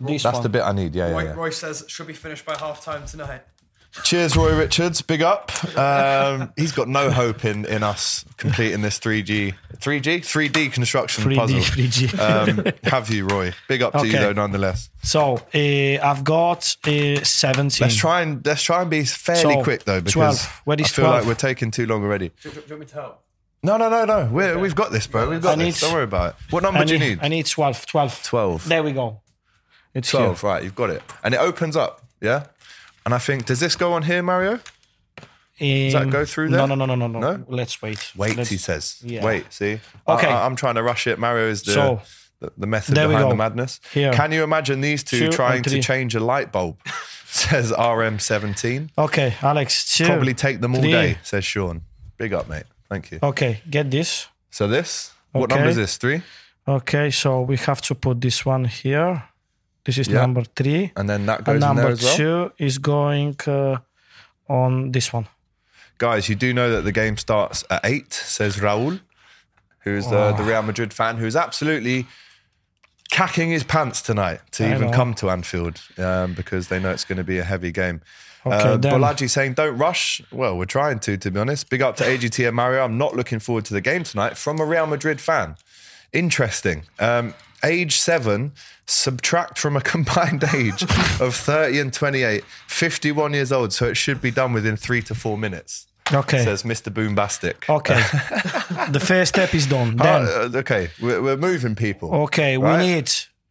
This 0.00 0.24
That's 0.24 0.34
one. 0.34 0.42
the 0.42 0.48
bit 0.48 0.62
I 0.62 0.72
need. 0.72 0.94
Yeah, 0.94 1.08
yeah. 1.08 1.12
Roy, 1.14 1.22
yeah. 1.24 1.32
Roy 1.34 1.50
says 1.50 1.84
should 1.86 2.08
be 2.08 2.12
finished 2.12 2.44
by 2.44 2.56
half 2.58 2.84
time 2.84 3.06
tonight. 3.06 3.42
Cheers, 4.04 4.36
Roy 4.36 4.56
Richards. 4.56 5.02
Big 5.02 5.20
up. 5.22 5.50
Um, 5.76 6.52
he's 6.56 6.72
got 6.72 6.88
no 6.88 7.10
hope 7.10 7.44
in 7.44 7.64
in 7.66 7.82
us 7.82 8.24
completing 8.38 8.80
this 8.80 8.98
3G, 8.98 9.54
3G, 9.76 10.20
3D 10.20 10.72
construction 10.72 11.24
3D, 11.24 11.36
puzzle. 11.36 11.58
3G. 11.60 12.18
Um, 12.18 12.72
have 12.90 13.10
you, 13.10 13.26
Roy? 13.26 13.52
Big 13.68 13.82
up 13.82 13.92
to 13.92 14.06
you 14.06 14.12
though, 14.12 14.32
nonetheless. 14.32 14.88
So 15.02 15.36
uh, 15.54 16.06
I've 16.06 16.24
got 16.24 16.74
uh, 16.86 17.22
17. 17.22 17.84
Let's 17.84 17.96
try 17.96 18.22
and 18.22 18.44
let's 18.46 18.62
try 18.62 18.80
and 18.80 18.90
be 18.90 19.04
fairly 19.04 19.40
So, 19.56 19.62
quick 19.62 19.84
though, 19.84 20.00
because 20.00 20.14
12. 20.14 20.62
I 20.66 20.76
feel 20.84 21.04
12? 21.04 21.14
like 21.20 21.26
we're 21.26 21.34
taking 21.34 21.70
too 21.70 21.86
long 21.86 22.02
already. 22.02 22.30
Do, 22.42 22.48
do, 22.48 22.54
do 22.54 22.60
you 22.60 22.66
want 22.70 22.80
me 22.80 22.86
to 22.86 22.94
help? 22.94 23.18
No, 23.62 23.76
no, 23.76 23.88
no, 23.88 24.04
no. 24.04 24.28
We're, 24.32 24.58
We've 24.58 24.74
got 24.74 24.90
this, 24.90 25.06
bro. 25.06 25.28
We've 25.30 25.40
got 25.40 25.58
I 25.58 25.62
need- 25.62 25.72
this. 25.74 25.82
Don't 25.82 25.92
worry 25.92 26.04
about 26.04 26.30
it. 26.30 26.36
What 26.50 26.62
number 26.62 26.80
I 26.80 26.84
do 26.84 26.94
you 26.94 26.98
need, 26.98 27.08
need? 27.10 27.18
I 27.22 27.28
need 27.28 27.46
12. 27.46 27.86
12. 27.86 28.22
12. 28.24 28.68
There 28.68 28.82
we 28.82 28.92
go. 28.92 29.20
It's 29.94 30.10
12, 30.10 30.42
right, 30.42 30.62
you've 30.64 30.74
got 30.74 30.88
it. 30.88 31.02
And 31.22 31.34
it 31.34 31.36
opens 31.40 31.76
up, 31.76 32.00
yeah? 32.20 32.46
And 33.04 33.14
I 33.14 33.18
think, 33.18 33.46
does 33.46 33.60
this 33.60 33.76
go 33.76 33.92
on 33.92 34.02
here, 34.02 34.22
Mario? 34.22 34.60
here. 35.54 35.92
that 35.92 36.10
go 36.10 36.24
through 36.24 36.48
there? 36.48 36.66
no, 36.66 36.74
no, 36.74 36.84
no, 36.86 36.94
no, 36.94 37.06
no. 37.06 37.18
No? 37.20 37.44
Let's 37.48 37.80
wait. 37.82 38.12
Wait, 38.16 38.36
Let's- 38.36 38.50
he 38.50 38.56
says. 38.56 38.98
yeah. 39.04 39.24
Wait, 39.24 39.52
see? 39.52 39.80
Okay. 40.08 40.26
I, 40.26 40.46
am 40.46 40.56
trying 40.56 40.76
to 40.76 40.82
rush 40.82 41.06
it. 41.06 41.18
Mario 41.18 41.48
is 41.48 41.62
the, 41.62 41.72
So, 41.72 42.02
the, 42.40 42.52
the 42.56 42.66
method 42.66 42.94
behind 42.94 43.30
the 43.30 43.34
madness. 43.36 43.80
Here. 43.92 44.12
Can 44.12 44.32
you 44.32 44.42
imagine 44.42 44.80
these 44.80 45.02
two, 45.02 45.18
Two 45.18 45.30
trying 45.30 45.62
to 45.64 45.80
change 45.82 46.14
a 46.14 46.20
light 46.20 46.52
bulb? 46.52 46.78
says 47.26 47.72
RM17. 47.72 48.90
Okay, 48.98 49.34
Alex. 49.40 49.96
Two, 49.96 50.06
Probably 50.06 50.34
take 50.34 50.60
them 50.60 50.74
all 50.74 50.82
three. 50.82 50.92
day, 50.92 51.18
says 51.22 51.44
Sean. 51.44 51.82
Big 52.18 52.32
up, 52.34 52.48
mate. 52.48 52.64
Thank 52.90 53.10
you. 53.10 53.18
Okay, 53.22 53.62
get 53.70 53.90
this. 53.90 54.26
So 54.50 54.68
this, 54.68 55.12
what 55.32 55.44
Okay. 55.44 55.54
number 55.54 55.70
is 55.70 55.76
this? 55.76 55.96
Three? 55.96 56.22
Okay, 56.68 57.10
so 57.10 57.40
we 57.40 57.56
have 57.56 57.80
to 57.82 57.94
put 57.94 58.20
this 58.20 58.44
one 58.44 58.66
here. 58.66 59.24
This 59.84 59.98
is 59.98 60.08
Yeah. 60.08 60.20
number 60.20 60.42
three. 60.56 60.92
And 60.96 61.08
then 61.08 61.26
that 61.26 61.38
And 61.38 61.46
goes 61.46 61.60
there 61.60 61.68
number 61.74 61.88
as 61.88 62.02
well. 62.02 62.16
two 62.16 62.52
is 62.58 62.78
going 62.78 63.36
uh, 63.46 63.78
on 64.48 64.92
this 64.92 65.12
one. 65.12 65.26
Guys, 65.98 66.28
you 66.28 66.34
do 66.34 66.52
know 66.54 66.70
that 66.70 66.82
the 66.82 66.92
game 66.92 67.16
starts 67.16 67.64
at 67.70 67.80
eight, 67.84 68.12
says 68.12 68.56
Raul, 68.58 69.00
who 69.80 69.94
is 69.96 70.08
the, 70.08 70.32
the 70.32 70.42
Real 70.44 70.62
Madrid 70.62 70.92
fan 70.92 71.16
who 71.16 71.26
is 71.26 71.36
absolutely 71.36 72.06
cacking 73.10 73.50
his 73.50 73.62
pants 73.64 74.00
tonight 74.02 74.40
to 74.52 74.64
I 74.66 74.74
even 74.74 74.90
know. 74.90 74.96
come 74.96 75.14
to 75.14 75.30
Anfield 75.30 75.80
um, 75.98 76.34
because 76.34 76.68
they 76.68 76.80
know 76.80 76.90
it's 76.90 77.04
going 77.04 77.18
to 77.18 77.24
be 77.24 77.38
a 77.38 77.44
heavy 77.44 77.70
game. 77.70 78.00
Okay, 78.44 78.56
uh. 78.56 78.78
Bolaji 78.78 79.28
saying, 79.30 79.54
don't 79.54 79.76
rush. 79.78 80.20
Well, 80.32 80.56
we're 80.58 80.64
trying 80.64 80.98
to, 81.00 81.16
to 81.16 81.30
be 81.30 81.38
honest. 81.38 81.70
Big 81.70 81.82
up 81.82 81.96
to 81.96 82.04
AGT 82.04 82.46
and 82.46 82.56
Mario. 82.56 82.82
I'm 82.84 82.98
not 82.98 83.14
looking 83.14 83.38
forward 83.38 83.64
to 83.66 83.74
the 83.74 83.80
game 83.80 84.02
tonight 84.02 84.36
from 84.36 84.58
a 84.60 84.64
Real 84.64 84.86
Madrid 84.86 85.20
fan. 85.20 85.56
Interesting. 86.12 86.84
Um, 86.98 87.34
age 87.64 87.98
seven, 87.98 88.52
subtract 88.86 89.58
from 89.58 89.76
a 89.76 89.80
combined 89.92 90.44
age 90.54 90.82
of 91.20 91.34
30 91.34 91.78
and 91.80 91.92
28, 91.92 92.44
51 92.66 93.32
years 93.34 93.52
old. 93.52 93.72
So 93.72 93.86
it 93.86 93.96
should 93.96 94.20
be 94.20 94.30
done 94.30 94.52
within 94.52 94.76
three 94.76 95.02
to 95.02 95.14
four 95.14 95.38
minutes 95.38 95.86
Okay. 96.12 96.44
says 96.44 96.62
Mr. 96.64 96.92
Boombastic. 96.92 97.68
Okay. 97.68 97.94
the 98.92 99.00
first 99.00 99.34
step 99.34 99.54
is 99.54 99.66
done. 99.66 99.96
Then, 99.96 100.22
Uh, 100.22 100.50
okay, 100.58 100.88
we're, 101.00 101.22
we're 101.22 101.36
moving 101.36 101.74
people. 101.74 102.12
okay, 102.24 102.58
we 102.58 102.76
need 102.76 103.10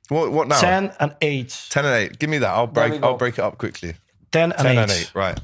What, 0.09 0.31
what 0.31 0.47
now? 0.49 0.59
10 0.59 0.91
and 0.99 1.15
8. 1.21 1.65
10 1.69 1.85
and 1.85 1.95
8. 1.95 2.19
Give 2.19 2.29
me 2.29 2.37
that. 2.39 2.49
I'll 2.49 2.67
break. 2.67 3.01
I'll 3.01 3.17
break 3.17 3.37
it 3.37 3.41
up 3.41 3.57
quickly. 3.57 3.95
10 4.31 4.51
and 4.51 4.61
10 4.61 4.77
8. 4.77 4.77
and 4.77 4.91
8. 4.91 5.11
Right. 5.15 5.39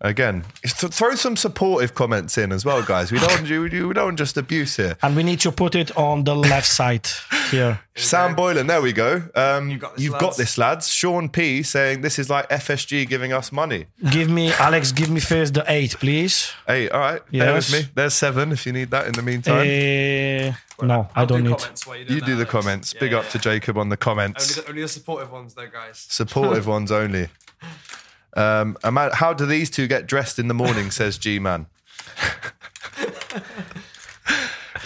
Again, 0.00 0.44
th- 0.62 0.92
throw 0.92 1.16
some 1.16 1.34
supportive 1.36 1.92
comments 1.94 2.38
in 2.38 2.52
as 2.52 2.64
well, 2.64 2.84
guys. 2.84 3.10
We 3.10 3.18
don't 3.18 3.42
we 3.48 3.58
we 3.84 3.94
don't 3.94 4.16
just 4.16 4.36
abuse 4.36 4.76
here. 4.76 4.96
And 5.02 5.16
we 5.16 5.24
need 5.24 5.40
to 5.40 5.50
put 5.50 5.74
it 5.74 5.96
on 5.96 6.22
the 6.22 6.36
left 6.36 6.68
side 6.68 7.08
here. 7.50 7.80
Sam 7.96 8.36
Boylan, 8.36 8.68
there 8.68 8.80
we 8.80 8.92
go. 8.92 9.22
Um, 9.34 9.70
You've 9.70 9.80
got 9.80 9.96
this, 9.96 10.04
you've 10.04 10.12
got 10.12 10.22
lads. 10.22 10.36
this, 10.36 10.56
lads. 10.58 10.88
Sean 10.88 11.28
P 11.28 11.64
saying 11.64 12.02
this 12.02 12.20
is 12.20 12.30
like 12.30 12.48
FSG 12.48 13.08
giving 13.08 13.32
us 13.32 13.50
money. 13.50 13.86
Give 14.12 14.30
me, 14.30 14.52
Alex, 14.52 14.92
give 14.92 15.10
me 15.10 15.18
first 15.18 15.54
the 15.54 15.64
8, 15.66 15.96
please. 15.98 16.52
Hey, 16.68 16.88
all 16.88 17.00
right. 17.00 17.20
Bear 17.32 17.54
with 17.54 17.72
me. 17.72 17.88
There's 17.96 18.14
seven 18.14 18.52
if 18.52 18.66
you 18.66 18.72
need 18.72 18.92
that 18.92 19.08
in 19.08 19.14
the 19.14 19.22
meantime. 19.22 19.62
Uh, 19.66 20.84
no, 20.86 21.08
I 21.16 21.20
I'll 21.22 21.26
don't 21.26 21.42
do 21.42 21.48
need. 21.50 21.58
comments 21.58 21.86
you, 21.88 21.94
you 21.94 22.20
do 22.20 22.36
the 22.36 22.42
Alex. 22.46 22.50
comments. 22.52 22.94
Yeah, 22.94 23.00
Big 23.00 23.10
yeah, 23.12 23.18
up 23.18 23.28
to 23.30 23.38
Jacob 23.40 23.76
on 23.76 23.88
the 23.88 23.96
comments. 23.96 24.52
Only 24.52 24.62
the, 24.62 24.68
only 24.70 24.82
the 24.82 24.88
supportive 24.88 25.32
ones, 25.32 25.54
though, 25.54 25.66
guys. 25.66 26.06
Supportive 26.08 26.66
ones 26.68 26.92
only. 26.92 27.30
Um, 28.36 28.76
Ama- 28.84 29.14
how 29.14 29.32
do 29.32 29.46
these 29.46 29.70
two 29.70 29.86
get 29.86 30.06
dressed 30.06 30.38
in 30.38 30.48
the 30.48 30.54
morning? 30.54 30.90
Says 30.90 31.18
G 31.18 31.38
Man. 31.38 31.66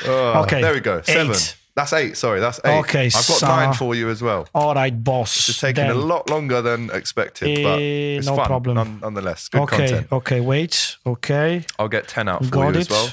Okay. 0.05 0.61
There 0.61 0.75
we 0.75 0.81
go. 0.81 1.01
Seven. 1.03 1.31
Eight. 1.33 1.57
That's 1.75 1.93
eight. 1.93 2.17
Sorry, 2.17 2.41
that's 2.41 2.61
eight. 2.65 2.79
Okay, 2.81 3.07
I've 3.07 3.13
got 3.13 3.23
so- 3.23 3.47
nine 3.47 3.73
for 3.73 3.95
you 3.95 4.11
as 4.11 4.21
well. 4.21 4.49
All 4.55 4.75
right, 4.75 5.03
boss. 5.05 5.49
It's 5.49 5.61
taking 5.61 5.85
Then- 5.87 5.93
a 5.97 5.99
lot 5.99 6.29
longer 6.29 6.61
than 6.61 6.91
expected, 6.91 7.63
but 7.63 7.79
Eh, 7.79 8.17
it's 8.19 8.27
no 8.27 8.37
fun 8.37 8.47
problem. 8.47 8.75
none- 8.77 8.99
nonetheless. 9.01 9.49
Good 9.49 9.61
Okay, 9.63 9.77
content. 9.77 10.07
okay, 10.13 10.41
wait. 10.41 10.97
Okay. 11.07 11.65
I'll 11.79 11.89
get 11.89 12.09
10 12.09 12.29
out 12.29 12.45
for 12.45 12.51
Got 12.51 12.75
you 12.75 12.81
as 12.81 12.91
well. 12.91 13.11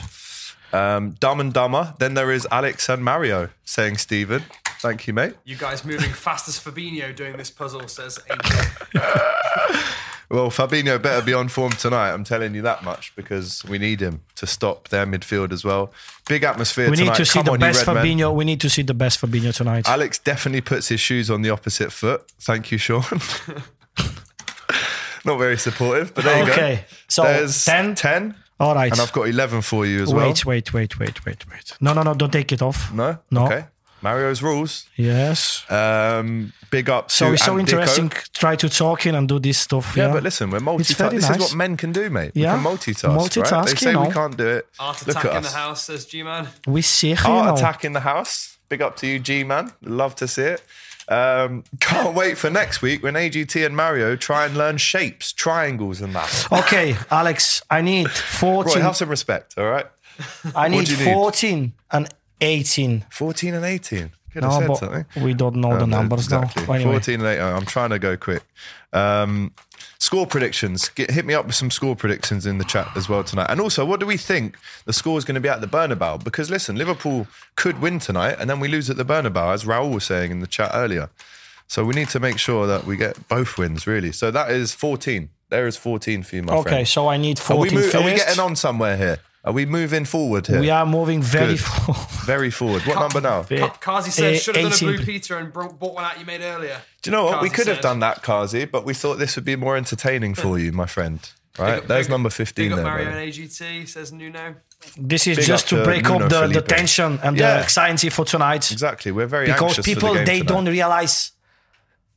Um, 0.74 1.12
Dumb 1.20 1.40
and 1.40 1.54
Dumber. 1.54 1.94
Then 2.00 2.16
there 2.16 2.32
is 2.32 2.48
Alex 2.52 2.90
and 2.90 3.04
Mario 3.04 3.50
saying 3.66 3.98
Stephen. 3.98 4.44
Thank 4.80 5.08
you, 5.08 5.14
mate. 5.14 5.36
You 5.46 5.56
guys 5.56 5.86
moving 5.86 6.12
fast 6.12 6.48
as 6.48 6.60
Fabinho 6.60 7.16
doing 7.16 7.38
this 7.38 7.50
puzzle, 7.52 7.88
says 7.88 8.20
Angel. 8.30 9.04
Well, 10.30 10.52
Fabinho 10.52 11.02
better 11.02 11.26
be 11.26 11.34
on 11.34 11.50
form 11.50 11.72
tonight. 11.72 12.12
I'm 12.12 12.24
telling 12.24 12.54
you 12.54 12.62
that 12.62 12.84
much 12.84 13.16
because 13.16 13.66
we 13.66 13.80
need 13.80 14.00
him 14.00 14.22
to 14.36 14.46
stop 14.46 14.90
their 14.90 15.08
midfield 15.08 15.52
as 15.52 15.64
well. 15.66 15.92
Big 16.28 16.44
atmosphere 16.44 16.88
We 16.92 16.98
tonight. 16.98 17.10
need 17.14 17.16
to 17.18 17.26
see 17.26 17.40
Come 17.40 17.46
the 17.46 17.52
on, 17.54 17.60
best 17.60 17.88
red 17.88 17.94
men. 18.04 18.36
We 18.36 18.46
need 18.46 18.62
to 18.62 18.70
see 18.70 18.84
the 18.84 18.94
best 18.94 19.20
Fabinho 19.20 19.52
tonight. 19.56 19.88
Alex 19.90 20.20
definitely 20.20 20.62
puts 20.62 20.88
his 20.90 21.00
shoes 21.00 21.32
on 21.32 21.42
the 21.42 21.50
opposite 21.50 21.92
foot. 21.92 22.32
Thank 22.40 22.72
you, 22.72 22.78
Sean. 22.78 23.04
Not 25.26 25.38
very 25.38 25.58
supportive, 25.58 26.14
but 26.14 26.24
there 26.24 26.40
you 26.40 26.46
go. 26.46 26.52
Okay, 26.54 26.86
so 27.08 27.24
There's 27.24 27.66
10? 27.66 27.96
10, 27.96 28.36
All 28.60 28.74
right. 28.74 28.92
and 28.92 29.02
I've 29.02 29.12
got 29.12 29.28
11 29.28 29.62
for 29.64 29.86
you 29.86 30.04
as 30.04 30.14
well. 30.14 30.28
wait, 30.28 30.46
wait, 30.46 30.74
wait, 30.74 30.98
wait, 31.00 31.26
wait, 31.26 31.50
wait. 31.50 31.74
No, 31.82 31.94
no, 31.94 32.04
no. 32.04 32.14
Don't 32.14 32.32
take 32.32 32.52
it 32.54 32.62
off. 32.62 32.94
No? 32.94 33.18
No. 33.30 33.46
Okay. 33.48 33.66
Mario's 34.02 34.42
rules. 34.42 34.86
Yes. 34.96 35.64
Um, 35.70 36.54
big 36.72 36.90
up 36.90 37.10
So 37.12 37.28
to 37.28 37.34
it's 37.34 37.44
so 37.46 37.58
Ant 37.58 37.68
Dicko. 37.68 37.72
interesting. 37.74 38.10
Try 38.34 38.56
to 38.56 38.70
talk 38.70 39.06
in 39.06 39.16
and 39.16 39.28
do 39.28 39.40
this 39.40 39.58
stuff. 39.58 39.96
Yeah, 39.96 40.08
Yeah, 40.08 40.14
but 40.14 40.24
listen, 40.24 40.50
we're 40.52 40.60
very 40.60 40.78
multitasking. 40.78 41.12
This 41.12 41.30
is 41.30 41.38
what 41.40 41.56
men 41.56 41.78
can 41.78 41.92
do, 41.92 42.10
mate. 42.10 42.32
Yeah. 42.34 42.56
We 42.58 42.64
can 42.64 42.72
multitask. 42.78 43.18
Multitask, 43.18 43.52
right? 43.52 43.66
They 43.66 43.72
you 43.72 43.78
say 43.78 43.96
we 43.96 44.10
can't 44.14 44.38
do 44.38 44.48
it. 44.48 44.68
Art 44.80 45.06
Look 45.08 45.18
attack 45.18 45.26
at 45.32 45.38
in 45.38 45.44
the 45.44 45.50
house, 45.50 45.84
says 45.86 46.06
G-Man. 46.06 46.48
we 46.68 46.82
see 46.82 47.10
you 47.10 47.16
Art 47.26 47.46
know. 47.48 47.54
attack 47.56 47.84
in 47.86 47.94
the 47.94 48.00
house. 48.02 48.58
Big 48.70 48.82
up 48.82 48.96
to 48.98 49.08
you, 49.08 49.20
G 49.20 49.44
man. 49.44 49.72
Love 49.82 50.16
to 50.16 50.28
see 50.28 50.44
it. 50.44 50.62
Um, 51.08 51.64
can't 51.80 52.14
wait 52.14 52.38
for 52.38 52.52
next 52.52 52.84
week 52.84 53.02
when 53.02 53.16
AGT 53.16 53.66
and 53.66 53.76
Mario 53.76 54.16
try 54.16 54.46
and 54.46 54.56
learn 54.56 54.78
shapes, 54.78 55.34
triangles, 55.34 56.02
and 56.02 56.14
that. 56.14 56.48
Okay, 56.52 56.96
Alex, 57.10 57.64
I 57.72 57.82
need 57.82 58.06
Roy, 58.06 58.64
14. 58.64 58.82
have 58.84 58.96
some 58.96 59.10
respect, 59.10 59.58
all 59.58 59.66
right? 59.66 59.88
I 60.56 60.68
need 60.68 60.86
do 60.86 60.92
you 60.96 61.06
need? 61.06 61.14
14 61.14 61.74
and 61.92 62.10
18. 62.42 63.06
14 63.12 63.54
and 63.54 63.66
18. 63.66 64.12
Could 64.32 64.44
have 64.44 64.52
No, 64.54 64.60
said 64.60 64.68
but 64.68 64.78
something. 64.78 65.24
we 65.24 65.34
don't 65.34 65.56
know 65.56 65.76
the 65.78 65.84
Um, 65.86 65.90
numbers 65.90 66.26
exactly. 66.26 66.64
now. 66.68 66.74
Anyway, 66.74 66.92
14 66.94 67.16
and 67.22 67.24
8. 67.28 67.40
I'm 67.40 67.66
trying 67.66 67.90
to 67.90 68.00
go 68.00 68.16
quick. 68.16 68.44
Um, 68.94 69.52
score 69.98 70.28
predictions. 70.28 70.90
Get, 70.90 71.10
hit 71.12 71.26
me 71.26 71.34
up 71.34 71.48
with 71.48 71.56
some 71.56 71.72
score 71.72 71.96
predictions 71.96 72.46
in 72.46 72.60
the 72.60 72.64
chat 72.64 72.88
as 72.96 73.10
well 73.10 73.24
tonight. 73.24 73.48
And 73.50 73.60
also, 73.60 73.86
what 73.86 74.00
do 74.00 74.06
we 74.06 74.18
think 74.18 74.56
the 74.86 74.94
score 74.94 75.18
is 75.18 75.26
going 75.26 75.36
to 75.36 75.42
be 75.42 75.50
at 75.50 75.62
the 75.62 75.68
Bernabeu? 75.68 76.24
Because 76.24 76.50
listen, 76.52 76.76
Liverpool 76.76 77.28
could 77.56 77.82
win 77.82 77.98
tonight 78.00 78.36
and 78.40 78.48
then 78.50 78.60
we 78.60 78.68
lose 78.68 78.90
at 78.90 78.98
the 78.98 79.06
Bernabeu, 79.06 79.52
as 79.54 79.64
Raul 79.64 79.92
was 79.94 80.04
saying 80.04 80.32
in 80.32 80.40
the 80.42 80.48
chat 80.48 80.72
earlier. 80.74 81.10
So 81.68 81.84
we 81.86 81.94
need 81.96 82.10
to 82.10 82.20
make 82.20 82.38
sure 82.40 82.66
that 82.68 82.86
we 82.86 82.98
get 82.98 83.28
both 83.28 83.58
wins, 83.58 83.86
really. 83.88 84.12
So 84.12 84.30
that 84.32 84.50
is 84.52 84.74
14. 84.74 85.30
There 85.50 85.66
is 85.68 85.76
14 85.78 86.22
for 86.24 86.36
you, 86.36 86.44
my 86.44 86.54
okay, 86.58 86.70
friend. 86.70 86.88
so 86.88 87.08
I 87.08 87.18
need 87.18 87.40
Are 87.50 87.56
we, 87.58 87.70
14 87.70 87.74
move, 87.80 87.96
are 87.96 88.04
we 88.04 88.16
getting 88.16 88.40
on 88.40 88.56
somewhere 88.56 88.96
here? 88.98 89.18
Are 89.46 89.54
we 89.54 89.66
moving 89.66 90.04
forward 90.06 90.48
here? 90.48 90.60
We 90.60 90.70
are 90.70 90.86
moving 90.86 91.22
very 91.22 91.54
Good. 91.56 91.60
forward. 91.62 92.08
Very 92.26 92.52
forward. 92.52 92.86
What 92.86 93.00
number 93.00 93.22
now? 93.22 93.44
Do 93.44 93.58
Ka- 93.58 93.70
Kazi 93.80 94.12
said, 94.12 94.34
Eh, 94.36 94.38
should 94.38 94.56
have 94.58 94.72
done 94.78 94.90
a 94.90 94.94
Blue 94.98 95.06
Peter 95.06 95.38
and 95.38 95.52
bro- 95.54 95.72
bought 95.72 95.96
one 95.96 96.04
out 96.04 96.20
you 96.20 96.26
made 96.26 96.42
earlier. 96.42 96.82
Do 97.02 97.10
you 97.10 97.16
know 97.16 97.24
what? 97.26 97.42
We 97.42 97.48
Kazi 97.50 97.56
could 97.56 97.68
have 97.68 97.78
said. 97.78 97.82
done 97.84 98.00
that, 98.02 98.22
Kazi, 98.22 98.66
but 98.66 98.84
we 98.86 98.94
thought 98.94 99.16
this 99.18 99.36
would 99.38 99.46
be 99.46 99.56
more 99.56 99.78
entertaining 99.78 100.36
for 100.36 100.60
you, 100.60 100.72
my 100.74 100.86
friend. 100.86 101.20
Right? 101.58 101.80
Big 101.80 101.88
There's 101.88 102.08
big- 102.08 102.12
number 102.12 102.30
15 102.30 102.66
Big 102.66 102.72
up 102.74 102.76
there. 102.78 102.86
Mario 102.86 103.06
brother. 103.06 103.20
and 103.22 103.34
AGT, 103.34 103.88
says 103.88 104.12
Nuno. 104.12 104.56
This 104.98 105.26
is 105.28 105.38
Big 105.38 105.46
just 105.48 105.66
up 105.66 105.70
to 105.70 105.76
to 105.78 105.84
break 105.84 106.04
Nuno 106.04 106.16
up 106.26 106.30
the, 106.30 106.40
the 106.42 106.48
Felipe. 106.54 106.68
tension 106.68 107.20
and 107.24 107.38
Yeah. 107.38 107.56
the 107.58 107.64
anxiety 107.64 108.10
for 108.10 108.26
tonight. 108.26 108.72
Exactly. 108.72 109.12
We're 109.14 109.26
very 109.28 109.46
Because 109.48 109.62
anxious 109.72 109.86
people, 109.86 110.10
for 110.10 110.14
the 110.14 110.20
game 110.20 110.26
they 110.26 110.40
tonight. 110.40 110.48
don't 110.54 110.66
realize 110.68 111.32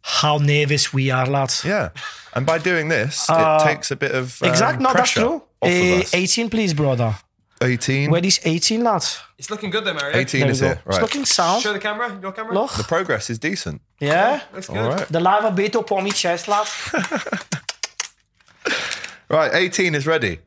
how 0.02 0.38
nervous 0.38 0.92
we 0.92 1.10
are, 1.10 1.26
lads. 1.26 1.64
Yeah. 1.64 1.90
And 2.34 2.44
by 2.46 2.58
doing 2.58 2.88
this, 2.88 3.28
Uh, 3.30 3.58
it 3.62 3.64
takes 3.68 3.90
a 3.92 3.96
bit 3.96 4.10
of 4.12 4.42
um, 4.42 4.48
Exact, 4.48 4.80
no, 4.80 4.88
that's 4.92 5.12
pressure 5.12 5.20
true. 5.20 5.42
Off 5.62 5.68
of 5.70 6.02
us. 6.02 6.14
18, 6.14 6.50
please, 6.50 6.74
brother. 6.74 7.14
18. 7.62 8.10
Where 8.10 8.24
is 8.24 8.40
18, 8.44 8.82
lads? 8.82 9.20
It's 9.38 9.48
looking 9.50 9.70
good 9.70 9.84
though, 9.84 9.94
Mario. 9.94 10.16
18 10.16 10.40
There 10.40 10.46
we 10.48 10.52
is 10.52 10.60
go. 10.60 10.66
here. 10.66 10.74
It's 10.84 10.86
Right. 10.96 11.00
looking 11.02 11.24
sound. 11.24 11.62
Show 11.62 11.72
the 11.72 11.78
camera, 11.78 12.18
your 12.20 12.32
camera. 12.32 12.52
Look. 12.54 12.72
The 12.72 12.82
progress 12.84 13.30
is 13.30 13.38
decent. 13.38 13.80
Yeah. 14.00 14.40
Looks 14.52 14.66
good. 14.68 14.76
All 14.78 14.88
right. 14.90 15.06
The 15.08 15.20
lava 15.20 15.48
a 15.48 15.52
bit 15.52 15.76
up 15.76 15.92
on 15.92 16.02
my 16.04 16.10
chest, 16.10 16.48
lad. 16.48 16.66
Right. 19.28 19.50
18 19.54 19.94
is 19.94 20.06
ready. 20.06 20.40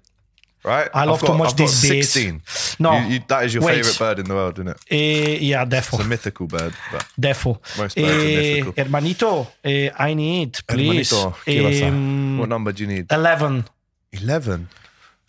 Right. 0.63 0.89
I 0.93 1.05
love 1.05 1.15
I've 1.15 1.21
got, 1.21 1.27
too 1.33 1.37
much 1.37 1.51
I've 1.53 1.57
got 1.57 1.63
this 1.65 1.81
beat. 1.81 2.03
16. 2.03 2.41
No. 2.79 2.97
You, 2.99 3.05
you, 3.13 3.19
that 3.27 3.45
is 3.45 3.53
your 3.55 3.63
Wait. 3.63 3.75
favorite 3.75 3.97
bird 3.99 4.19
in 4.19 4.25
the 4.25 4.33
world, 4.35 4.57
isn't 4.59 4.67
it? 4.67 4.77
Eh, 4.91 5.37
yeah, 5.41 5.63
It's 5.63 5.73
a 5.73 5.97
defo. 5.97 6.07
mythical 6.07 6.47
bird. 6.47 6.73
But 6.91 7.05
Defo. 7.19 7.59
Most 7.77 7.95
birds 7.95 7.97
are 7.97 8.01
Eh, 8.01 8.61
mythical. 8.63 8.73
hermanito, 8.73 9.47
eh, 9.63 9.89
I 9.97 10.13
need, 10.13 10.59
please. 10.67 11.11
Hermanito, 11.11 11.35
¿qué 11.45 11.63
pasa? 11.63 11.87
Um, 11.87 12.37
what 12.39 12.49
number 12.49 12.71
do 12.71 12.83
you 12.83 12.87
need? 12.89 13.11
11. 13.11 13.65
11. 14.11 14.67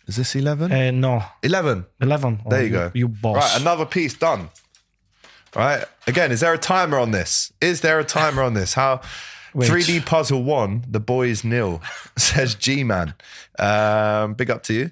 Is 0.07 0.15
this 0.15 0.35
11? 0.35 0.71
Uh, 0.71 0.91
no, 0.91 1.23
11. 1.43 1.85
11. 2.01 2.39
There 2.49 2.59
Oh, 2.59 2.63
you 2.63 2.69
go. 2.69 2.91
You 2.93 3.07
boss. 3.09 3.35
Right, 3.53 3.61
another 3.61 3.85
piece 3.85 4.13
done. 4.13 4.49
Right. 5.55 5.83
Again, 6.05 6.31
is 6.31 6.39
there 6.39 6.53
a 6.53 6.57
timer 6.57 6.97
on 6.97 7.11
this? 7.11 7.51
Is 7.61 7.81
there 7.81 7.99
a 7.99 8.03
timer 8.03 8.41
on 8.43 8.53
this? 8.53 8.73
How 8.75 9.01
Wait. 9.53 9.69
3D 9.69 10.05
puzzle 10.05 10.43
one, 10.43 10.83
the 10.87 10.99
boys 10.99 11.43
nil, 11.43 11.81
says 12.17 12.55
G 12.55 12.83
Man. 12.83 13.15
Um, 13.59 14.33
big 14.35 14.49
up 14.49 14.63
to 14.63 14.73
you. 14.73 14.89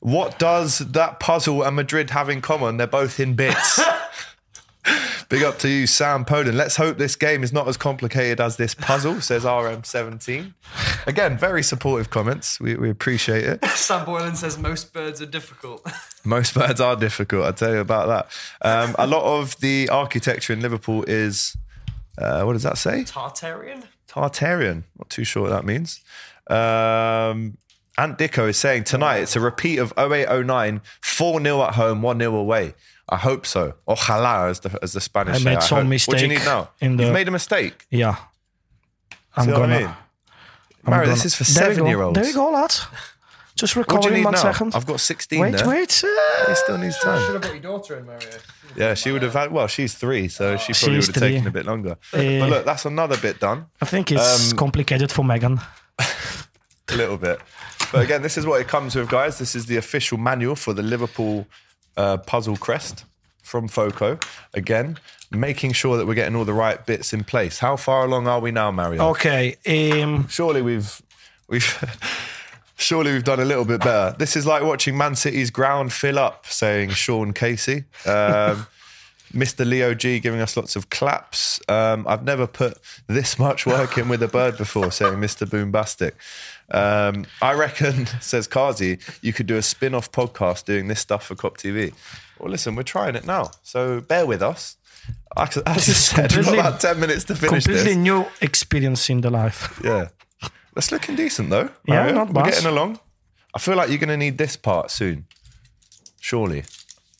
What 0.00 0.38
does 0.38 0.78
that 0.78 1.20
puzzle 1.20 1.62
and 1.62 1.76
Madrid 1.76 2.10
have 2.10 2.28
in 2.30 2.40
common? 2.40 2.78
They're 2.78 2.86
both 2.86 3.20
in 3.20 3.34
bits. 3.34 3.80
Big 5.28 5.42
up 5.42 5.58
to 5.60 5.68
you, 5.68 5.86
Sam 5.86 6.24
Poland. 6.24 6.56
Let's 6.56 6.76
hope 6.76 6.98
this 6.98 7.14
game 7.14 7.44
is 7.44 7.52
not 7.52 7.68
as 7.68 7.76
complicated 7.76 8.40
as 8.40 8.56
this 8.56 8.74
puzzle, 8.74 9.20
says 9.20 9.44
RM17. 9.44 10.54
Again, 11.06 11.38
very 11.38 11.62
supportive 11.62 12.10
comments. 12.10 12.58
We, 12.60 12.74
we 12.76 12.90
appreciate 12.90 13.44
it. 13.44 13.64
Sam 13.76 14.04
Boylan 14.04 14.36
says 14.36 14.58
most 14.58 14.92
birds 14.92 15.22
are 15.22 15.26
difficult. 15.26 15.86
Most 16.24 16.52
birds 16.52 16.82
are 16.82 16.96
difficult. 16.96 17.46
I'll 17.46 17.54
tell 17.54 17.72
you 17.72 17.78
about 17.78 18.06
that. 18.08 18.68
Um, 18.68 18.94
a 18.98 19.06
lot 19.06 19.22
of 19.22 19.58
the 19.60 19.88
architecture 19.88 20.52
in 20.52 20.60
Liverpool 20.60 21.02
is, 21.08 21.56
uh, 22.18 22.42
what 22.42 22.52
does 22.52 22.62
that 22.64 22.76
say? 22.76 23.04
Tartarian? 23.04 23.84
Tartarian. 24.06 24.82
Not 24.98 25.08
too 25.08 25.24
sure 25.24 25.44
what 25.44 25.50
that 25.50 25.64
means. 25.64 26.02
Um, 26.48 27.56
Ant 27.96 28.18
Dicko 28.18 28.48
is 28.48 28.56
saying 28.56 28.84
tonight 28.84 29.18
it's 29.18 29.36
a 29.36 29.40
repeat 29.40 29.78
of 29.78 29.92
0809, 29.96 30.80
4 31.00 31.42
0 31.42 31.62
at 31.62 31.74
home, 31.74 32.02
1 32.02 32.18
0 32.18 32.34
away. 32.34 32.74
I 33.12 33.16
hope 33.16 33.44
so. 33.44 33.74
Ojalá, 33.88 34.48
as 34.50 34.60
the, 34.60 34.78
as 34.82 34.92
the 34.92 35.00
Spanish 35.00 35.34
I 35.36 35.38
say. 35.38 35.44
made 35.44 35.62
some 35.62 35.78
hope. 35.90 36.06
What 36.06 36.18
do 36.18 36.22
you 36.24 36.28
mistake 36.28 36.28
need 36.30 36.44
now? 36.44 36.70
in 36.80 36.96
the- 36.96 37.04
You've 37.04 37.12
made 37.12 37.28
a 37.28 37.32
mistake. 37.32 37.86
Yeah. 37.90 38.14
I'm 39.36 39.46
See 39.46 39.50
gonna. 39.52 39.74
I 39.74 39.78
mean? 39.78 39.86
I'm 39.86 39.94
Mario, 40.90 41.04
gonna- 41.06 41.14
this 41.16 41.24
is 41.24 41.34
for 41.34 41.44
seven 41.44 41.86
year 41.86 42.00
olds. 42.02 42.16
There 42.18 42.26
you 42.28 42.34
go, 42.34 42.50
lad. 42.50 42.72
Just 43.56 43.76
What 43.76 43.88
do 43.88 43.94
you 43.94 43.98
recording 43.98 44.24
one 44.24 44.32
now? 44.34 44.38
second. 44.52 44.74
I've 44.74 44.86
got 44.86 45.00
16 45.00 45.38
wait, 45.40 45.52
there. 45.56 45.68
wait. 45.68 45.92
He 45.92 46.06
uh, 46.52 46.54
still 46.54 46.78
needs 46.78 46.98
time. 47.00 47.20
Should 47.26 47.34
have 47.34 47.42
got 47.42 47.52
your 47.52 47.60
daughter 47.62 47.98
in, 47.98 48.06
Mario. 48.06 48.28
Yeah, 48.76 48.94
she 48.94 49.10
would 49.10 49.22
have 49.22 49.34
had. 49.34 49.50
Well, 49.52 49.66
she's 49.66 49.94
three, 49.94 50.28
so 50.28 50.56
she 50.56 50.72
probably 50.72 51.00
She's 51.00 51.08
would 51.08 51.16
have 51.16 51.22
three. 51.22 51.32
taken 51.32 51.46
a 51.48 51.50
bit 51.50 51.66
longer. 51.66 51.96
Eh. 52.14 52.38
but 52.40 52.48
look, 52.48 52.64
that's 52.64 52.86
another 52.86 53.16
bit 53.18 53.38
done, 53.40 53.66
I 53.82 53.84
think 53.86 54.12
it's 54.12 54.52
Um, 54.52 54.56
complicated 54.56 55.10
for 55.12 55.24
Megan. 55.24 55.60
a 55.98 56.94
little 56.96 57.18
bit. 57.18 57.40
But 57.92 58.02
again, 58.04 58.22
this 58.22 58.38
is 58.38 58.46
what 58.46 58.60
it 58.60 58.68
comes 58.68 58.94
with, 58.94 59.08
guys. 59.10 59.38
This 59.38 59.54
is 59.54 59.66
the 59.66 59.76
official 59.76 60.16
manual 60.16 60.54
for 60.56 60.72
the 60.72 60.82
Liverpool 60.82 61.46
uh, 62.00 62.16
puzzle 62.16 62.56
crest 62.56 63.04
from 63.42 63.68
Foco. 63.68 64.18
Again, 64.54 64.98
making 65.30 65.72
sure 65.72 65.96
that 65.98 66.06
we're 66.06 66.14
getting 66.14 66.34
all 66.34 66.44
the 66.44 66.54
right 66.54 66.84
bits 66.86 67.12
in 67.12 67.24
place. 67.24 67.58
How 67.58 67.76
far 67.76 68.04
along 68.04 68.26
are 68.26 68.40
we 68.40 68.50
now, 68.50 68.70
Mario? 68.70 69.08
Okay. 69.10 69.56
Um, 69.66 70.26
Surely 70.28 70.62
we've 70.62 71.00
we've. 71.48 71.68
Surely 72.76 73.12
we've 73.12 73.24
done 73.24 73.40
a 73.40 73.44
little 73.44 73.66
bit 73.66 73.80
better. 73.80 74.16
This 74.18 74.36
is 74.36 74.46
like 74.46 74.62
watching 74.62 74.96
Man 74.96 75.14
City's 75.14 75.50
ground 75.50 75.92
fill 75.92 76.18
up, 76.18 76.46
saying 76.46 76.88
Sean 76.90 77.34
Casey. 77.34 77.84
Um, 78.06 78.66
Mr. 79.32 79.66
Leo 79.66 79.94
G 79.94 80.18
giving 80.18 80.40
us 80.40 80.56
lots 80.56 80.76
of 80.76 80.90
claps. 80.90 81.60
Um, 81.68 82.06
I've 82.08 82.24
never 82.24 82.46
put 82.46 82.78
this 83.06 83.38
much 83.38 83.66
work 83.66 83.96
in 83.96 84.08
with 84.08 84.22
a 84.22 84.28
bird 84.28 84.56
before, 84.58 84.90
saying 84.90 85.14
Mr. 85.14 85.46
Boombastic. 85.46 86.12
Um, 86.70 87.26
I 87.40 87.54
reckon, 87.54 88.06
says 88.20 88.46
Kazi, 88.46 88.98
you 89.22 89.32
could 89.32 89.46
do 89.46 89.56
a 89.56 89.62
spin 89.62 89.94
off 89.94 90.10
podcast 90.10 90.64
doing 90.64 90.88
this 90.88 91.00
stuff 91.00 91.26
for 91.26 91.34
Kop 91.34 91.56
TV. 91.56 91.94
Well, 92.38 92.50
listen, 92.50 92.74
we're 92.74 92.82
trying 92.82 93.16
it 93.16 93.26
now. 93.26 93.50
So 93.62 94.00
bear 94.00 94.26
with 94.26 94.42
us. 94.42 94.76
As 95.36 95.56
as 95.58 95.88
I 95.88 95.92
said, 95.92 96.36
we've 96.36 96.44
got 96.44 96.54
about 96.54 96.80
10 96.80 97.00
minutes 97.00 97.24
to 97.24 97.34
finish 97.34 97.64
this. 97.64 97.76
completely 97.76 97.94
this. 97.94 98.02
new 98.02 98.26
experience 98.40 99.08
in 99.10 99.20
the 99.20 99.30
life. 99.30 99.80
Yeah. 99.84 100.08
That's 100.74 100.92
looking 100.92 101.16
decent, 101.16 101.50
though. 101.50 101.70
Yeah, 101.86 101.94
Mario. 101.94 102.14
not 102.14 102.32
We're 102.32 102.44
getting 102.44 102.66
along. 102.66 103.00
I 103.54 103.58
feel 103.58 103.76
like 103.76 103.88
you're 103.88 103.98
going 103.98 104.08
to 104.08 104.16
need 104.16 104.38
this 104.38 104.56
part 104.56 104.90
soon. 104.90 105.26
Surely. 106.20 106.64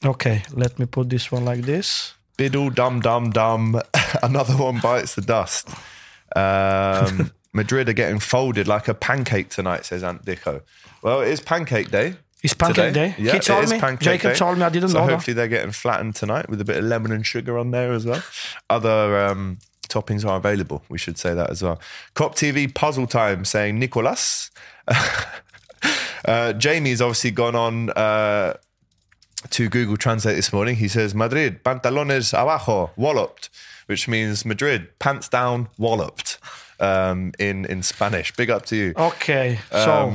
Okay, 0.05 0.43
let 0.53 0.79
me 0.79 0.87
put 0.87 1.11
this 1.11 1.31
one 1.31 1.45
like 1.45 1.63
this. 1.63 2.15
Biddle 2.37 2.71
dum 2.71 3.01
dum 3.01 3.31
dum. 3.31 3.81
Another 4.23 4.55
one 4.57 4.81
bites 4.81 5.15
the 5.15 5.21
dust. 5.23 5.69
Um, 6.35 7.31
Madrid 7.53 7.89
are 7.89 7.93
getting 7.93 8.19
folded 8.19 8.67
like 8.67 8.89
a 8.89 8.95
pancake 8.95 9.51
tonight, 9.51 9.85
says 9.85 10.03
Ant 10.03 10.25
Dicko. 10.25 10.63
Well, 11.03 11.21
it 11.21 11.29
is 11.29 11.41
pancake 11.41 11.91
day. 11.91 12.15
It's 12.43 12.55
pancake 12.55 12.95
today. 12.95 13.09
day. 13.11 13.15
Yeah, 13.19 13.33
He 13.33 13.37
it 13.39 13.43
told 13.43 13.65
is 13.65 13.73
me. 13.73 13.81
pancake 13.81 14.05
Jacob 14.23 14.33
day. 14.33 14.39
told 14.39 14.57
me. 14.57 14.65
I 14.65 14.69
didn't 14.71 14.89
so 14.91 15.01
know 15.01 15.07
that. 15.07 15.13
hopefully 15.13 15.35
they're 15.35 15.49
getting 15.49 15.73
flattened 15.73 16.15
tonight 16.15 16.49
with 16.49 16.61
a 16.63 16.65
bit 16.65 16.79
of 16.79 16.85
lemon 16.85 17.13
and 17.13 17.27
sugar 17.27 17.59
on 17.59 17.71
there 17.71 17.93
as 17.93 18.07
well. 18.07 18.23
Other 18.71 19.27
um, 19.27 19.59
toppings 19.89 20.25
are 20.25 20.39
available. 20.39 20.83
We 20.89 20.97
should 20.97 21.19
say 21.19 21.35
that 21.35 21.51
as 21.51 21.63
well. 21.63 21.79
Kop 22.15 22.35
TV 22.35 22.73
puzzle 22.75 23.07
time 23.07 23.45
saying 23.45 23.79
Nicolas. 23.79 24.51
uh, 26.25 26.53
Jamie's 26.55 27.03
obviously 27.03 27.31
gone 27.33 27.55
on 27.55 27.91
uh, 27.91 28.55
to 29.49 29.69
Google 29.69 29.97
Translate 29.97 30.37
this 30.37 30.53
morning. 30.53 30.77
He 30.77 30.89
says 30.89 31.15
Madrid 31.15 31.65
pantalones 31.65 32.33
abajo 32.33 32.91
walloped, 32.97 33.49
which 33.87 34.07
means 34.07 34.45
Madrid 34.45 34.99
pants 34.99 35.29
down 35.29 35.69
walloped 35.79 36.39
um, 36.79 37.33
in 37.39 37.65
in 37.65 37.83
Spanish. 37.83 38.35
Big 38.37 38.51
up 38.51 38.67
to 38.67 38.77
you. 38.77 38.93
Okay, 38.97 39.59
so 39.71 40.11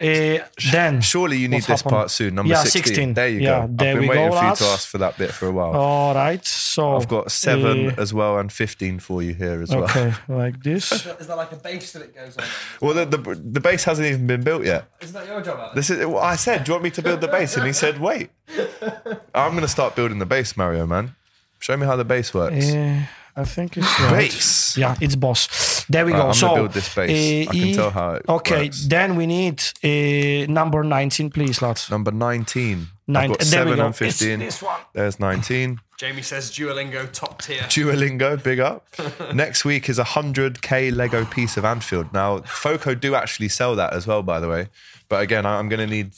uh, 0.00 0.38
then 0.70 1.00
Surely 1.00 1.38
you 1.38 1.48
need 1.48 1.56
this 1.56 1.66
happened? 1.66 1.90
part 1.90 2.10
soon. 2.10 2.36
Number 2.36 2.50
yeah, 2.52 2.62
16. 2.62 2.82
16. 2.84 3.14
There 3.14 3.28
you 3.28 3.40
yeah, 3.40 3.66
go. 3.66 3.72
There 3.72 3.94
I've 3.94 4.00
been 4.00 4.08
waiting 4.08 4.30
go, 4.30 4.36
for 4.36 4.42
you 4.42 4.48
lads. 4.48 4.60
to 4.60 4.66
ask 4.66 4.88
for 4.88 4.98
that 4.98 5.18
bit 5.18 5.32
for 5.32 5.48
a 5.48 5.52
while. 5.52 5.74
All 5.74 6.14
right, 6.14 6.44
so 6.46 6.96
I've 6.96 7.08
got 7.08 7.32
seven 7.32 7.90
uh, 7.90 7.94
as 7.98 8.14
well 8.14 8.38
and 8.38 8.52
15 8.52 9.00
for 9.00 9.22
you 9.22 9.34
here 9.34 9.60
as 9.60 9.70
well. 9.70 9.84
Okay, 9.84 10.12
like 10.28 10.62
this. 10.62 10.92
Is 10.92 11.26
that 11.26 11.36
like 11.36 11.50
a 11.50 11.56
base 11.56 11.92
that 11.92 12.02
it 12.02 12.14
goes 12.14 12.36
on? 12.36 12.44
Well, 12.80 12.94
the, 12.94 13.16
the, 13.16 13.34
the 13.34 13.60
base 13.60 13.82
hasn't 13.84 14.06
even 14.06 14.26
been 14.28 14.44
built 14.44 14.64
yet. 14.64 14.84
Isn't 15.00 15.14
that 15.14 15.26
your 15.26 15.40
job, 15.40 15.58
Alex? 15.58 15.74
This 15.74 15.90
is 15.90 16.06
what 16.06 16.22
I 16.22 16.36
said. 16.36 16.64
Do 16.64 16.70
you 16.70 16.74
want 16.74 16.84
me 16.84 16.90
to 16.90 17.02
build 17.02 17.20
the 17.20 17.28
base? 17.28 17.56
And 17.56 17.66
he 17.66 17.72
said, 17.72 17.98
wait. 18.00 18.30
I'm 19.34 19.50
going 19.52 19.62
to 19.62 19.68
start 19.68 19.96
building 19.96 20.20
the 20.20 20.26
base, 20.26 20.56
Mario, 20.56 20.86
man. 20.86 21.16
Show 21.58 21.76
me 21.76 21.86
how 21.86 21.96
the 21.96 22.04
base 22.04 22.32
works. 22.32 22.70
Uh, 22.70 23.02
I 23.36 23.44
think 23.44 23.76
it's 23.76 24.00
right. 24.00 24.30
Base. 24.30 24.76
Yeah, 24.76 24.96
it's 25.00 25.16
boss. 25.16 25.48
There 25.90 26.04
we 26.04 26.12
Right, 26.12 26.18
go. 26.20 26.28
I'm 26.28 26.34
so 26.34 26.48
gonna 26.48 26.60
build 26.62 26.72
this 26.74 26.94
base. 26.94 27.46
uh, 27.46 27.50
I 27.50 27.54
can 27.54 27.66
E- 27.68 27.74
tell 27.74 27.90
how 27.90 28.10
it 28.14 28.24
Okay, 28.28 28.64
works. 28.64 28.86
then 28.86 29.16
we 29.16 29.26
need 29.26 29.62
uh, 29.82 30.52
number 30.52 30.82
19, 30.84 31.30
please, 31.30 31.62
lads. 31.62 31.90
Number 31.90 32.10
19. 32.12 32.88
Nine- 33.06 33.30
I've 33.32 33.38
got 33.38 33.46
there 33.46 33.64
we 33.64 33.70
7 33.72 33.76
go. 33.78 33.84
on 33.86 33.92
15. 33.94 34.42
It's 34.42 34.56
this 34.56 34.62
one. 34.62 34.80
There's 34.92 35.18
19. 35.18 35.80
Jamie 35.98 36.22
says 36.22 36.50
Duolingo 36.50 37.10
top 37.12 37.40
tier. 37.42 37.62
Duolingo, 37.62 38.40
big 38.42 38.60
up. 38.60 38.86
Next 39.34 39.64
week 39.64 39.88
is 39.88 39.98
a 39.98 40.04
100k 40.04 40.94
Lego 40.94 41.24
piece 41.24 41.56
of 41.56 41.64
Anfield. 41.64 42.12
Now, 42.12 42.38
Foco 42.42 42.94
do 42.94 43.14
actually 43.14 43.48
sell 43.48 43.74
that 43.76 43.92
as 43.94 44.06
well, 44.06 44.22
by 44.22 44.38
the 44.40 44.48
way. 44.48 44.68
But 45.08 45.22
again, 45.22 45.46
I- 45.46 45.58
I'm 45.58 45.68
going 45.68 45.80
to 45.80 45.86
need. 45.86 46.12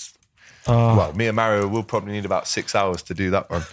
Uh. 0.67 0.95
well, 0.99 1.13
me 1.15 1.27
and 1.29 1.37
Mario 1.37 1.67
will 1.69 1.83
probably 1.85 2.13
need 2.13 2.27
about 2.27 2.47
six 2.49 2.75
hours 2.75 3.03
to 3.05 3.15
do 3.15 3.31
that 3.31 3.49
one. 3.49 3.63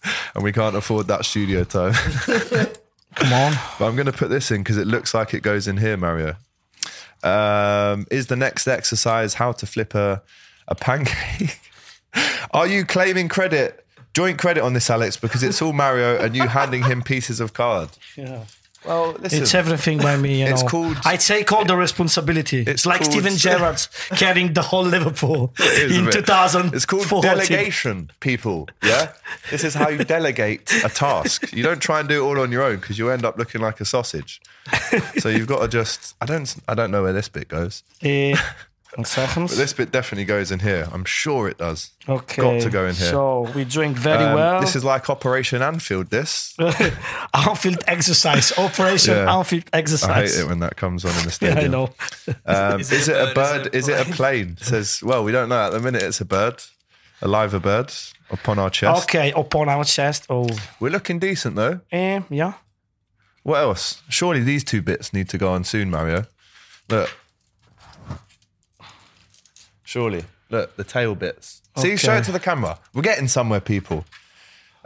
and 0.34 0.44
we 0.44 0.52
can't 0.52 0.76
afford 0.76 1.08
that 1.08 1.24
studio 1.24 1.64
time. 1.64 1.94
Come 3.18 3.32
on. 3.32 3.52
but 3.78 3.86
I'm 3.86 3.96
going 3.96 4.06
to 4.06 4.12
put 4.12 4.30
this 4.30 4.50
in 4.50 4.62
because 4.62 4.76
it 4.76 4.86
looks 4.86 5.12
like 5.12 5.34
it 5.34 5.42
goes 5.42 5.66
in 5.66 5.76
here, 5.78 5.96
Mario. 5.96 6.36
Um, 7.22 8.06
is 8.10 8.28
the 8.28 8.36
next 8.36 8.66
exercise 8.68 9.34
how 9.34 9.52
to 9.52 9.66
flip 9.66 9.94
a, 9.94 10.22
a 10.68 10.74
pancake? 10.74 11.60
Are 12.52 12.66
you 12.66 12.84
claiming 12.84 13.28
credit, 13.28 13.84
joint 14.14 14.38
credit 14.38 14.62
on 14.62 14.72
this, 14.72 14.88
Alex? 14.88 15.16
Because 15.16 15.42
it's 15.42 15.60
all 15.60 15.72
Mario 15.72 16.16
and 16.16 16.36
you 16.36 16.46
handing 16.46 16.84
him 16.84 17.02
pieces 17.02 17.40
of 17.40 17.52
card. 17.54 17.90
Yeah. 18.16 18.44
Well, 18.86 19.12
listen. 19.20 19.42
It's 19.42 19.54
everything 19.54 19.98
by 19.98 20.16
me, 20.16 20.40
you 20.42 20.46
It's 20.46 20.62
know. 20.62 20.68
called- 20.68 20.96
I 21.04 21.16
take 21.16 21.50
all 21.52 21.64
the 21.64 21.76
responsibility. 21.76 22.62
It's, 22.66 22.86
like 22.86 23.00
called- 23.00 23.12
Steven 23.12 23.36
Gerrard 23.36 23.80
carrying 24.10 24.52
the 24.54 24.62
whole 24.62 24.84
Liverpool 24.84 25.52
in 25.90 26.10
2000. 26.10 26.74
It's 26.74 26.86
called 26.86 27.22
delegation, 27.22 28.10
people. 28.20 28.68
Yeah, 28.82 29.12
this 29.50 29.64
is 29.64 29.74
how 29.74 29.88
you 29.88 30.04
delegate 30.16 30.72
a 30.84 30.88
task. 30.88 31.52
You 31.52 31.62
don't 31.62 31.80
try 31.80 32.00
and 32.00 32.08
do 32.08 32.22
it 32.24 32.26
all 32.26 32.40
on 32.40 32.52
your 32.52 32.62
own 32.62 32.76
because 32.76 32.98
you 32.98 33.10
end 33.10 33.24
up 33.24 33.36
looking 33.36 33.60
like 33.60 33.80
a 33.80 33.84
sausage. 33.84 34.40
So 35.18 35.28
you've 35.28 35.46
got 35.48 35.60
to 35.62 35.68
just. 35.68 36.14
I 36.20 36.26
don't. 36.26 36.54
I 36.68 36.74
don't 36.74 36.90
know 36.90 37.02
where 37.02 37.12
this 37.12 37.28
bit 37.28 37.48
goes. 37.48 37.82
Uh, 38.04 38.36
one 38.94 39.04
second. 39.04 39.48
But 39.48 39.56
this 39.56 39.72
bit 39.72 39.92
definitely 39.92 40.24
goes 40.24 40.50
in 40.50 40.60
here. 40.60 40.88
I'm 40.92 41.04
sure 41.04 41.48
it 41.48 41.58
does. 41.58 41.90
okay. 42.08 42.42
got 42.42 42.60
to 42.62 42.70
go 42.70 42.86
in 42.86 42.94
here. 42.94 43.10
So 43.10 43.42
we 43.54 43.64
drink 43.64 43.96
very 43.96 44.24
Um, 44.24 44.34
well. 44.34 44.60
This 44.60 44.74
is 44.76 44.84
like 44.84 45.08
Operation 45.10 45.62
Anfield. 45.62 46.10
This. 46.10 46.56
Anfield 47.34 47.84
exercise. 47.86 48.52
Operation 48.58 49.14
Yeah. 49.16 49.36
Anfield 49.38 49.64
exercise. 49.72 50.10
I 50.10 50.36
hate 50.36 50.44
it 50.44 50.48
when 50.48 50.60
that 50.60 50.76
comes 50.76 51.04
on 51.04 51.10
in 51.12 51.16
the 51.18 51.22
Yeah, 51.40 51.52
stadium. 51.54 51.64
I 51.64 51.68
know. 51.68 51.90
Um, 52.46 52.80
Is 52.80 52.92
is, 52.92 53.08
it 53.08 53.16
it 53.16 53.30
a 53.30 53.34
bird? 53.34 53.62
bird? 53.64 53.74
Is 53.74 53.88
it 53.88 54.06
a 54.06 54.10
plane? 54.12 54.56
It 54.60 54.64
says, 54.64 55.02
well, 55.02 55.22
we 55.24 55.32
don't 55.32 55.48
know 55.48 55.66
at 55.66 55.70
the 55.72 55.80
minute. 55.80 56.02
It's 56.02 56.20
a 56.20 56.24
bird, 56.24 56.62
a 57.22 57.28
live 57.28 57.60
bird 57.62 57.92
upon 58.30 58.58
our 58.58 58.70
chest. 58.70 59.04
Okay, 59.04 59.32
upon 59.32 59.68
our 59.68 59.84
chest. 59.84 60.26
Oh, 60.30 60.48
We're 60.80 60.90
looking 60.90 61.18
decent 61.18 61.56
though. 61.56 61.80
eh, 61.92 62.20
yeah. 62.30 62.54
What 63.42 63.60
else? 63.60 64.02
Surely 64.10 64.42
these 64.42 64.62
two 64.64 64.82
bits 64.82 65.12
need 65.12 65.28
to 65.30 65.38
go 65.38 65.52
on 65.52 65.64
soon, 65.64 65.90
Mario. 65.90 66.26
Look. 66.90 67.10
Surely. 69.88 70.22
Look, 70.50 70.76
the 70.76 70.84
tail 70.84 71.14
bits. 71.14 71.62
See, 71.78 71.96
show 71.96 72.12
it 72.16 72.24
to 72.24 72.32
the 72.32 72.38
camera. 72.40 72.78
We're 72.92 73.00
getting 73.00 73.26
somewhere, 73.26 73.60
people. 73.60 74.04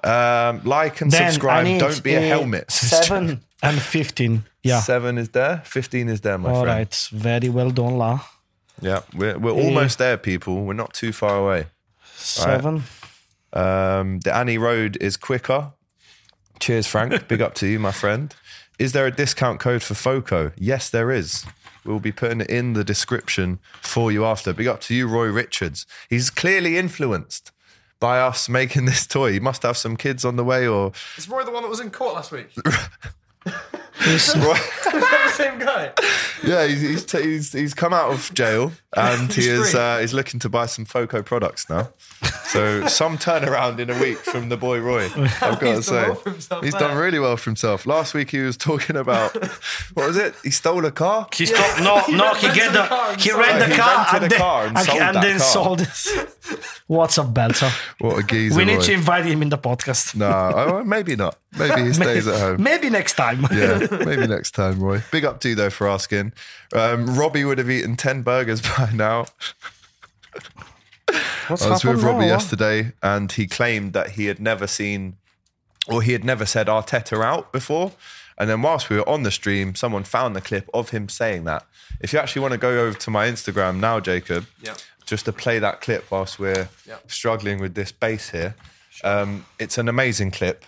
Um, 0.04 0.60
like 0.62 1.00
and 1.00 1.10
Then 1.10 1.22
I 1.24 1.30
subscribe. 1.30 1.64
need 1.64 1.80
Don't 1.80 2.02
be 2.04 2.14
a 2.14 2.20
helmet. 2.20 2.70
Seven 2.70 3.40
and 3.64 3.82
15. 3.82 4.44
Yeah. 4.62 4.78
Seven 4.78 5.18
is 5.18 5.30
there. 5.30 5.62
Fifteen 5.64 6.08
is 6.08 6.20
there, 6.20 6.38
my 6.38 6.50
All 6.50 6.62
friend. 6.62 6.78
right. 6.78 7.08
Very 7.10 7.48
well 7.48 7.70
done, 7.70 7.96
La. 7.98 8.20
Yeah, 8.80 9.00
we're 9.12 9.36
we're 9.38 9.50
almost 9.50 9.98
there, 9.98 10.16
people. 10.16 10.62
We're 10.64 10.72
not 10.84 10.94
too 10.94 11.12
far 11.12 11.36
away. 11.36 11.66
Seven. 12.14 12.84
Um, 13.52 14.20
the 14.20 14.32
Annie 14.32 14.58
Road 14.58 14.96
is 15.00 15.16
quicker. 15.16 15.72
Cheers, 16.60 16.86
Frank. 16.86 17.26
Big 17.26 17.42
up 17.42 17.54
to 17.54 17.66
you, 17.66 17.80
my 17.80 17.90
friend. 17.90 18.32
Is 18.78 18.92
there 18.92 19.06
a 19.06 19.10
discount 19.10 19.58
code 19.58 19.82
for 19.82 19.94
FOCO? 19.94 20.52
Yes, 20.56 20.90
there 20.90 21.10
is. 21.10 21.44
We'll 21.84 22.00
be 22.00 22.12
putting 22.12 22.40
it 22.40 22.50
in 22.50 22.74
the 22.74 22.84
description 22.84 23.58
for 23.80 24.12
you 24.12 24.24
after. 24.24 24.52
Big 24.52 24.68
up 24.68 24.80
to 24.82 24.94
you, 24.94 25.08
Roy 25.08 25.26
Richards. 25.26 25.86
He's 26.08 26.30
clearly 26.30 26.78
influenced 26.78 27.50
by 27.98 28.20
us 28.20 28.48
making 28.48 28.84
this 28.84 29.06
toy. 29.06 29.32
He 29.32 29.40
must 29.40 29.62
have 29.62 29.76
some 29.76 29.96
kids 29.96 30.24
on 30.24 30.36
the 30.36 30.44
way, 30.44 30.66
or 30.66 30.92
Is 31.16 31.28
Roy 31.28 31.44
the 31.44 31.50
one 31.50 31.62
that 31.62 31.68
was 31.68 31.80
in 31.80 31.90
court 31.90 32.14
last 32.14 32.32
week? 32.32 32.48
Roy, 34.36 34.56
Same 35.32 35.58
guy. 35.58 35.92
yeah, 36.42 36.66
he's 36.66 36.80
he's, 36.80 37.04
t- 37.04 37.22
he's 37.22 37.52
he's 37.52 37.74
come 37.74 37.92
out 37.92 38.10
of 38.12 38.32
jail 38.34 38.72
and 38.96 39.30
he 39.32 39.42
He's 39.42 39.46
is 39.46 39.70
free. 39.72 39.80
uh, 39.80 39.98
he's 40.00 40.14
looking 40.14 40.40
to 40.40 40.48
buy 40.48 40.66
some 40.66 40.84
Foco 40.84 41.22
products 41.22 41.68
now. 41.68 41.90
So 42.44 42.86
some 42.86 43.16
turnaround 43.18 43.78
in 43.78 43.90
a 43.90 43.98
week 44.00 44.18
from 44.18 44.48
the 44.48 44.56
boy 44.56 44.80
Roy. 44.80 45.04
I've 45.14 45.40
got 45.40 45.60
to 45.60 45.66
He's 45.74 45.74
done 45.74 45.82
say, 45.82 46.02
well 46.04 46.14
for 46.14 46.30
himself 46.30 46.64
he's 46.64 46.72
there. 46.72 46.80
done 46.88 46.96
really 46.96 47.18
well 47.18 47.36
for 47.36 47.50
himself. 47.50 47.86
Last 47.86 48.14
week 48.14 48.30
he 48.30 48.38
was 48.40 48.56
talking 48.56 48.96
about 48.96 49.34
what 49.94 50.06
was 50.08 50.16
it? 50.16 50.34
He 50.42 50.50
stole 50.50 50.84
a 50.86 50.90
car. 50.92 51.28
He 51.34 51.46
stopped. 51.46 51.80
No, 51.82 51.98
He 52.00 52.12
no. 52.14 52.24
rented 52.32 52.50
He 52.50 52.56
get 52.56 52.72
the 52.72 52.82
the. 52.82 52.88
car 52.88 53.10
and 53.12 53.20
He 53.20 53.28
sold 53.28 53.40
rent 53.40 53.56
it. 53.56 53.68
the 53.68 53.74
He 53.74 53.80
car 53.80 53.96
rented 53.96 54.14
and 54.14 54.24
a 54.24 54.28
then, 54.28 54.38
car 54.38 54.66
and 54.66 54.76
and, 54.78 54.86
sold 54.86 55.00
and 55.02 55.16
that 55.16 55.22
then 55.22 55.38
car. 55.38 55.46
sold 55.46 55.80
it. 55.82 56.64
What's 56.86 57.18
up, 57.18 57.32
Belter? 57.32 57.70
What 58.00 58.18
a 58.18 58.22
geezer! 58.22 58.56
We 58.56 58.64
need 58.64 58.76
Roy. 58.76 58.82
to 58.82 58.92
invite 58.92 59.24
him 59.26 59.42
in 59.42 59.48
the 59.50 59.58
podcast. 59.58 60.14
No, 60.16 60.28
oh, 60.54 60.84
maybe 60.84 61.14
not. 61.16 61.36
Maybe 61.58 61.82
he 61.82 61.92
stays 61.92 62.26
at 62.26 62.40
home. 62.40 62.62
Maybe 62.62 62.88
next 62.90 63.14
time. 63.14 63.46
Yeah, 63.52 63.86
maybe 64.04 64.26
next 64.26 64.52
time, 64.52 64.80
Roy. 64.80 65.02
Big 65.10 65.24
up 65.24 65.40
to 65.40 65.50
you 65.50 65.54
though 65.54 65.70
for 65.70 65.88
asking. 65.88 66.32
Um, 66.74 67.14
Robbie 67.18 67.44
would 67.44 67.58
have 67.58 67.70
eaten 67.70 67.96
ten 67.96 68.22
burgers 68.22 68.60
by 68.76 68.90
now. 68.94 69.26
What's 71.48 71.62
I 71.66 71.70
was 71.70 71.84
with 71.84 72.02
Robbie 72.02 72.20
now? 72.26 72.32
yesterday, 72.32 72.92
and 73.02 73.30
he 73.30 73.46
claimed 73.46 73.92
that 73.92 74.12
he 74.12 74.26
had 74.26 74.40
never 74.40 74.66
seen, 74.66 75.16
or 75.88 76.00
he 76.02 76.12
had 76.12 76.24
never 76.24 76.46
said 76.46 76.68
Arteta 76.68 77.22
out 77.22 77.52
before. 77.52 77.92
And 78.38 78.48
then 78.48 78.62
whilst 78.62 78.88
we 78.88 78.96
were 78.96 79.08
on 79.08 79.22
the 79.24 79.30
stream, 79.30 79.74
someone 79.74 80.04
found 80.04 80.34
the 80.34 80.40
clip 80.40 80.70
of 80.72 80.90
him 80.90 81.08
saying 81.08 81.44
that. 81.44 81.66
If 82.00 82.12
you 82.12 82.18
actually 82.18 82.40
want 82.42 82.52
to 82.52 82.58
go 82.58 82.70
over 82.86 82.96
to 82.96 83.10
my 83.10 83.26
Instagram 83.28 83.78
now, 83.78 84.00
Jacob, 84.00 84.46
Yeah. 84.62 84.74
just 85.04 85.26
to 85.26 85.32
play 85.32 85.58
that 85.58 85.80
clip 85.82 86.10
whilst 86.10 86.38
we're 86.38 86.68
Yeah. 86.86 86.96
struggling 87.08 87.60
with 87.60 87.74
this 87.74 87.92
bass 87.92 88.30
here. 88.30 88.54
Um, 89.04 89.44
it's 89.58 89.76
an 89.76 89.88
amazing 89.88 90.30
clip, 90.30 90.64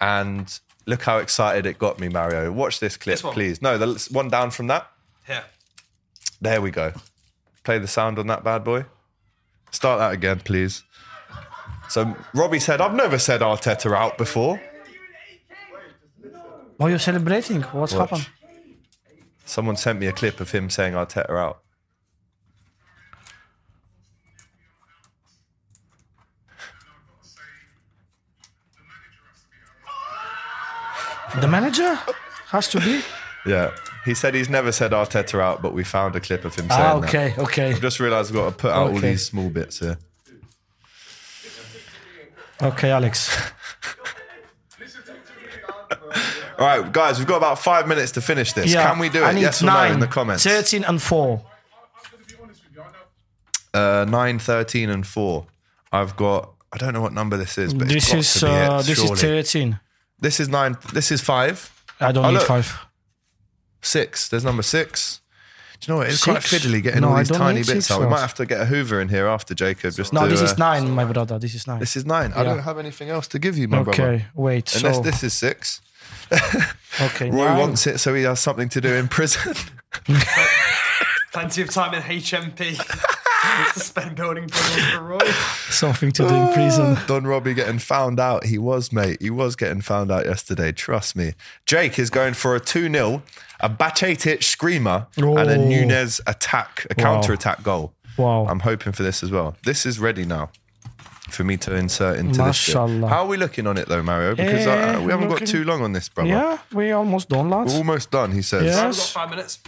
and 0.00 0.58
look 0.86 1.02
how 1.02 1.18
excited 1.18 1.66
it 1.66 1.78
got 1.78 1.98
me, 1.98 2.08
Mario. 2.08 2.52
Watch 2.52 2.80
this 2.80 2.96
clip, 2.96 3.14
This 3.14 3.24
one? 3.24 3.32
please. 3.34 3.60
No, 3.62 3.78
the 3.78 4.08
one 4.12 4.28
down 4.28 4.50
from 4.50 4.66
that. 4.68 4.90
Here. 5.26 5.44
There 6.40 6.60
we 6.60 6.70
go. 6.70 6.92
Play 7.64 7.78
the 7.78 7.88
sound 7.88 8.18
on 8.18 8.26
that 8.28 8.44
bad 8.44 8.62
boy. 8.64 8.84
Start 9.70 9.98
that 9.98 10.12
again, 10.12 10.40
please. 10.40 10.82
So 11.88 12.16
Robbie 12.34 12.60
said, 12.60 12.80
"I've 12.80 12.94
never 12.94 13.18
said 13.18 13.40
Arteta 13.40 13.94
out 13.96 14.18
before." 14.18 14.60
Why 16.76 16.86
are 16.86 16.90
you're 16.90 16.98
celebrating? 16.98 17.62
What's 17.62 17.94
Watch. 17.94 18.10
happened? 18.10 18.28
Someone 19.44 19.76
sent 19.76 19.98
me 19.98 20.06
a 20.06 20.12
clip 20.12 20.40
of 20.40 20.50
him 20.50 20.68
saying 20.68 20.92
Arteta 20.94 21.30
out. 21.30 21.62
The 31.40 31.48
manager 31.48 31.94
has 32.48 32.68
to 32.68 32.80
be. 32.80 33.02
Yeah, 33.44 33.70
he 34.04 34.14
said 34.14 34.34
he's 34.34 34.48
never 34.48 34.72
said 34.72 34.90
Arteta 34.92 35.38
out, 35.40 35.62
but 35.62 35.72
we 35.72 35.84
found 35.84 36.16
a 36.16 36.20
clip 36.20 36.44
of 36.44 36.54
him 36.54 36.68
saying 36.68 36.80
Ah, 36.82 36.98
that. 37.00 37.08
okay, 37.08 37.34
okay, 37.38 37.74
Just 37.78 38.00
realised 38.00 38.32
we've 38.32 38.42
got 38.42 38.50
to 38.50 38.56
put 38.56 38.72
out 38.72 38.90
all 38.90 38.98
these 38.98 39.24
small 39.24 39.48
bits 39.50 39.78
here. 39.78 39.98
okay, 42.62 42.90
Alex. 42.90 43.36
All 46.58 46.66
right, 46.66 46.90
guys, 46.92 47.18
we've 47.18 47.28
got 47.28 47.36
about 47.36 47.58
five 47.58 47.86
minutes 47.86 48.12
to 48.12 48.20
finish 48.20 48.52
this. 48.52 48.72
Yeah, 48.72 48.90
Can 48.90 48.98
we 48.98 49.08
do 49.10 49.24
it? 49.24 49.36
Yes 49.38 49.62
or 49.62 49.66
nine, 49.66 49.88
no 49.90 49.94
in 49.94 50.00
the 50.00 50.06
comments. 50.08 50.42
13 50.42 50.84
and 50.84 51.00
4. 51.00 51.44
Uh, 53.74 54.06
9, 54.08 54.38
13 54.38 54.88
and 54.90 55.06
4. 55.06 55.46
I've 55.92 56.16
got, 56.16 56.54
I 56.72 56.78
don't 56.78 56.94
know 56.94 57.02
what 57.02 57.12
number 57.12 57.36
this 57.36 57.58
is, 57.58 57.74
but 57.74 57.88
This 57.88 58.10
it's 58.12 58.12
got 58.12 58.18
is 58.18 58.42
uh, 58.42 58.82
this 58.82 58.98
surely. 58.98 59.12
is 59.12 59.20
13. 59.52 59.80
This 60.18 60.40
is 60.40 60.48
9, 60.48 60.76
this 60.92 61.12
is 61.12 61.20
5. 61.20 61.84
I 62.00 62.12
don't 62.12 62.24
Oh, 62.24 62.28
need 62.28 62.34
look. 62.38 62.46
5. 62.46 62.86
Six. 63.82 64.28
There's 64.28 64.44
number 64.44 64.62
six. 64.62 65.20
Do 65.80 65.86
you 65.86 65.94
know 65.94 65.98
what? 65.98 66.08
It's 66.08 66.24
quite 66.24 66.38
fiddly 66.38 66.82
getting 66.82 67.02
No, 67.02 67.10
all 67.10 67.16
these 67.18 67.30
tiny 67.30 67.62
bits 67.62 67.90
out. 67.90 68.00
We 68.00 68.06
might 68.06 68.20
have 68.20 68.34
to 68.34 68.46
get 68.46 68.60
a 68.60 68.64
Hoover 68.64 69.00
in 69.00 69.08
here 69.10 69.26
after 69.26 69.54
Jacob. 69.54 69.94
Just 69.94 70.12
No, 70.12 70.22
to, 70.22 70.28
this 70.28 70.40
uh, 70.40 70.44
is 70.44 70.58
9, 70.58 70.90
my 70.90 71.04
brother. 71.04 71.38
This 71.38 71.54
is 71.54 71.66
9. 71.66 71.78
This 71.78 71.96
is 71.96 72.06
nine. 72.06 72.32
I 72.34 72.42
don't 72.42 72.60
have 72.60 72.78
anything 72.78 73.10
else 73.10 73.28
to 73.28 73.38
give 73.38 73.56
you, 73.58 73.68
my 73.68 73.78
okay, 73.78 73.84
brother. 73.84 74.12
Okay, 74.14 74.26
wait. 74.34 74.74
Unless 74.74 74.96
so, 74.96 75.02
this 75.02 75.22
is 75.22 75.34
six. 75.34 75.80
okay, 77.00 77.30
Roy 77.30 77.44
nine. 77.44 77.58
wants 77.58 77.86
it 77.86 77.98
so 77.98 78.14
he 78.14 78.22
has 78.22 78.40
something 78.40 78.68
to 78.70 78.80
do 78.80 78.94
in 78.94 79.06
prison. 79.08 79.54
Plenty 81.32 81.62
of 81.62 81.70
time 81.70 81.94
in 81.94 82.02
HMP 82.02 82.76
to 83.74 83.80
spend 83.80 84.16
building 84.16 84.48
tunnels 84.48 84.90
for 84.92 85.02
Roy. 85.02 85.18
something 85.70 86.12
to 86.12 86.28
do 86.28 86.34
in 86.34 86.52
prison. 86.52 86.96
Don 87.06 87.26
Robbie 87.26 87.54
getting 87.54 87.78
found 87.78 88.18
out. 88.20 88.44
He 88.46 88.58
was, 88.58 88.92
mate. 88.92 89.18
He 89.20 89.30
was 89.30 89.56
getting 89.56 89.80
found 89.80 90.10
out 90.10 90.26
yesterday. 90.26 90.72
Trust 90.72 91.16
me. 91.16 91.32
Jake 91.66 91.98
is 91.98 92.10
going 92.10 92.34
for 92.34 92.54
a 92.56 92.60
2 92.60 92.90
0, 92.90 93.22
a 93.60 93.68
Bajcetic 93.70 94.42
screamer, 94.42 95.06
and 95.16 95.24
a 95.50 95.54
Oh. 95.56 95.68
Nunez 95.68 96.20
attack, 96.26 96.86
a 96.90 96.94
counter 96.94 97.32
attack 97.32 97.62
goal. 97.62 97.92
Wow. 98.16 98.46
I'm 98.48 98.60
hoping 98.60 98.92
for 98.92 99.02
this 99.02 99.22
as 99.22 99.30
well. 99.30 99.56
This 99.64 99.84
is 99.86 99.98
ready 99.98 100.24
now 100.24 100.50
for 101.28 101.42
me 101.44 101.56
to 101.58 101.74
insert 101.74 102.18
into 102.18 102.40
this. 102.42 102.66
bit. 102.66 102.74
How 102.76 103.24
are 103.24 103.26
we 103.26 103.36
looking 103.36 103.66
on 103.66 103.76
it 103.76 103.88
though, 103.88 104.02
Mario? 104.02 104.34
Because 104.36 104.66
Eh, 104.66 104.94
uh, 104.94 105.00
we 105.02 105.10
haven't 105.10 105.28
got 105.28 105.44
too 105.46 105.64
long 105.64 105.82
on 105.82 105.92
this, 105.92 106.08
brother. 106.08 106.30
yeah, 106.30 106.58
we 106.72 106.92
almost 106.92 107.28
done, 107.28 107.50
lads. 107.50 107.72
We're 107.72 107.78
almost 107.78 108.10
done, 108.10 108.32
he 108.32 108.42
says. 108.42 108.62
Yeah. 108.64 108.86
We've 108.86 108.94
Yes. 108.96 109.12
got 109.12 109.20
five 109.22 109.30
minutes. 109.30 109.58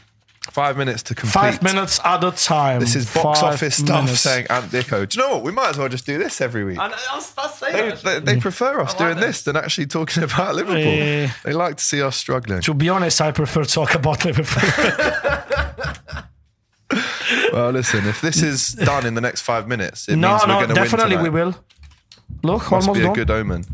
Five 0.58 0.76
minutes 0.76 1.02
to 1.04 1.14
complete. 1.14 1.32
Five 1.32 1.62
minutes 1.62 2.00
at 2.04 2.24
a 2.24 2.32
time. 2.32 2.80
This 2.80 2.96
is 2.96 3.12
box 3.14 3.40
Five 3.40 3.54
office 3.54 3.76
stuff 3.76 4.04
minutes. 4.04 4.20
saying 4.22 4.46
Ant 4.50 4.66
Dicko. 4.72 5.08
Do 5.08 5.16
you 5.20 5.24
know 5.24 5.34
what? 5.36 5.44
We 5.44 5.52
might 5.52 5.70
as 5.70 5.78
well 5.78 5.88
just 5.88 6.04
do 6.04 6.18
this 6.18 6.40
every 6.40 6.64
week. 6.64 6.78
And 6.80 6.92
I'll, 7.10 7.24
I'll 7.38 7.48
say 7.48 7.70
They, 7.72 7.88
that. 7.90 8.02
they, 8.24 8.34
they 8.34 8.40
prefer 8.40 8.80
us 8.80 8.88
like 8.90 8.98
doing 8.98 9.16
this. 9.18 9.24
this 9.26 9.42
than 9.44 9.56
actually 9.56 9.86
talking 9.86 10.22
about 10.28 10.56
Liverpool. 10.56 10.76
Eh. 10.82 11.28
They 11.44 11.52
like 11.52 11.76
to 11.76 11.84
see 11.84 12.02
us 12.02 12.16
struggling. 12.16 12.60
To 12.62 12.74
be 12.74 12.88
honest, 12.88 13.20
I 13.20 13.30
prefer 13.30 13.62
to 13.62 13.70
talk 13.70 13.94
about 13.94 14.24
Liverpool. 14.24 14.68
Well, 17.52 17.70
listen, 17.70 18.06
if 18.06 18.20
this 18.20 18.42
is 18.42 18.72
done 18.72 19.04
in 19.06 19.14
the 19.14 19.20
next 19.20 19.42
five 19.42 19.68
minutes, 19.68 20.08
it 20.08 20.16
no, 20.16 20.30
means 20.30 20.42
we're 20.42 20.48
no, 20.48 20.54
going 20.54 20.68
to 20.68 20.74
win. 20.74 20.82
definitely 20.84 21.16
we 21.18 21.28
will. 21.30 21.54
Look, 22.42 22.70
Must 22.70 22.88
almost 22.88 22.94
be 22.94 23.00
a 23.00 23.04
done. 23.04 23.14
good 23.14 23.30
omen. 23.30 23.64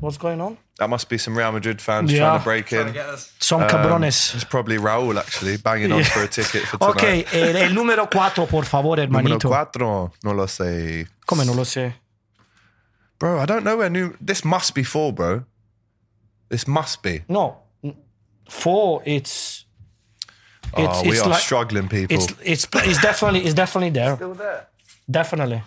What's 0.00 0.18
going 0.18 0.40
on? 0.40 0.58
That 0.78 0.90
must 0.90 1.08
be 1.08 1.18
some 1.18 1.36
Real 1.38 1.52
Madrid 1.52 1.80
fans 1.80 2.12
Yeah. 2.12 2.18
trying 2.20 2.38
to 2.38 2.44
break 2.44 2.66
Trying 2.66 2.82
to 2.82 2.88
in. 2.88 2.94
get 2.94 3.06
us. 3.08 3.32
Some 3.40 3.62
Um, 3.62 3.68
cabrones. 3.68 4.34
It's 4.34 4.44
probably 4.44 4.76
Raul 4.78 5.18
actually 5.18 5.56
banging 5.56 5.92
on 5.92 6.04
for 6.04 6.22
a 6.22 6.28
ticket 6.28 6.62
for 6.68 6.78
tonight. 6.78 6.96
Ok, 6.96 7.04
eh, 7.32 7.64
el 7.64 7.74
número 7.74 8.08
cuatro, 8.10 8.46
por 8.46 8.64
favor, 8.64 8.96
hermanito. 9.00 9.38
Número 9.38 9.48
cuatro, 9.48 10.12
no 10.22 10.32
lo 10.32 10.46
sé. 10.46 11.06
Come 11.26 11.44
non 11.44 11.56
lo 11.56 11.64
sé? 11.64 11.94
Bro, 13.18 13.40
I 13.40 13.46
don't 13.46 13.62
know 13.64 13.78
where 13.78 13.88
new. 13.90 14.14
This 14.20 14.44
must 14.44 14.74
be 14.74 14.82
four, 14.84 15.12
bro. 15.12 15.44
This 16.50 16.66
must 16.66 17.02
be. 17.02 17.24
No, 17.28 17.56
4, 18.48 19.02
it's... 19.06 19.64
It's, 20.76 20.98
oh, 20.98 21.02
we 21.02 21.10
it's 21.12 21.22
are 21.22 21.30
like, 21.30 21.40
struggling, 21.40 21.88
people. 21.88 22.14
It's, 22.16 22.26
it's, 22.44 22.66
it's 22.74 23.00
definitely 23.00 23.40
it's 23.44 23.54
definitely 23.54 23.90
there. 23.90 24.16
Still 24.16 24.34
there. 24.34 24.66
Definitely. 25.10 25.62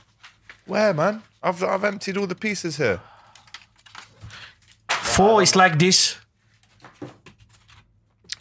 Where, 0.66 0.94
man? 0.94 1.24
I've 1.42 1.64
I've 1.64 1.84
emptied 1.84 2.18
all 2.18 2.28
the 2.28 2.36
pieces 2.36 2.78
here. 2.78 3.00
4 5.20 5.42
is 5.42 5.54
like 5.54 5.78
this. 5.78 6.18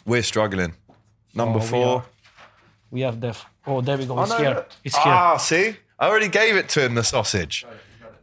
We're 0.05 0.23
struggling. 0.23 0.75
Number 1.33 1.59
Oh, 1.59 1.61
we 1.61 1.67
four. 1.67 1.87
are. 1.97 2.05
We 2.89 3.01
have 3.01 3.19
def. 3.19 3.45
Oh, 3.67 3.81
there 3.81 3.97
we 3.97 4.05
go. 4.05 4.21
It's 4.21 4.29
no, 4.31 4.37
here. 4.37 4.49
look. 4.51 4.69
It's 4.85 4.95
here. 4.95 5.13
Ah, 5.13 5.35
see, 5.35 5.75
I 5.99 6.07
already 6.07 6.29
gave 6.29 6.55
it 6.55 6.69
to 6.69 6.85
him. 6.85 6.95
The 6.95 7.03
sausage. 7.03 7.65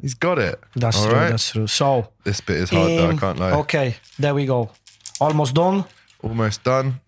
He's 0.00 0.14
got 0.14 0.38
it. 0.38 0.59
That's 0.74 0.96
All 0.96 1.04
true. 1.04 1.14
right. 1.14 1.28
That's 1.28 1.50
true. 1.50 1.66
So, 1.66 2.09
This 2.24 2.40
bit 2.40 2.57
is 2.57 2.70
hard, 2.70 2.92
though. 2.92 3.07
I 3.09 3.11
um, 3.11 3.18
can't 3.18 3.38
lie. 3.38 3.52
Okay, 3.52 3.96
there 4.18 4.34
we 4.34 4.46
go. 4.46 4.70
Almost 5.20 5.54
done. 5.54 5.84
Almost 6.22 6.64
done. 6.64 7.00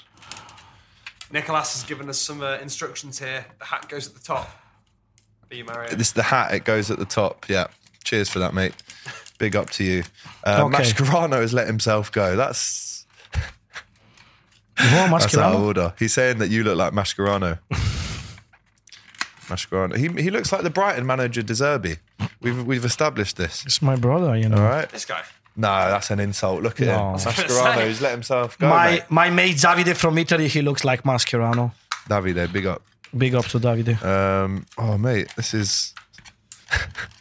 Nicholas 1.33 1.73
has 1.73 1.85
given 1.89 2.11
us 2.11 2.19
some 2.19 2.43
uh, 2.43 2.59
instructions 2.59 3.19
here. 3.21 3.47
The 3.59 3.65
hat 3.65 3.89
goes 3.89 4.07
at 4.07 4.13
the 4.13 4.21
top. 4.21 4.51
Be 5.49 5.63
Mario. 5.63 5.97
This 5.97 6.09
is 6.09 6.13
the 6.13 6.25
hat. 6.25 6.53
It 6.53 6.65
goes 6.65 6.91
at 6.91 6.99
the 6.99 7.07
top. 7.07 7.49
Yeah. 7.49 7.69
Cheers 8.05 8.29
for 8.29 8.39
that, 8.39 8.53
mate. 8.53 8.75
Big 9.39 9.55
up 9.57 9.71
to 9.71 9.85
you. 9.85 10.03
Uh, 10.45 10.65
Okay. 10.67 10.83
Mascherano 10.83 11.41
has 11.41 11.53
let 11.55 11.67
himself 11.67 12.11
go. 12.13 12.37
That's 12.37 13.07
Wow, 14.79 15.09
that's 15.19 15.37
out 15.37 15.55
of 15.55 15.63
order. 15.63 15.95
He's 15.99 16.13
saying 16.13 16.39
that 16.39 16.51
you 16.51 16.63
look 16.65 16.77
like 16.77 16.93
Mascherano. 16.93 17.59
Mascherano. 19.49 19.97
He 19.97 20.09
he 20.23 20.31
looks 20.31 20.53
like 20.53 20.63
the 20.63 20.71
Brighton 20.71 21.07
manager 21.07 21.43
De 21.43 21.53
Zerbi. 21.55 21.99
We've 22.41 22.65
we've 22.65 22.85
established 22.85 23.37
this. 23.37 23.65
It's 23.65 23.81
my 23.83 23.97
brother, 23.97 24.37
you 24.37 24.49
know. 24.49 24.59
All 24.59 24.63
right. 24.69 24.89
This 24.91 25.05
guy. 25.05 25.23
No, 25.57 25.69
that's 25.69 26.11
an 26.11 26.21
insult. 26.21 26.63
Look 26.63 26.81
at 26.81 26.87
No. 26.87 26.93
him. 26.95 27.01
I 27.01 27.13
was 27.13 27.25
Mascherano. 27.25 27.87
He's 27.89 28.01
let 28.01 28.13
himself 28.13 28.59
go. 28.59 28.69
My 28.69 28.91
mate. 28.91 29.03
my 29.09 29.31
mate 29.31 29.57
Davide 29.57 29.97
from 29.97 30.19
Italy, 30.19 30.49
he 30.49 30.63
looks 30.63 30.85
like 30.85 31.03
Mascherano. 31.03 31.73
Davide, 32.09 32.53
big 32.53 32.67
up. 32.67 32.83
Big 33.17 33.35
up 33.35 33.47
to 33.47 33.59
Davide. 33.59 34.01
Um, 34.05 34.67
oh 34.77 34.97
mate, 34.99 35.29
this 35.37 35.55
is 35.55 35.95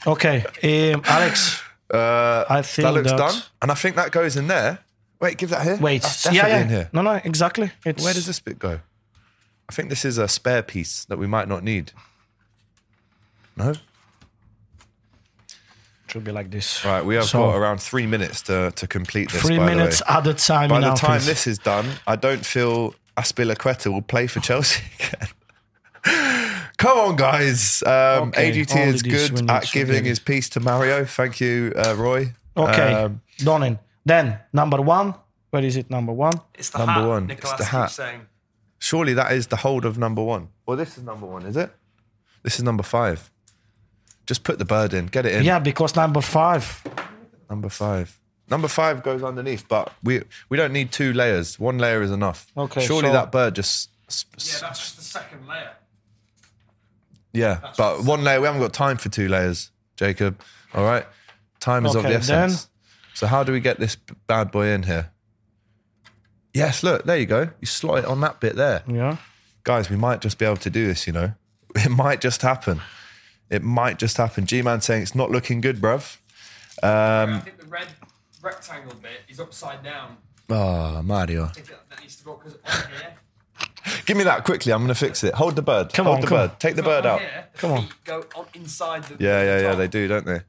Okay, 0.06 0.44
um, 0.94 1.02
Alex. 1.06 1.62
Uh, 1.94 2.44
I 2.50 2.62
think 2.62 2.86
that 2.86 2.94
looks 2.94 3.12
that- 3.12 3.18
done, 3.18 3.42
and 3.62 3.72
I 3.72 3.76
think 3.76 3.96
that 3.96 4.12
goes 4.12 4.36
in 4.36 4.48
there. 4.48 4.80
Wait, 5.20 5.38
give 5.38 5.50
that 5.50 5.64
here. 5.64 5.78
Wait, 5.78 6.02
That's 6.04 6.26
yeah, 6.26 6.32
definitely 6.34 6.52
yeah. 6.58 6.62
in 6.62 6.70
here. 6.70 6.90
No, 6.94 7.02
no, 7.02 7.14
exactly. 7.24 7.72
It's 7.86 8.04
Where 8.04 8.14
does 8.14 8.28
this 8.28 8.40
bit 8.40 8.60
go? 8.60 8.80
I 9.70 9.74
think 9.74 9.90
this 9.90 10.06
is 10.06 10.18
a 10.20 10.28
spare 10.28 10.62
piece 10.62 11.06
that 11.06 11.18
we 11.18 11.26
might 11.28 11.48
not 11.48 11.64
need. 11.64 11.92
No? 13.56 13.74
should 16.10 16.24
be 16.24 16.32
like 16.32 16.50
this. 16.52 16.86
Right, 16.86 17.04
we 17.04 17.16
have 17.16 17.26
So- 17.26 17.40
got 17.48 17.56
around 17.58 17.82
three 17.82 18.06
minutes 18.08 18.42
to, 18.44 18.72
to 18.76 18.88
complete 18.88 19.30
this. 19.32 19.42
Three 19.42 19.60
minutes 19.60 20.02
at 20.08 20.26
a 20.26 20.34
time. 20.34 20.70
By 20.70 20.80
the 20.80 20.94
time 20.94 21.22
this 21.26 21.48
is 21.48 21.58
done, 21.58 21.86
I 22.06 22.16
don't 22.16 22.46
feel 22.46 22.96
Azpilicueta 23.18 23.92
will 23.92 24.02
play 24.02 24.28
for 24.28 24.40
Chelsea 24.40 24.84
again. 25.00 25.28
Come 26.78 26.98
on, 27.00 27.16
guys. 27.16 27.82
Um, 27.84 28.30
Okay, 28.30 28.52
AGT 28.52 28.76
only 28.76 28.94
is 28.96 29.02
good 29.02 29.50
at 29.50 29.70
giving 29.72 30.06
his 30.06 30.20
piece 30.20 30.50
to 30.50 30.60
Mario. 30.60 31.06
Thank 31.06 31.40
you, 31.42 31.74
uh, 31.76 31.96
Roy. 31.96 32.34
Okay, 32.56 32.94
Um, 32.94 33.22
Donin. 33.40 33.80
Then 34.06 34.40
number 34.54 34.82
one. 34.82 35.16
Where 35.50 35.64
is 35.64 35.76
it? 35.76 35.90
Number 35.90 36.12
one. 36.14 36.34
It's 36.56 36.70
the 36.70 36.80
Number 36.80 36.94
hat. 37.02 37.08
one. 37.08 37.30
It's 37.32 37.54
the 37.54 37.66
hat. 37.66 37.92
saying. 37.92 38.22
surely 38.80 39.14
that 39.16 39.32
is 39.32 39.48
the 39.48 39.56
hold 39.56 39.86
of 39.86 39.98
number 39.98 40.22
one. 40.24 40.50
Well, 40.66 40.78
this 40.78 40.98
is 40.98 41.04
number 41.04 41.26
one, 41.26 41.46
is 41.48 41.58
it? 41.58 41.72
This 42.44 42.58
is 42.60 42.64
number 42.64 42.84
five. 42.84 43.32
Just 44.28 44.44
put 44.44 44.60
the 44.60 44.66
bird 44.66 44.94
in. 44.94 45.08
Get 45.08 45.26
it 45.26 45.34
in. 45.34 45.44
Yeah, 45.44 45.58
because 45.60 45.96
number 45.96 46.22
five. 46.22 46.84
Number 47.50 47.70
five. 47.70 48.20
Number 48.50 48.68
five 48.68 49.02
goes 49.04 49.24
underneath, 49.24 49.68
but 49.68 49.92
we 50.04 50.22
we 50.50 50.58
don't 50.58 50.72
need 50.74 50.92
two 50.92 51.12
layers. 51.14 51.60
One 51.60 51.78
layer 51.80 52.02
is 52.04 52.12
enough. 52.12 52.46
Okay, 52.56 52.86
Surely 52.86 53.08
so- 53.10 53.14
that 53.14 53.32
bird 53.32 53.56
just. 53.56 53.90
Yeah, 54.38 54.60
that's 54.62 54.80
just 54.80 54.96
the 54.98 55.04
second 55.04 55.48
layer. 55.48 55.72
Yeah, 57.38 57.72
but 57.78 58.04
one 58.04 58.24
layer. 58.24 58.40
We 58.42 58.48
haven't 58.48 58.62
got 58.62 58.74
time 58.74 58.98
for 58.98 59.10
two 59.10 59.28
layers, 59.28 59.72
Jacob. 59.96 60.42
All 60.74 60.84
right, 60.84 61.06
time 61.60 61.86
is 61.86 61.96
of 61.96 62.04
the 62.04 62.10
essence. 62.16 62.68
So 63.14 63.28
how 63.28 63.44
do 63.44 63.52
we 63.52 63.60
get 63.60 63.80
this 63.80 63.96
bad 64.28 64.52
boy 64.52 64.68
in 64.68 64.84
here? 64.84 65.12
Yes, 66.54 66.84
look, 66.84 67.04
there 67.06 67.18
you 67.18 67.26
go. 67.26 67.50
You 67.60 67.68
slot 67.68 68.00
it 68.00 68.06
on 68.06 68.20
that 68.22 68.40
bit 68.40 68.56
there, 68.56 68.84
Yeah. 68.88 69.18
guys. 69.64 69.90
We 69.90 69.96
might 69.96 70.22
just 70.22 70.38
be 70.40 70.46
able 70.46 70.58
to 70.58 70.70
do 70.70 70.88
this. 70.88 71.06
You 71.08 71.14
know, 71.14 71.34
it 71.76 71.90
might 71.90 72.22
just 72.22 72.42
happen. 72.42 72.82
It 73.50 73.64
might 73.64 73.98
just 74.00 74.18
happen. 74.18 74.46
G 74.46 74.62
man 74.62 74.82
saying 74.82 75.04
it's 75.04 75.16
not 75.16 75.32
looking 75.32 75.62
good, 75.62 75.80
bruv. 75.80 76.18
Um, 76.84 77.36
I 77.36 77.40
think 77.40 77.60
the 77.60 77.66
red 77.68 77.88
rectangle 78.42 78.94
bit 79.02 79.22
is 79.30 79.40
upside 79.40 79.84
down. 79.84 80.18
Oh, 80.50 81.02
Mario. 81.02 81.46
I 81.46 81.48
think 81.50 81.68
that, 81.68 81.90
that 81.90 82.02
needs 82.02 82.16
to 82.18 82.24
go 82.24 82.36
because 82.36 82.54
on 82.66 82.92
here. 82.92 83.14
Give 84.08 84.16
me 84.18 84.24
that 84.24 84.46
quickly. 84.46 84.72
I'm 84.72 84.80
going 84.80 84.88
to 84.88 84.96
fix 84.96 85.24
it. 85.26 85.34
Hold 85.34 85.58
the 85.58 85.62
bird. 85.62 85.92
Come 85.94 86.06
Hold 86.06 86.16
on, 86.16 86.22
the 86.22 86.28
come 86.28 86.38
bird. 86.38 86.50
on. 86.52 86.58
Take 86.60 86.76
the 86.78 86.82
bird 86.84 87.06
out. 87.06 87.20
Here, 87.20 87.46
the 87.54 87.60
Come 87.60 87.72
on. 87.74 87.88
Go 88.06 88.24
on 88.36 88.46
inside 88.54 89.04
the. 89.04 89.24
Yeah, 89.24 89.40
the 89.42 89.46
yeah, 89.46 89.60
yeah. 89.70 89.76
They 89.76 89.88
do, 89.90 90.08
don't 90.08 90.26
they? 90.26 90.42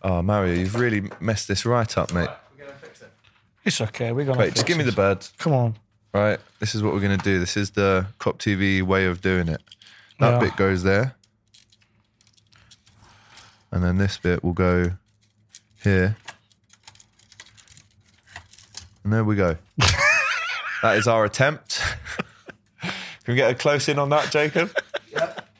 Oh, 0.00 0.22
Mario, 0.22 0.54
you've 0.54 0.74
really 0.74 1.10
messed 1.20 1.48
this 1.48 1.66
right 1.66 1.98
up, 1.98 2.14
mate. 2.14 2.26
Right, 2.28 2.36
we're 2.58 2.64
gonna 2.64 2.78
fix 2.78 3.02
it. 3.02 3.12
It's 3.64 3.80
okay. 3.82 4.10
We're 4.12 4.24
gonna. 4.24 4.38
Wait, 4.38 4.46
fix 4.46 4.54
just 4.56 4.66
give 4.66 4.78
me 4.78 4.84
the 4.84 4.92
bird. 4.92 5.26
Come 5.36 5.52
on. 5.52 5.76
Right, 6.14 6.38
this 6.60 6.74
is 6.74 6.82
what 6.82 6.94
we're 6.94 7.00
going 7.00 7.18
to 7.18 7.22
do. 7.22 7.38
This 7.38 7.58
is 7.58 7.72
the 7.72 8.06
Kop 8.18 8.38
TV 8.38 8.82
way 8.82 9.04
of 9.04 9.20
doing 9.20 9.48
it. 9.48 9.60
That 10.18 10.32
Yeah. 10.34 10.38
bit 10.40 10.56
goes 10.56 10.82
there. 10.82 11.14
And 13.70 13.84
then 13.84 13.98
this 13.98 14.16
bit 14.16 14.42
will 14.42 14.54
go 14.54 14.92
here. 15.84 16.16
And 19.04 19.12
there 19.12 19.24
we 19.24 19.36
go. 19.36 19.58
that 20.82 20.96
is 20.96 21.06
our 21.06 21.26
attempt. 21.26 21.82
Can 23.28 23.34
we 23.34 23.36
get 23.42 23.50
a 23.50 23.54
close 23.54 23.90
in 23.90 23.98
on 23.98 24.08
that, 24.08 24.32
Jacob? 24.32 24.74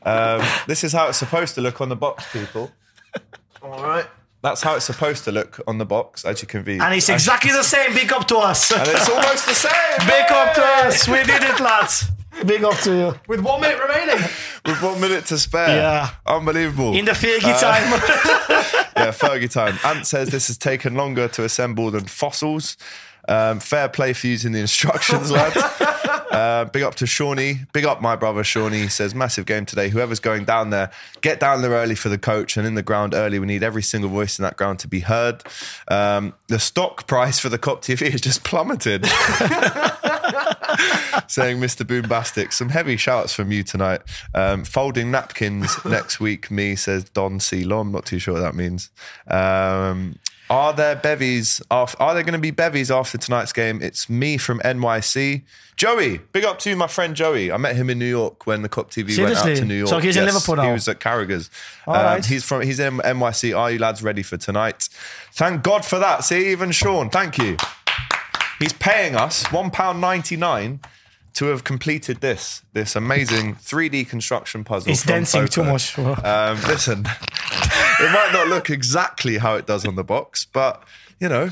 Um, 0.01 0.41
this 0.67 0.85
is 0.85 0.93
how 0.95 1.09
it's 1.09 1.19
supposed 1.19 1.55
to 1.57 1.61
look 1.61 1.83
on 1.83 1.91
the 1.91 1.97
box, 1.97 2.25
people. 2.33 2.71
All 3.61 3.83
right. 3.83 4.07
That's 4.41 4.63
how 4.63 4.75
it's 4.77 4.87
supposed 4.87 5.25
to 5.25 5.33
look 5.33 5.61
on 5.67 5.77
the 5.77 5.85
box, 5.85 6.25
as 6.25 6.41
you 6.41 6.49
can 6.49 6.63
be. 6.63 6.79
And 6.79 6.95
it's 6.95 7.11
exactly 7.11 7.51
the 7.53 7.65
same. 7.65 7.93
Big 7.93 8.11
up 8.11 8.27
to 8.29 8.39
us. 8.39 8.71
And 8.73 8.89
it's 8.89 9.07
almost 9.11 9.47
the 9.47 9.55
same. 9.55 10.07
Big 10.07 10.31
up 10.31 10.55
to 10.55 10.63
us. 10.65 11.07
We 11.07 11.19
did 11.25 11.43
it, 11.43 11.61
lads. 11.61 12.05
Big 12.47 12.65
up 12.65 12.79
to 12.85 12.91
you. 12.95 13.21
With 13.27 13.41
one 13.41 13.61
minute 13.61 13.79
remaining. 13.83 14.25
With 14.65 14.83
one 14.83 14.99
minute 14.99 15.27
to 15.27 15.37
spare. 15.37 15.77
Yeah. 15.77 16.11
Unbelievable. 16.25 16.95
In 16.97 17.05
the 17.05 17.13
Fergie 17.13 17.53
Uh, 17.53 17.61
time. 17.61 17.91
yeah, 18.97 19.11
Fergie 19.11 19.51
time. 19.51 19.79
Ant 19.85 20.07
says 20.07 20.31
this 20.31 20.47
has 20.47 20.57
taken 20.57 20.95
longer 20.95 21.29
to 21.29 21.45
assemble 21.45 21.91
than 21.91 22.05
fossils. 22.07 22.79
Um, 23.29 23.61
fair 23.61 23.89
play 23.89 24.13
for 24.13 24.27
using 24.27 24.53
the 24.53 24.61
instructions, 24.61 25.31
lads. 25.31 25.57
Uh, 26.31 26.67
big 26.67 26.83
up 26.83 26.95
to 26.95 27.07
Shawnee. 27.07 27.61
Big 27.73 27.85
up 27.85 28.03
my 28.03 28.15
brother 28.15 28.45
Shawnee. 28.45 28.83
He 28.83 28.89
says 28.89 29.15
massive 29.15 29.47
game 29.47 29.65
today. 29.65 29.89
Whoever's 29.89 30.21
going 30.21 30.45
down 30.45 30.71
there, 30.71 30.91
get 31.21 31.41
down 31.41 31.63
there 31.63 31.71
early 31.73 31.95
for 31.95 32.11
the 32.11 32.19
coach 32.19 32.57
and 32.57 32.67
in 32.67 32.75
the 32.75 32.83
ground 32.83 33.15
early. 33.15 33.39
We 33.39 33.47
need 33.47 33.63
every 33.63 33.83
single 33.83 34.11
voice 34.11 34.39
in 34.39 34.43
that 34.43 34.57
ground 34.57 34.79
to 34.81 34.89
be 34.89 35.01
heard. 35.01 35.43
Um, 35.89 36.35
the 36.49 36.59
stock 36.59 37.07
price 37.07 37.39
for 37.39 37.49
the 37.49 37.59
Kop 37.59 37.81
TV 37.81 38.11
has 38.13 38.21
just 38.21 38.45
plummeted. 38.45 39.07
saying 41.27 41.59
Mr. 41.59 41.85
Boombastic. 41.85 42.53
Some 42.53 42.69
heavy 42.69 42.97
shouts 42.97 43.33
from 43.33 43.51
you 43.53 43.63
tonight. 43.63 44.03
Um, 44.35 44.65
folding 44.65 45.11
napkins 45.11 45.77
next 45.85 46.21
week, 46.21 46.51
me, 46.51 46.77
says 46.77 47.05
Don 47.05 47.41
C. 47.41 47.65
Lom. 47.65 47.93
Not 47.93 48.07
too 48.07 48.19
sure 48.19 48.35
what 48.35 48.41
that 48.41 48.55
means. 48.55 48.91
Um, 49.27 50.19
are 50.51 50.73
there 50.73 50.97
bevies? 50.97 51.61
After, 51.71 52.01
are 52.03 52.15
there 52.15 52.23
going 52.23 52.33
to 52.33 52.39
be 52.39 52.51
bevies 52.51 52.91
after 52.91 53.19
tonight's 53.19 53.53
game? 53.53 53.81
It's 53.83 54.09
me 54.09 54.37
from 54.39 54.61
NYC. 54.61 55.43
Joey, 55.77 56.19
big 56.33 56.45
up 56.45 56.59
to 56.61 56.71
you, 56.71 56.77
my 56.77 56.87
friend 56.87 57.15
Joey. 57.15 57.53
I 57.53 57.57
met 57.57 57.77
him 57.77 57.89
in 57.91 57.99
New 57.99 58.07
York 58.09 58.47
when 58.47 58.63
the 58.63 58.69
Kop 58.69 58.91
TV 58.91 59.17
went 59.23 59.37
out 59.37 59.57
to 59.57 59.65
New 59.65 59.75
York. 59.75 59.89
So 59.89 59.99
he's 59.99 60.17
in 60.17 60.25
Liverpool 60.25 60.57
now. 60.57 60.65
He 60.65 60.73
was 60.73 60.89
at 60.89 61.01
Carragher's. 61.01 61.51
Um, 61.87 61.95
right. 61.95 62.25
He's 62.25 62.45
from 62.45 62.63
he's 62.63 62.81
in 62.81 62.99
NYC. 62.99 63.57
Are 63.57 63.71
you 63.71 63.79
lads 63.79 64.03
ready 64.03 64.23
for 64.23 64.37
tonight? 64.37 64.89
Thank 65.33 65.63
God 65.63 65.85
for 65.85 65.99
that. 65.99 66.25
See, 66.25 66.51
even 66.51 66.73
Sean, 66.73 67.11
thank 67.11 67.39
you. 67.39 67.57
He's 68.59 68.73
paying 68.73 69.15
us 69.15 69.45
£1.99 69.45 70.81
to 71.35 71.45
have 71.47 71.63
completed 71.63 72.21
this 72.21 72.63
this 72.73 72.97
amazing 72.97 73.55
3D 73.55 74.09
construction 74.09 74.65
puzzle. 74.65 74.91
It's 74.91 75.05
dancing 75.05 75.47
too 75.47 75.63
much. 75.63 75.97
Um, 75.97 76.57
listen, 76.67 77.07
it 78.01 78.13
might 78.13 78.31
not 78.33 78.49
look 78.49 78.71
exactly 78.71 79.39
how 79.39 79.55
it 79.55 79.67
does 79.67 79.85
on 79.85 79.97
the 79.97 80.05
box, 80.05 80.45
but 80.45 80.83
you 81.21 81.29
know, 81.29 81.51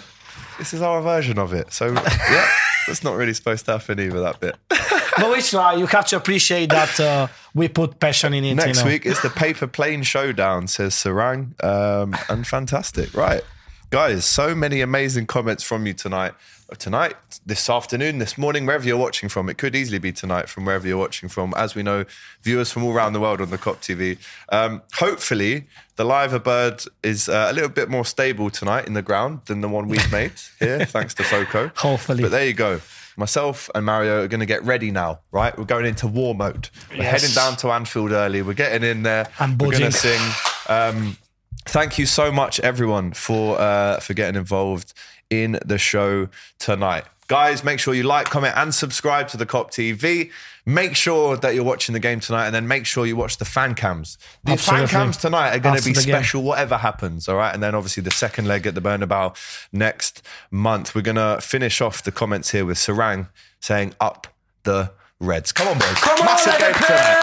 this 0.59 0.73
is 0.73 0.81
our 0.81 1.03
version 1.03 1.39
of 1.39 1.53
it. 1.53 1.73
So 1.73 1.93
yeah, 1.93 2.49
that's 2.87 3.03
not 3.03 3.17
really 3.17 3.35
supposed 3.35 3.65
to 3.67 3.73
happen 3.73 4.01
either. 4.01 4.21
That 4.21 4.41
bit. 4.41 4.57
but 4.69 5.31
we 5.31 5.43
try. 5.43 5.75
You 5.75 5.87
have 5.87 6.07
to 6.09 6.17
appreciate 6.17 6.71
that 6.71 7.01
uh, 7.01 7.29
we 7.55 7.69
put 7.69 7.99
passion 8.01 8.35
in 8.35 8.45
it. 8.45 8.55
Next 8.55 8.79
you 8.79 8.85
know. 8.85 8.91
week 8.91 9.07
is 9.07 9.21
the 9.23 9.31
paper 9.31 9.67
plane 9.67 10.03
showdown, 10.03 10.67
says 10.67 10.95
Sarang. 10.95 11.63
Um, 11.63 12.17
and 12.29 12.47
fantastic. 12.47 13.15
Right. 13.15 13.43
Guys, 13.91 14.25
so 14.25 14.55
many 14.55 14.81
amazing 14.81 15.27
comments 15.27 15.63
from 15.63 15.87
you 15.87 15.95
tonight. 15.95 16.35
Tonight, 16.79 17.15
this 17.47 17.71
afternoon, 17.71 18.19
this 18.19 18.37
morning, 18.37 18.67
wherever 18.67 18.85
you're 18.85 18.97
watching 18.97 19.29
from. 19.29 19.49
It 19.49 19.57
could 19.57 19.77
easily 19.77 20.01
be 20.01 20.11
tonight 20.11 20.49
from 20.49 20.65
wherever 20.65 20.87
you're 20.87 20.99
watching 20.99 21.29
from. 21.29 21.55
As 21.57 21.77
we 21.77 21.85
know, 21.85 22.05
viewers 22.43 22.73
from 22.73 22.83
all 22.83 22.93
around 22.93 23.13
the 23.13 23.21
world 23.21 23.41
on 23.41 23.51
the 23.51 23.57
Kop 23.57 23.77
TV. 23.77 24.19
Um, 24.49 24.83
hopefully, 24.95 25.69
the 25.95 26.05
live 26.05 26.43
bird 26.43 26.83
is 27.05 27.29
uh, 27.29 27.47
a 27.49 27.53
little 27.53 27.69
bit 27.69 27.89
more 27.89 28.05
stable 28.05 28.51
tonight 28.51 28.85
in 28.89 28.95
the 28.95 29.01
ground 29.03 29.43
than 29.47 29.61
the 29.61 29.69
one 29.69 29.87
we've 29.87 30.11
made 30.11 30.33
here, 30.59 30.85
thanks 30.85 31.15
to 31.15 31.23
Foco. 31.23 31.71
Hopefully. 31.77 32.23
But 32.23 32.33
there 32.33 32.45
you 32.47 32.53
go. 32.53 32.81
Myself 33.17 33.71
and 33.75 33.87
Mario 33.87 34.25
are 34.25 34.29
going 34.29 34.41
to 34.41 34.47
get 34.47 34.65
ready 34.65 34.91
now, 34.91 35.21
right? 35.31 35.57
We're 35.57 35.65
going 35.67 35.87
into 35.87 36.09
war 36.09 36.35
mode. 36.35 36.69
We're 36.91 36.97
Yes. 37.05 37.23
heading 37.23 37.35
down 37.37 37.57
to 37.59 37.71
Anfield 37.71 38.11
early. 38.11 38.43
We're 38.43 38.55
getting 38.55 38.83
in 38.87 39.05
there. 39.05 39.29
I'm 39.39 39.57
We're 39.57 39.71
going 39.71 39.85
to 39.85 39.93
sing. 39.93 40.21
Um, 40.69 41.17
thank 41.65 41.97
you 41.97 42.07
so 42.07 42.33
much, 42.33 42.59
everyone, 42.61 43.13
for 43.13 43.59
uh, 43.61 44.01
for 44.01 44.15
getting 44.15 44.35
involved 44.35 44.93
in 45.31 45.59
the 45.65 45.79
show 45.79 46.29
tonight. 46.59 47.05
Guys, 47.29 47.65
make 47.65 47.81
sure 47.81 47.93
you 47.93 48.05
like, 48.05 48.27
comment, 48.27 48.55
and 48.57 48.73
subscribe 48.73 49.27
to 49.29 49.37
the 49.37 49.47
Kop 49.47 49.71
TV. 49.73 50.31
Make 50.65 50.95
sure 50.95 51.37
that 51.37 51.57
you're 51.57 51.65
watching 51.65 51.93
the 51.93 51.99
game 51.99 52.21
tonight, 52.21 52.47
and 52.47 52.55
then 52.55 52.69
make 52.69 52.87
sure 52.87 53.05
you 53.05 53.17
watch 53.17 53.39
the 53.39 53.45
fan 53.45 53.75
cams. 53.75 54.17
The 54.45 54.53
Absolutely. 54.53 54.87
fan 54.87 55.01
cams 55.07 55.17
tonight 55.17 55.57
are 55.57 55.59
going 55.59 55.77
to 55.77 55.85
be 55.85 55.93
the 55.93 56.03
game. 56.03 56.15
special, 56.15 56.43
whatever 56.45 56.77
happens. 56.77 57.29
All 57.29 57.35
right, 57.37 57.53
and 57.53 57.61
then 57.61 57.75
obviously 57.75 58.03
the 58.05 58.13
second 58.13 58.47
leg 58.47 58.65
at 58.67 58.77
the 58.77 58.81
Bernabeu 58.81 59.37
next 59.73 60.23
month. 60.53 60.95
We're 60.95 61.03
going 61.03 61.17
to 61.17 61.39
finish 61.41 61.81
off 61.81 62.03
the 62.03 62.13
comments 62.13 62.51
here 62.51 62.65
with 62.65 62.79
Sarang 62.79 63.29
saying 63.61 63.95
"Up 64.01 64.29
the 64.63 64.93
Reds." 65.19 65.51
Come 65.51 65.67
on, 65.67 65.79
boys! 65.79 65.95
Come 65.97 66.25
Massive 66.25 66.53
on, 66.55 66.61
game 66.61 66.69
Liverpool! 66.69 66.87
tonight. 66.87 67.23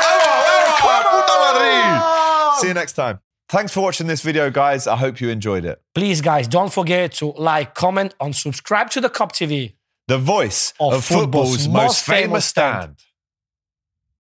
Come 0.79 0.89
on, 0.89 1.03
Puta 1.23 1.53
Madrid! 1.53 2.59
See 2.61 2.67
you 2.67 2.73
next 2.73 2.93
time. 2.93 3.19
Thanks 3.49 3.73
for 3.73 3.81
watching 3.81 4.07
this 4.07 4.21
video, 4.21 4.49
guys. 4.49 4.87
I 4.87 4.95
hope 4.95 5.21
you 5.21 5.29
enjoyed 5.29 5.65
it. 5.65 5.81
Please, 5.93 6.21
guys, 6.21 6.47
don't 6.47 6.71
forget 6.73 7.11
to 7.13 7.27
like, 7.33 7.75
comment, 7.75 8.15
and 8.19 8.35
subscribe 8.35 8.89
to 8.91 9.01
the 9.01 9.09
Kop 9.09 9.31
TV. 9.31 9.73
The 10.07 10.17
voice 10.17 10.73
Of 10.79 10.93
of, 10.93 11.05
football's, 11.05 11.63
football's 11.63 11.67
most 11.67 12.05
famous 12.05 12.45
stand. 12.45 12.99
stand. 12.99 13.03